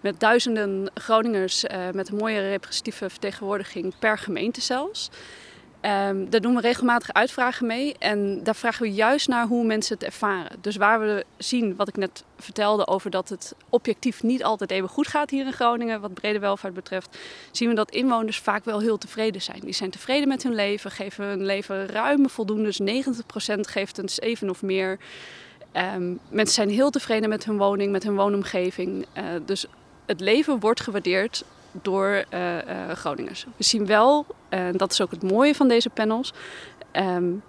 met 0.00 0.20
duizenden 0.20 0.90
Groningers 0.94 1.64
met 1.92 2.08
een 2.08 2.16
mooie 2.16 2.48
representatieve 2.48 3.10
vertegenwoordiging 3.10 3.94
per 3.98 4.18
gemeente 4.18 4.60
zelfs. 4.60 5.10
Um, 5.86 6.30
daar 6.30 6.40
doen 6.40 6.54
we 6.54 6.60
regelmatig 6.60 7.12
uitvragen 7.12 7.66
mee 7.66 7.94
en 7.98 8.42
daar 8.42 8.56
vragen 8.56 8.82
we 8.82 8.92
juist 8.92 9.28
naar 9.28 9.46
hoe 9.46 9.64
mensen 9.64 9.94
het 9.94 10.04
ervaren. 10.04 10.58
Dus 10.60 10.76
waar 10.76 11.00
we 11.00 11.24
zien, 11.36 11.76
wat 11.76 11.88
ik 11.88 11.96
net 11.96 12.24
vertelde 12.38 12.86
over 12.86 13.10
dat 13.10 13.28
het 13.28 13.54
objectief 13.68 14.22
niet 14.22 14.44
altijd 14.44 14.70
even 14.70 14.88
goed 14.88 15.06
gaat 15.06 15.30
hier 15.30 15.46
in 15.46 15.52
Groningen, 15.52 16.00
wat 16.00 16.14
brede 16.14 16.38
welvaart 16.38 16.74
betreft, 16.74 17.18
zien 17.50 17.68
we 17.68 17.74
dat 17.74 17.90
inwoners 17.90 18.38
vaak 18.38 18.64
wel 18.64 18.80
heel 18.80 18.98
tevreden 18.98 19.42
zijn. 19.42 19.60
Die 19.60 19.74
zijn 19.74 19.90
tevreden 19.90 20.28
met 20.28 20.42
hun 20.42 20.54
leven, 20.54 20.90
geven 20.90 21.24
hun 21.24 21.44
leven 21.44 21.86
ruim 21.86 22.28
voldoende, 22.28 22.64
dus 22.64 23.04
90% 23.56 23.60
geeft 23.60 23.98
een 23.98 24.08
7 24.08 24.50
of 24.50 24.62
meer. 24.62 24.98
Um, 25.94 26.18
mensen 26.28 26.54
zijn 26.54 26.70
heel 26.70 26.90
tevreden 26.90 27.28
met 27.28 27.44
hun 27.44 27.56
woning, 27.56 27.92
met 27.92 28.02
hun 28.02 28.16
woonomgeving. 28.16 29.06
Uh, 29.18 29.24
dus 29.44 29.66
het 30.06 30.20
leven 30.20 30.60
wordt 30.60 30.80
gewaardeerd 30.80 31.44
door 31.82 32.24
uh, 32.34 32.54
uh, 32.54 32.90
Groningers. 32.92 33.46
We 33.56 33.64
zien 33.64 33.86
wel, 33.86 34.26
en 34.48 34.76
dat 34.76 34.92
is 34.92 35.00
ook 35.00 35.10
het 35.10 35.22
mooie 35.22 35.54
van 35.54 35.68
deze 35.68 35.90
panels, 35.90 36.32
um, 36.92 37.42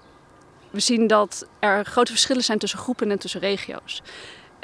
we 0.70 0.80
zien 0.80 1.08
dat 1.08 1.48
er 1.60 1.86
grote 1.86 2.12
verschillen 2.12 2.44
zijn 2.44 2.58
tussen 2.58 2.80
groepen 2.80 3.12
en 3.12 3.20
tussen 3.20 3.40
regio's. 3.40 4.02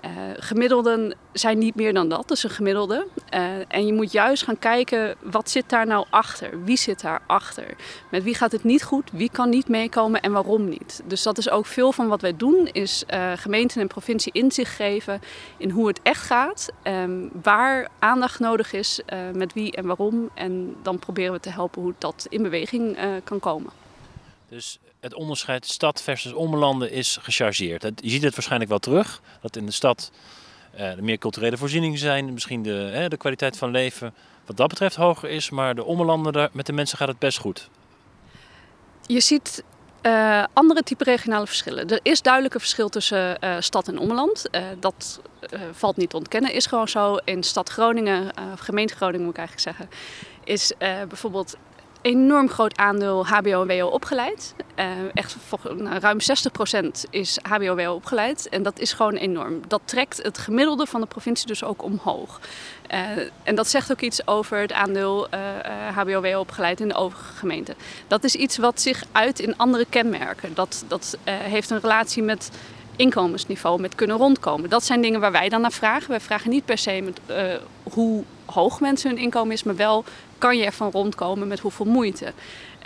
Uh, 0.05 0.09
gemiddelden 0.37 1.15
zijn 1.31 1.57
niet 1.57 1.75
meer 1.75 1.93
dan 1.93 2.09
dat, 2.09 2.27
dus 2.27 2.43
een 2.43 2.49
gemiddelde. 2.49 3.07
Uh, 3.33 3.41
en 3.67 3.85
je 3.85 3.93
moet 3.93 4.11
juist 4.11 4.43
gaan 4.43 4.59
kijken, 4.59 5.15
wat 5.21 5.49
zit 5.49 5.69
daar 5.69 5.87
nou 5.87 6.05
achter? 6.09 6.63
Wie 6.63 6.77
zit 6.77 7.01
daar 7.01 7.21
achter? 7.27 7.65
Met 8.11 8.23
wie 8.23 8.35
gaat 8.35 8.51
het 8.51 8.63
niet 8.63 8.83
goed? 8.83 9.11
Wie 9.11 9.29
kan 9.29 9.49
niet 9.49 9.67
meekomen 9.67 10.21
en 10.21 10.31
waarom 10.31 10.69
niet? 10.69 11.01
Dus 11.05 11.23
dat 11.23 11.37
is 11.37 11.49
ook 11.49 11.65
veel 11.65 11.91
van 11.91 12.07
wat 12.07 12.21
wij 12.21 12.37
doen, 12.37 12.69
is 12.71 13.03
uh, 13.13 13.31
gemeenten 13.35 13.81
en 13.81 13.87
provincie 13.87 14.31
inzicht 14.31 14.75
geven 14.75 15.21
in 15.57 15.69
hoe 15.69 15.87
het 15.87 15.99
echt 16.03 16.25
gaat. 16.25 16.69
Um, 16.83 17.29
waar 17.41 17.87
aandacht 17.99 18.39
nodig 18.39 18.73
is, 18.73 18.99
met 19.33 19.53
wie 19.53 19.71
en 19.71 19.85
waarom. 19.85 20.29
En 20.33 20.75
dan 20.81 20.99
proberen 20.99 21.33
we 21.33 21.39
te 21.39 21.49
helpen 21.49 21.81
hoe 21.81 21.93
dat 21.97 22.25
in 22.29 22.43
beweging 22.43 22.97
kan 23.23 23.39
komen. 23.39 23.82
Dus 24.53 24.79
het 24.99 25.13
onderscheid 25.13 25.65
stad 25.65 26.01
versus 26.01 26.33
ommelanden 26.33 26.91
is 26.91 27.17
gechargeerd. 27.21 27.83
Je 27.95 28.09
ziet 28.09 28.23
het 28.23 28.33
waarschijnlijk 28.33 28.69
wel 28.69 28.79
terug, 28.79 29.21
dat 29.41 29.55
in 29.55 29.65
de 29.65 29.71
stad 29.71 30.11
uh, 30.79 30.93
meer 30.93 31.17
culturele 31.17 31.57
voorzieningen 31.57 31.97
zijn, 31.97 32.33
misschien 32.33 32.63
de, 32.63 33.05
de 33.09 33.17
kwaliteit 33.17 33.57
van 33.57 33.71
leven 33.71 34.13
wat 34.45 34.57
dat 34.57 34.67
betreft 34.67 34.95
hoger 34.95 35.29
is, 35.29 35.49
maar 35.49 35.75
de 35.75 35.83
ommelanden, 35.83 36.49
met 36.53 36.65
de 36.65 36.73
mensen 36.73 36.97
gaat 36.97 37.07
het 37.07 37.19
best 37.19 37.37
goed. 37.37 37.69
Je 39.01 39.19
ziet 39.19 39.63
uh, 40.01 40.43
andere 40.53 40.83
type 40.83 41.03
regionale 41.03 41.47
verschillen. 41.47 41.87
Er 41.87 41.99
is 42.03 42.21
duidelijk 42.21 42.53
een 42.53 42.59
verschil 42.59 42.89
tussen 42.89 43.37
uh, 43.43 43.55
stad 43.59 43.87
en 43.87 43.97
ommeland. 43.97 44.45
Uh, 44.51 44.65
dat 44.79 45.21
valt 45.71 45.97
niet 45.97 46.09
te 46.09 46.17
ontkennen, 46.17 46.53
is 46.53 46.65
gewoon 46.65 46.87
zo. 46.87 47.15
In 47.15 47.43
stad 47.43 47.69
Groningen, 47.69 48.31
gemeente 48.57 48.95
Groningen 48.95 49.25
moet 49.25 49.37
ik 49.37 49.39
eigenlijk 49.39 49.77
zeggen, 49.77 49.89
is 50.43 50.71
bijvoorbeeld 51.07 51.57
enorm 52.03 52.49
groot 52.49 52.77
aandeel 52.77 53.25
HBO 53.25 53.65
en 53.65 53.67
WO 53.67 53.87
opgeleid. 53.87 54.55
Uh, 54.79 54.85
echt 55.13 55.35
nou, 55.77 55.99
ruim 55.99 56.17
60% 56.77 57.09
is 57.09 57.39
HBO 57.41 57.75
WO 57.75 57.93
opgeleid. 57.93 58.49
En 58.49 58.63
dat 58.63 58.79
is 58.79 58.93
gewoon 58.93 59.15
enorm. 59.15 59.61
Dat 59.67 59.81
trekt 59.85 60.23
het 60.23 60.37
gemiddelde 60.37 60.85
van 60.85 61.01
de 61.01 61.07
provincie 61.07 61.47
dus 61.47 61.63
ook 61.63 61.83
omhoog. 61.83 62.39
Uh, 62.93 62.99
en 63.43 63.55
dat 63.55 63.67
zegt 63.67 63.91
ook 63.91 64.01
iets 64.01 64.27
over 64.27 64.57
het 64.57 64.73
aandeel 64.73 65.27
HBO 65.93 66.21
WO 66.21 66.39
opgeleid 66.39 66.79
in 66.79 66.87
de 66.87 66.93
overige 66.93 67.33
gemeenten. 67.33 67.75
Dat 68.07 68.23
is 68.23 68.35
iets 68.35 68.57
wat 68.57 68.81
zich 68.81 69.03
uit 69.11 69.39
in 69.39 69.57
andere 69.57 69.85
kenmerken. 69.89 70.53
Dat, 70.53 70.83
dat 70.87 71.17
heeft 71.23 71.69
een 71.69 71.79
relatie 71.79 72.23
met 72.23 72.51
inkomensniveau, 72.95 73.81
met 73.81 73.95
kunnen 73.95 74.17
rondkomen. 74.17 74.69
Dat 74.69 74.83
zijn 74.83 75.01
dingen 75.01 75.19
waar 75.19 75.31
wij 75.31 75.49
dan 75.49 75.61
naar 75.61 75.71
vragen. 75.71 76.09
Wij 76.09 76.19
vragen 76.19 76.49
niet 76.49 76.65
per 76.65 76.77
se 76.77 77.01
met, 77.01 77.19
hoe 77.83 78.23
hoog 78.45 78.79
mensen 78.79 79.09
hun 79.09 79.19
inkomen 79.19 79.53
is, 79.53 79.63
maar 79.63 79.75
wel 79.75 80.03
kan 80.37 80.57
je 80.57 80.65
ervan 80.65 80.91
rondkomen 80.91 81.47
met 81.47 81.59
hoeveel 81.59 81.85
moeite. 81.85 82.33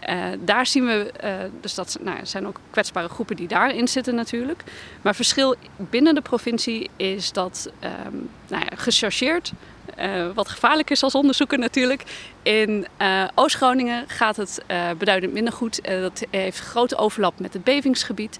Uh, 0.09 0.23
daar 0.39 0.65
zien 0.65 0.85
we, 0.85 1.11
uh, 1.23 1.31
dus 1.61 1.73
dat 1.73 1.97
nou, 2.01 2.17
zijn 2.23 2.47
ook 2.47 2.59
kwetsbare 2.69 3.09
groepen 3.09 3.35
die 3.35 3.47
daarin 3.47 3.87
zitten 3.87 4.15
natuurlijk. 4.15 4.63
Maar 5.01 5.15
verschil 5.15 5.55
binnen 5.77 6.15
de 6.15 6.21
provincie 6.21 6.89
is 6.95 7.31
dat 7.31 7.69
um, 7.83 8.29
nou 8.47 8.63
ja, 8.69 8.75
gechargeerd, 8.75 9.51
uh, 9.99 10.29
wat 10.33 10.49
gevaarlijk 10.49 10.89
is 10.89 11.03
als 11.03 11.15
onderzoeker 11.15 11.59
natuurlijk. 11.59 12.03
In 12.43 12.87
Oost-Groningen 13.35 14.03
gaat 14.07 14.35
het 14.35 14.63
beduidend 14.97 15.33
minder 15.33 15.53
goed. 15.53 15.79
dat 15.83 16.23
heeft 16.29 16.59
grote 16.59 16.97
overlap 16.97 17.39
met 17.39 17.53
het 17.53 17.63
bevingsgebied. 17.63 18.37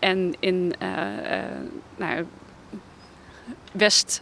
en 0.00 0.34
in 0.40 0.74
nou, 1.96 2.26
West 3.72 4.20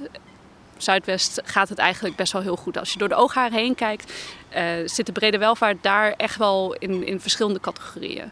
Zuidwest 0.77 1.41
gaat 1.45 1.69
het 1.69 1.79
eigenlijk 1.79 2.17
best 2.17 2.33
wel 2.33 2.43
heel 2.43 2.57
goed. 2.57 2.79
Als 2.79 2.93
je 2.93 2.99
door 2.99 3.09
de 3.09 3.15
oogharen 3.15 3.59
heen 3.59 3.75
kijkt, 3.75 4.13
uh, 4.57 4.63
zit 4.85 5.07
de 5.07 5.13
brede 5.13 5.39
welvaart 5.39 5.83
daar 5.83 6.13
echt 6.13 6.37
wel 6.37 6.75
in, 6.75 7.07
in 7.07 7.21
verschillende 7.21 7.61
categorieën. 7.61 8.31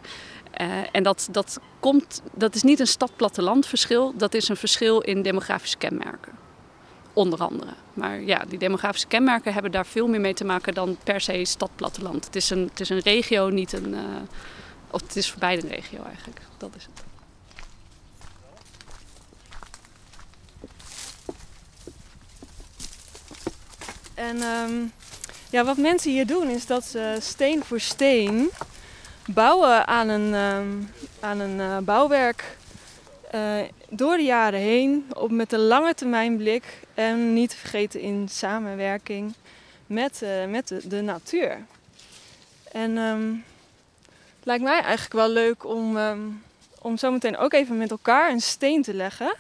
Uh, 0.61 0.67
en 0.93 1.03
dat, 1.03 1.29
dat, 1.31 1.61
komt, 1.81 2.23
dat 2.33 2.55
is 2.55 2.63
niet 2.63 2.81
een 2.81 2.87
stad-platteland 2.87 3.67
verschil, 3.67 4.15
dat 4.17 4.35
is 4.35 4.49
een 4.49 4.57
verschil 4.57 5.01
in 5.01 5.23
demografische 5.23 5.77
kenmerken. 5.77 6.33
Onder 7.13 7.39
andere. 7.39 7.71
Maar 7.95 8.21
ja, 8.21 8.45
die 8.49 8.59
demografische 8.59 9.07
kenmerken 9.07 9.53
hebben 9.53 9.73
daar 9.73 9.87
veel 9.87 10.07
meer 10.07 10.21
mee 10.21 10.35
te 10.35 10.45
maken 10.45 10.75
dan 10.75 10.97
per 11.05 11.21
se 11.21 11.45
stad-platteland. 11.45 12.25
Het, 12.25 12.37
is 12.37 12.51
een, 12.51 12.69
het 12.71 12.81
is 12.81 12.89
een 12.89 12.99
regio, 12.99 13.49
niet 13.49 13.73
een. 13.73 13.89
Uh, 13.89 14.01
of 14.91 15.01
het 15.01 15.17
is 15.17 15.31
voor 15.31 15.41
beide 15.41 15.63
een 15.63 15.69
regio 15.69 16.03
eigenlijk. 16.03 16.41
Dat 16.59 16.71
is 16.77 16.85
het. 16.85 17.12
En 24.23 24.43
um, 24.43 24.93
ja, 25.51 25.65
wat 25.65 25.77
mensen 25.77 26.11
hier 26.11 26.27
doen 26.27 26.49
is 26.49 26.67
dat 26.67 26.85
ze 26.85 27.17
steen 27.21 27.65
voor 27.65 27.81
steen 27.81 28.51
bouwen 29.27 29.87
aan 29.87 30.09
een, 30.09 30.35
um, 30.35 30.91
aan 31.21 31.41
een 31.41 31.59
uh, 31.59 31.79
bouwwerk 31.79 32.57
uh, 33.35 33.61
door 33.89 34.17
de 34.17 34.23
jaren 34.23 34.61
heen 34.61 35.07
op, 35.15 35.31
met 35.31 35.53
een 35.53 35.67
lange 35.67 35.95
termijn 35.95 36.37
blik 36.37 36.65
en 36.95 37.33
niet 37.33 37.51
te 37.51 37.57
vergeten 37.57 38.01
in 38.01 38.29
samenwerking 38.29 39.35
met, 39.87 40.21
uh, 40.23 40.45
met 40.47 40.69
de, 40.69 40.89
de, 40.89 41.01
natuur. 41.01 41.65
En 42.73 42.97
um, 42.97 43.45
het 44.37 44.47
lijkt 44.47 44.65
mij 44.65 44.81
eigenlijk 44.81 45.13
wel 45.13 45.29
leuk 45.29 45.65
om, 45.65 45.99
om 46.79 46.97
zometeen 46.97 47.37
ook 47.37 47.53
even 47.53 47.77
met 47.77 47.91
elkaar 47.91 48.31
een 48.31 48.41
steen 48.41 48.83
te 48.83 48.95
leggen 48.95 49.35